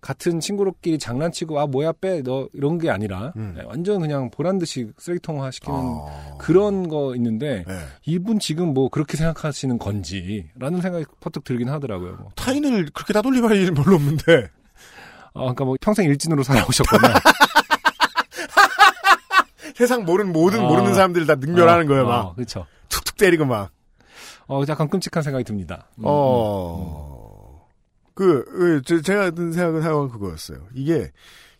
[0.06, 3.54] 같은 친구로끼리 장난치고 아 뭐야 빼 너 이런 게 아니라 음.
[3.56, 6.36] 네, 완전 그냥 보란 듯이 쓰레기통화 시키는 어.
[6.38, 7.74] 그런 거 있는데 네.
[8.04, 12.18] 이분 지금 뭐 그렇게 생각하시는 건지라는 생각이 퍼뜩 들긴 하더라고요.
[12.20, 12.28] 뭐.
[12.36, 14.48] 타인을 그렇게 따돌림할 일은 별로 없는데.
[15.34, 17.08] 아, 그러니까 뭐 평생 일진으로 살아오셨거나
[19.74, 20.68] 세상 모르는 모든 어.
[20.68, 22.36] 모르는 사람들을 다 능멸하는 거예요, 막.
[22.36, 22.64] 그렇죠.
[22.88, 23.70] 툭툭 때리고 막.
[24.46, 25.88] 어, 약간 끔찍한 생각이 듭니다.
[25.96, 27.15] 음, 어.
[28.16, 30.66] 그, 그, 제- 제가 든 생각은 생각은 그거였어요.
[30.74, 31.12] 이게,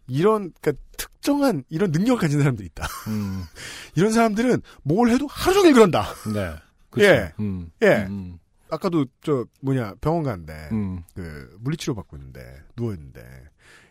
[0.08, 2.86] 이런, 그니까, 특정한, 이런 능력을 가진 사람들이 있다.
[3.08, 3.42] 음,
[3.94, 6.06] 이런 사람들은 뭘 해도 하루 종일 그런다.
[6.32, 6.54] 네.
[6.88, 7.10] 그렇죠.
[7.12, 7.32] 예.
[7.40, 8.06] 음, 예.
[8.08, 8.38] 음,
[8.70, 13.22] 아까도, 저, 뭐냐, 병원 갔는데, 음, 그, 물리치료 받고 있는데, 누워 있는데,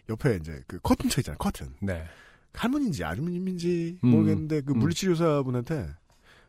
[0.10, 1.72] 옆에 이제, 그, 커튼 쳐 있잖아요, 커튼.
[1.82, 2.04] 네.
[2.54, 4.10] 할머니인지 아주머님인지 음.
[4.10, 4.80] 모르겠는데, 그 음.
[4.80, 5.94] 물리치료사분한테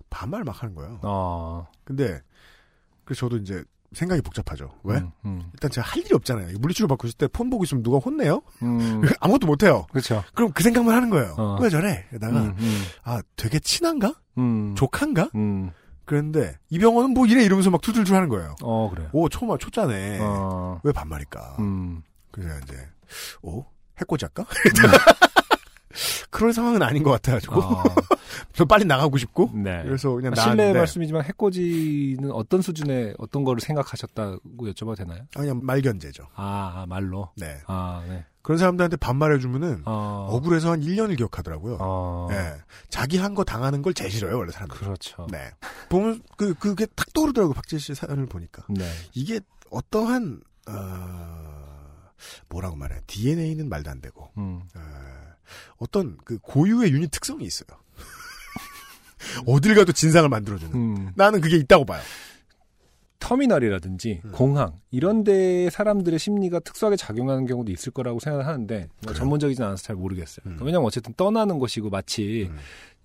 [0.09, 0.99] 반말 막 하는 거예요.
[1.03, 2.23] 어, 근데,
[3.05, 3.63] 그래서 저도 이제,
[3.97, 4.71] 생각이 복잡하죠.
[4.85, 4.97] 왜?
[4.99, 6.59] 음, 음, 일단 제가 할 일이 없잖아요.
[6.59, 8.43] 물리치료 받고 있을 때 폰 보고 있으면 누가 혼내요?
[8.63, 9.87] 음, 아무것도 못해요.
[9.91, 10.23] 그렇죠.
[10.35, 11.35] 그럼 그 생각만 하는 거예요.
[11.39, 11.59] 어.
[11.61, 12.05] 왜 저래?
[12.11, 14.15] 게다가 음, 음, 아 되게 친한가?
[14.39, 15.31] 음, 조카인가?
[15.35, 15.71] 음,
[16.05, 18.55] 그랬는데 이 병원은 뭐 이래 이러면서 막 투들줄 하는 거예요.
[18.63, 19.09] 어, 그래요.
[19.13, 20.19] 오 초마 초짜네.
[20.21, 21.57] 어, 왜 반말일까?
[21.61, 22.77] 음, 그래서 이제
[23.43, 23.65] 오
[23.99, 24.45] 해코지 할까?
[26.31, 27.83] 그럴 상황은 아닌 것 같아가지고 어,
[28.53, 29.83] 저 빨리 나가고 싶고 네.
[29.85, 35.23] 그래서 그냥 아, 실례 나왔는데 말씀이지만 해코지는 어떤 수준의 어떤 거를 생각하셨다고 여쭤봐도 되나요?
[35.37, 36.25] 아, 그냥 말견제죠.
[36.35, 37.31] 아, 아, 말로.
[37.37, 38.25] 네 아, 네.
[38.43, 41.79] 그런 사람들한테 반말해주면은 어, 억울해서 한 1년을 기억하더라고요.
[41.81, 42.55] 어, 예.
[42.89, 44.79] 자기 한 거 당하는 걸 제일 싫어요, 원래 사람들.
[44.79, 45.27] 그렇죠.
[45.33, 45.51] 네.
[45.89, 48.63] 보면, 그, 그게 탁 떠오르더라고요, 박재 씨 사연을 보니까.
[48.69, 48.89] 네.
[49.15, 49.41] 이게
[49.71, 52.13] 어떠한, 어,
[52.49, 53.01] 뭐라고 말해.
[53.09, 54.81] DNA는 말도 안 되고, 음, 어,
[55.79, 57.67] 어떤 그 고유의 유닛 특성이 있어요.
[59.47, 60.75] 어딜 가도 진상을 만들어주는.
[60.75, 61.11] 음.
[61.15, 62.01] 나는 그게 있다고 봐요.
[63.19, 64.33] 터미널이라든지 음.
[64.33, 69.15] 공항 이런 데 사람들의 심리가 특수하게 작용하는 경우도 있을 거라고 생각을 하는데 뭐?
[69.15, 70.45] 전문적이진 않아서 잘 모르겠어요.
[70.47, 70.59] 음.
[70.61, 72.57] 왜냐면 어쨌든 떠나는 곳이고 마치 음.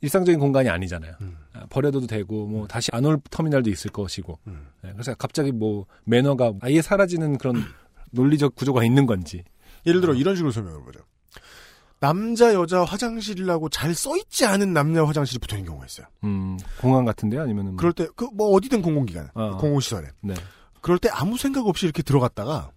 [0.02, 1.14] 일상적인 공간이 아니잖아요.
[1.22, 1.38] 음.
[1.54, 4.68] 아, 버려둬도 되고 뭐 다시 안 올 터미널도 있을 것이고 음.
[4.84, 7.64] 네, 그래서 갑자기 뭐 매너가 아예 사라지는 그런
[8.12, 9.44] 논리적 구조가 있는 건지
[9.86, 11.00] 예를 들어 이런 식으로 설명을 해보죠.
[12.02, 16.08] 남자, 여자 화장실이라고 잘 써있지 않은 남녀 화장실이 붙어 있는 경우가 있어요.
[16.24, 19.58] 음, 공항 같은데 아니면은 뭐- 그럴 때, 그, 뭐, 어디든 공공기관, 어.
[19.58, 20.08] 공공시설에.
[20.22, 20.34] 네.
[20.82, 22.72] 그럴 때 아무 생각 없이 이렇게 들어갔다가,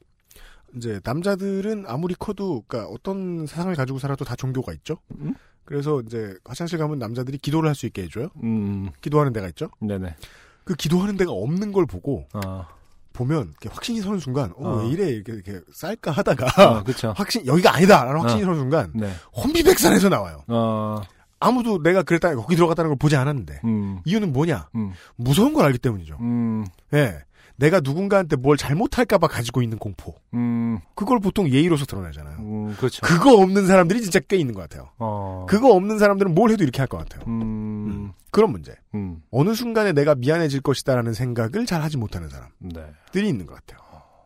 [0.77, 4.99] 이제, 남자들은 아무리 커도, 그니까 어떤 사상을 가지고 살아도 다 종교가 있죠?
[5.19, 5.35] 음?
[5.65, 8.29] 그래서 이제, 화장실 가면 남자들이 기도를 할 수 있게 해줘요?
[8.43, 9.71] 음, 기도하는 데가 있죠?
[9.81, 10.17] 네네.
[10.65, 12.69] 그 기도하는 데가 없는 걸 보고, 아,
[13.15, 14.77] 보면 확신이 서는 순간 어, 어.
[14.83, 17.15] 왜 이래 이렇게, 이렇게 쌀까 하다가 어, 그쵸.
[17.17, 18.47] 확신 여기가 아니다라는 확신이 어.
[18.47, 19.11] 서는 순간 네.
[19.35, 20.43] 혼비백산해서 나와요.
[20.49, 21.01] 어,
[21.41, 24.69] 아무도 내가 그랬다 거기 들어갔다는 걸 보지 않았는데 음, 이유는 뭐냐?
[24.75, 26.19] 음, 무서운 걸 알기 때문이죠.
[26.21, 27.19] 음, 예.
[27.57, 30.15] 내가 누군가한테 뭘 잘못할까봐 가지고 있는 공포.
[30.35, 32.39] 음, 그걸 보통 예의로서 드러내잖아요.
[32.39, 33.01] 음, 그렇죠.
[33.07, 34.91] 그거 없는 사람들이 진짜 꽤 있는 것 같아요.
[34.99, 37.23] 어, 그거 없는 사람들은 뭘 해도 이렇게 할 것 같아요.
[37.29, 38.75] 음, 그런 문제.
[38.95, 42.83] 음, 어느 순간에 내가 미안해질 것이다라는 생각을 잘 하지 못하는 사람들이
[43.13, 43.29] 네.
[43.29, 43.79] 있는 것 같아요.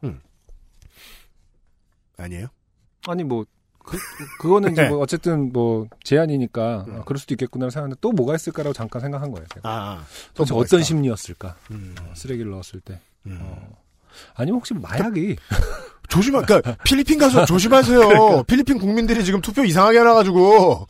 [0.05, 0.21] 음.
[2.17, 2.47] 아니에요?
[3.07, 3.45] 아니 뭐
[3.85, 3.97] 그,
[4.41, 4.89] 그거는 이제 네.
[4.89, 6.97] 뭐 어쨌든 뭐 제한이니까 음.
[6.97, 9.47] 아, 그럴 수도 있겠구나 생각하는데 또 뭐가 있을까라고 잠깐 생각한 거예요.
[9.55, 9.69] 제가.
[9.71, 10.85] 아, 도대체 뭐가 어떤 있을까?
[10.85, 11.57] 심리였을까?
[11.71, 11.95] 음.
[12.03, 13.01] 어, 쓰레기를 넣었을 때.
[13.29, 13.39] 음.
[13.41, 13.69] 어.
[14.35, 15.37] 아니면 혹시 마약이
[16.09, 17.99] 조심하, 그러니까 필리핀 가서 조심하세요.
[18.09, 18.43] 그러니까.
[18.45, 20.87] 필리핀 국민들이 지금 투표 이상하게 해놔가지고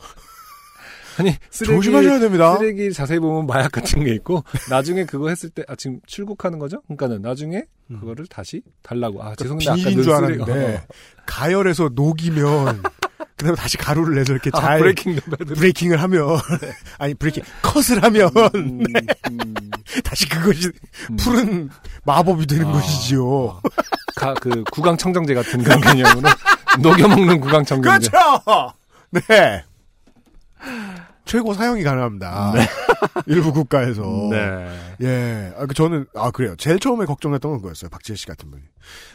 [1.19, 2.57] 아니 쓰레기 조심하셔야 됩니다.
[2.57, 6.81] 쓰레기 자세히 보면 마약 같은 게 있고 나중에 그거 했을 때 아 지금 출국하는 거죠?
[6.83, 7.99] 그러니까는 나중에 음.
[7.99, 10.87] 그거를 다시 달라고 아 죄송합니다 비닐인 아까 줄 알았는데
[11.27, 12.81] 가열해서 녹이면
[13.39, 16.39] 그다음에 다시 가루를 내서 이렇게 아, 잘 breaking no bad breaking을 하면
[16.99, 18.83] 아니 breaking good을 하면 음,
[19.31, 19.53] 음,
[20.03, 20.69] 다시 그것이
[21.09, 21.15] 음.
[21.15, 21.69] 푸른
[22.03, 22.71] 마법이 되는 아.
[22.73, 23.61] 것이지요.
[24.15, 26.29] 가, 그 구강 청정제 같은 그런 개념으로
[26.81, 28.09] 녹여 먹는 구강 청정제.
[28.09, 28.43] 그렇죠.
[29.11, 29.63] 네.
[31.29, 32.53] 최고 사용이 가능합니다.
[33.27, 34.01] 일부 국가에서.
[34.31, 34.95] 네.
[35.01, 35.53] 예.
[35.55, 36.55] 아, 그 저는 아 그래요.
[36.57, 37.91] 제일 처음에 걱정했던 건 그거였어요.
[37.91, 38.63] 박지혜 씨 같은 분이.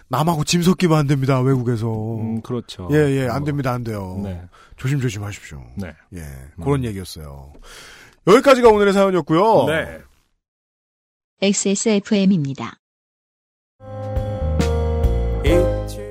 [0.09, 1.41] 남하고 짐 섞이면 안 됩니다.
[1.41, 1.89] 외국에서.
[1.89, 2.89] 음, 그렇죠.
[2.93, 4.21] 예, 예, 안 어, 됩니다, 안 돼요.
[4.23, 4.41] 네.
[4.77, 5.61] 조심조심 하십시오.
[5.77, 5.93] 네.
[6.15, 6.23] 예,
[6.63, 7.53] 그런 얘기였어요.
[8.29, 9.67] 여기까지가 오늘의 사연이었고요.
[9.67, 9.99] 네.
[11.43, 12.79] XSFM입니다.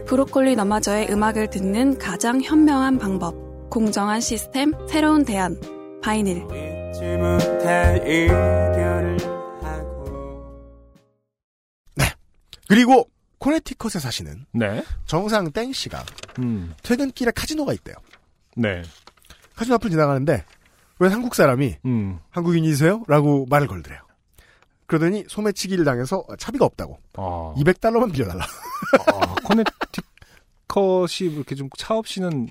[0.05, 3.69] 브로콜리 너마저의 음악을 듣는 가장 현명한 방법.
[3.69, 5.57] 공정한 시스템, 새로운 대안.
[6.03, 6.43] 바이닐.
[12.67, 13.09] 그리고
[13.39, 14.83] 코네티컷에 사시는 네.
[15.05, 16.03] 정상 땡 씨가
[16.39, 16.73] 음.
[16.81, 17.95] 퇴근길에 카지노가 있대요.
[18.55, 18.81] 네.
[19.55, 20.45] 카지노 앞을 지나가는데
[20.99, 22.19] 왜 한국 사람이 음.
[22.29, 23.03] 한국인이세요?
[23.07, 23.99] 라고 말을 걸더래요.
[24.85, 26.99] 그러더니 소매치기를 당해서 차비가 없다고.
[27.15, 27.53] 아.
[27.57, 28.45] 200달러만 빌려달라.
[29.07, 32.49] 아, 코네티컷이 이렇게 좀 차 없이는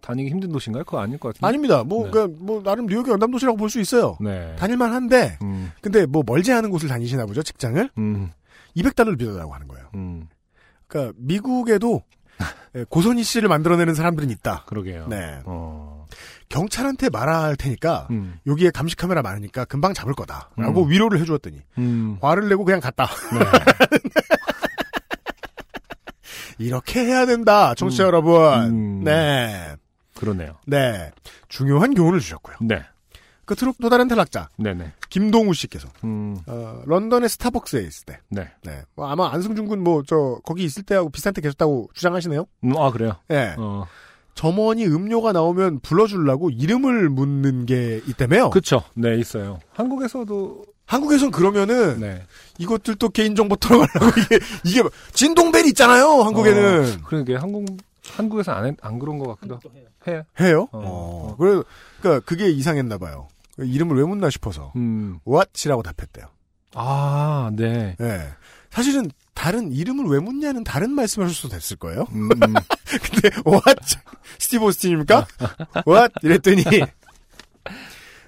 [0.00, 0.84] 다니기 힘든 도시인가요?
[0.84, 1.46] 그거 아닐 것 같은데.
[1.46, 1.84] 아닙니다.
[1.84, 2.10] 뭐, 네.
[2.10, 4.16] 그, 뭐, 나름 뉴욕의 연담도시라고 볼 수 있어요.
[4.20, 4.54] 네.
[4.58, 5.70] 다닐만 한데, 음.
[5.80, 7.90] 근데 뭐 멀지 않은 곳을 다니시나 보죠, 직장을?
[7.98, 8.30] 음.
[8.76, 9.86] 200달러를 빌려달라고 하는 거예요.
[9.94, 10.28] 음.
[10.86, 12.02] 그러니까 미국에도
[12.74, 14.64] 예, 고선희 씨를 만들어내는 사람들은 있다.
[14.66, 15.06] 그러게요.
[15.08, 15.40] 네.
[15.44, 16.06] 어.
[16.48, 18.38] 경찰한테 말할 테니까 음.
[18.46, 20.90] 여기에 감시 카메라 많으니까 금방 잡을 거다라고 음.
[20.90, 22.16] 위로를 해주었더니 음.
[22.20, 23.06] 화를 내고 그냥 갔다.
[23.32, 23.38] 네.
[26.58, 28.06] 이렇게 해야 된다, 청취자 음.
[28.06, 28.62] 여러분.
[28.64, 29.04] 음.
[29.04, 29.74] 네,
[30.20, 30.56] 그러네요.
[30.66, 31.10] 네,
[31.48, 32.56] 중요한 교훈을 주셨고요.
[32.60, 32.82] 네.
[33.46, 34.92] 끝으로 또 다른 탈락자 네네.
[35.08, 36.36] 김동우 씨께서 음.
[36.46, 38.48] 어, 런던의 스타벅스에 있을 때, 네.
[38.62, 42.46] 네, 뭐 아마 안승준 군 뭐 저 거기 있을 때하고 비슷한 때 계셨다고 주장하시네요.
[42.64, 43.16] 음, 아, 그래요?
[43.32, 43.86] 예, 어.
[44.34, 48.50] 점원이 음료가 나오면 불러주려고 이름을 묻는 게 있다며요.
[48.50, 48.82] 그쵸.
[48.94, 49.58] 네, 있어요.
[49.72, 50.64] 한국에서도.
[50.86, 52.22] 한국에선 그러면은 네.
[52.58, 54.82] 이것들도 개인정보 털어가려고 이게 이게
[55.12, 56.22] 진동벨 있잖아요.
[56.22, 57.64] 한국에는 어, 그러게 한국,
[58.08, 59.58] 한국에서 안, 해- 안 그런 것 같기도
[60.08, 60.22] 해요.
[60.40, 60.68] 해요.
[60.72, 60.80] 어.
[60.84, 61.62] 어, 그래
[62.00, 63.28] 그러니까 그게 이상했나 봐요.
[63.58, 65.18] 이름을 왜 묻나 싶어서 음.
[65.26, 66.26] what이라고 답했대요.
[66.74, 67.96] 아, 네.
[68.00, 68.28] 예.
[68.70, 72.06] 사실은 다른 이름을 왜 묻냐는 다른 말씀하실 수도 됐을 거예요.
[72.12, 72.38] 음, 음.
[73.12, 73.80] 근데 what
[74.38, 75.26] 스티브 오스틴입니까?
[75.86, 76.62] what 이랬더니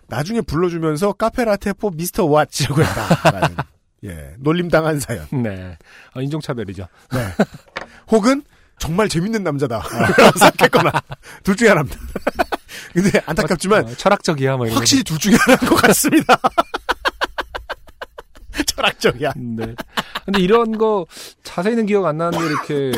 [0.09, 3.57] 나중에 불러주면서 카페라테포 미스터 왓이라고 했다라는
[4.05, 5.27] 예 놀림당한 사연.
[5.43, 5.79] 네.
[6.13, 6.87] 아, 인종차별이죠.
[7.13, 7.19] 네.
[8.11, 8.43] 혹은
[8.83, 9.81] 정말 재밌는 남자다.
[10.41, 10.91] 생각했거나
[11.45, 11.97] 둘 중에 하나입니다.
[12.93, 16.37] 근데 안타깝지만 어, 철학적이야, 뭐 확실히 둘 중에 하나인 것 같습니다.
[18.67, 19.31] 철학적이야.
[19.31, 19.39] 거.
[19.39, 19.77] 네.
[20.25, 21.07] 근데 이런 거
[21.45, 22.93] 자세히는 기억 안 나는데 이렇게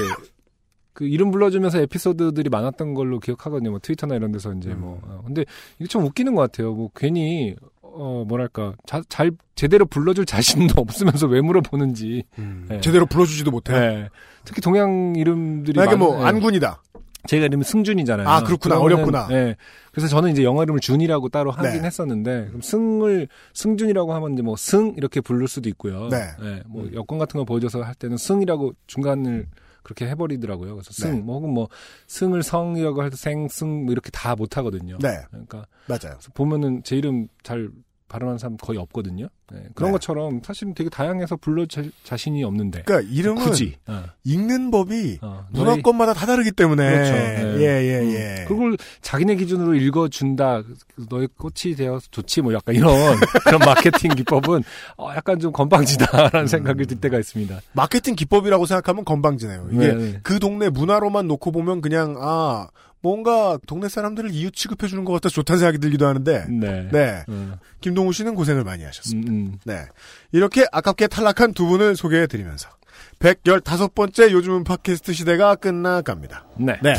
[0.94, 3.70] 그 이름 불러주면서 에피소드들이 많았던 걸로 기억하거든요.
[3.70, 5.02] 뭐 트위터나 이런 데서 이제 뭐.
[5.02, 5.44] 어, 근데
[5.78, 6.73] 이게 좀 웃기는 것 같아요.
[6.73, 7.56] 뭐 괜히
[7.96, 12.24] 어 뭐랄까 자- 잘 제대로 불러줄 자신도 없으면서 왜 물어보는지.
[12.68, 12.80] 네.
[12.80, 13.72] 제대로 불러주지도 못해.
[13.72, 14.08] 네.
[14.44, 16.26] 특히 동양 이름들이 만약에 뭐 많- 네.
[16.28, 16.82] 안군이다.
[17.26, 18.28] 제가 이름이 승준이잖아요.
[18.28, 18.76] 아, 그렇구나.
[18.78, 19.28] 그러면은, 어렵구나.
[19.30, 19.56] 예.
[19.92, 21.86] 그래서 저는 이제 영어 이름을 준이라고 따로 하긴 네.
[21.86, 26.08] 했었는데, 그럼 승을, 승준이라고 하면 이제 뭐 승, 이렇게 부를 수도 있고요.
[26.10, 26.18] 네.
[26.42, 26.90] 예, 뭐 음.
[26.92, 29.46] 여권 같은 거 보여줘서 할 때는 승이라고 중간을
[29.85, 30.74] 그렇게 해버리더라고요.
[30.74, 31.20] 그래서 승, 네.
[31.20, 31.69] 뭐 혹은 뭐
[32.09, 34.98] 승을 성이라고 해도 생, 승, 뭐 이렇게 다 못하거든요.
[34.98, 35.23] 네.
[35.31, 36.19] 그러니까 맞아요.
[36.35, 37.70] 보면은 제 이름 잘
[38.15, 39.28] 발음하는 사람 거의 없거든요.
[39.53, 39.93] 네, 그런 네.
[39.93, 45.47] 것처럼 사실 되게 다양해서 불러 자, 자신이 없는데 그러니까 이름은 굳이 어, 읽는 법이 어,
[45.51, 47.12] 문화 권마다 다 다르기 때문에 그렇죠.
[47.12, 47.57] 네.
[47.59, 48.45] 예예 음, 예.
[48.47, 50.62] 그걸 자기네 기준으로 읽어준다.
[50.62, 52.95] 그 너의 꽃이 되어서 좋지 뭐 약간 이런
[53.45, 54.62] 그런 마케팅 기법은
[54.97, 56.47] 어, 약간 좀 건방지다라는 음.
[56.47, 57.61] 생각이 들 때가 있습니다.
[57.73, 59.69] 마케팅 기법이라고 생각하면 건방지네요.
[59.73, 60.20] 이게 네, 네.
[60.23, 62.69] 그 동네 문화로만 놓고 보면 그냥 아
[63.05, 66.89] 뭔가 동네 사람들을 이웃 취급해 주는 것 같아서 좋다는 생각이 들기도 하는데 네.
[66.90, 67.22] 네.
[67.28, 69.31] 음, 김동우 씨는 고생을 많이 하셨습니다.
[69.31, 69.85] 음, 네.
[70.32, 72.70] 이렇게 아깝게 탈락한 두 분을 소개해 드리면서
[73.18, 76.47] 115번째 요즘은 팟캐스트 시대가 끝나갑니다.
[76.60, 76.64] 음.
[76.64, 76.78] 네.
[76.82, 76.94] 네.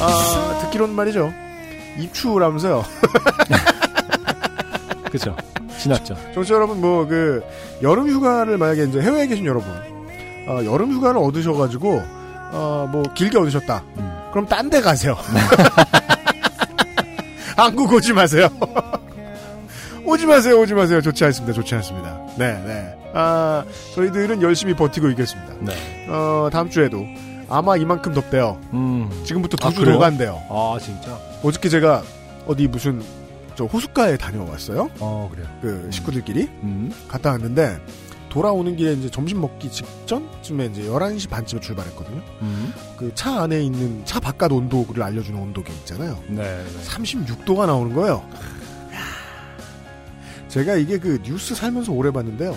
[0.00, 1.30] 아, 듣기로는 말이죠.
[1.98, 2.82] 입추라면서요.
[5.12, 5.36] 그렇죠.
[5.78, 6.16] 지났죠.
[6.32, 7.42] 청취자 여러분, 뭐, 그,
[7.82, 9.70] 여름 휴가를 만약에 이제 해외에 계신 여러분,
[10.48, 12.02] 어, 여름 휴가를 얻으셔가지고,
[12.52, 13.84] 어, 뭐, 길게 얻으셨다.
[14.34, 14.34] 음.
[14.34, 15.16] 그럼 딴 데 가세요.
[17.56, 18.48] 한국 오지 마세요.
[20.04, 21.00] 오지 마세요, 오지 마세요.
[21.00, 22.18] 좋지 않습니다, 좋지 않습니다.
[22.36, 22.94] 네, 네.
[23.14, 25.54] 아, 저희들은 열심히 버티고 있겠습니다.
[25.60, 25.72] 네.
[26.08, 27.04] 어, 다음 주에도
[27.48, 28.58] 아마 이만큼 덥대요.
[28.72, 29.08] 음.
[29.24, 29.94] 지금부터 아, 두주 그래요?
[29.94, 30.42] 더 간대요.
[30.50, 31.16] 아 진짜.
[31.42, 32.02] 어저께 제가
[32.46, 33.02] 어디 무슨
[33.54, 34.90] 저 호숫가에 다녀왔어요.
[34.98, 35.46] 어 그래요.
[35.62, 36.92] 그 식구들끼리 음.
[37.08, 37.78] 갔다 왔는데
[38.34, 42.20] 돌아오는 길에 이제 점심 먹기 직전쯤에 이제 11시 반쯤에 출발했거든요.
[42.42, 42.74] 음.
[42.96, 46.18] 그차 안에 있는 차 바깥 온도를 알려주는 온도계 있잖아요.
[46.26, 46.42] 네.
[46.42, 46.64] 네.
[46.82, 48.28] 36도가 나오는 거예요.
[50.48, 52.56] 제가 이게 그 뉴스 살면서 오래 봤는데요.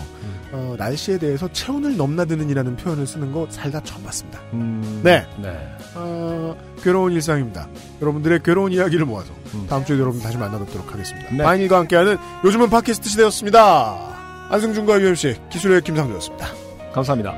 [0.51, 4.39] 어, 날씨에 대해서 체온을 넘나드는이라는 표현을 쓰는 거 살다 처음 봤습니다.
[4.53, 5.01] 음.
[5.03, 5.27] 네.
[5.39, 5.55] 네.
[5.93, 7.67] 어, 괴로운 일상입니다.
[8.01, 9.67] 여러분들의 괴로운 이야기를 모아서 음.
[9.69, 11.29] 다음 주에 여러분 다시 만나뵙도록 하겠습니다.
[11.31, 11.43] 네.
[11.43, 14.16] 바인일과 함께하는 요즘은 팟캐스트 시대였습니다.
[14.49, 16.47] 안승준과 유엠씨, 기술의 김상조였습니다.
[16.93, 17.33] 감사합니다.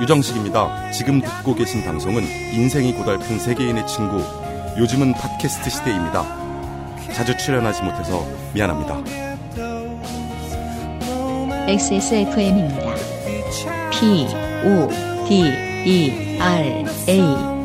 [0.00, 0.90] 유정식입니다.
[0.90, 2.22] 지금 듣고 계신 방송은
[2.52, 4.22] 인생이 고달픈 세계인의 친구,
[4.78, 6.24] 요즘은 팟캐스트 시대입니다.
[7.12, 9.02] 자주 출연하지 못해서 미안합니다.
[11.68, 12.94] XSFM입니다.
[13.92, 14.26] P,
[14.64, 14.88] O,
[15.28, 15.44] D,
[15.84, 17.61] E, R, A.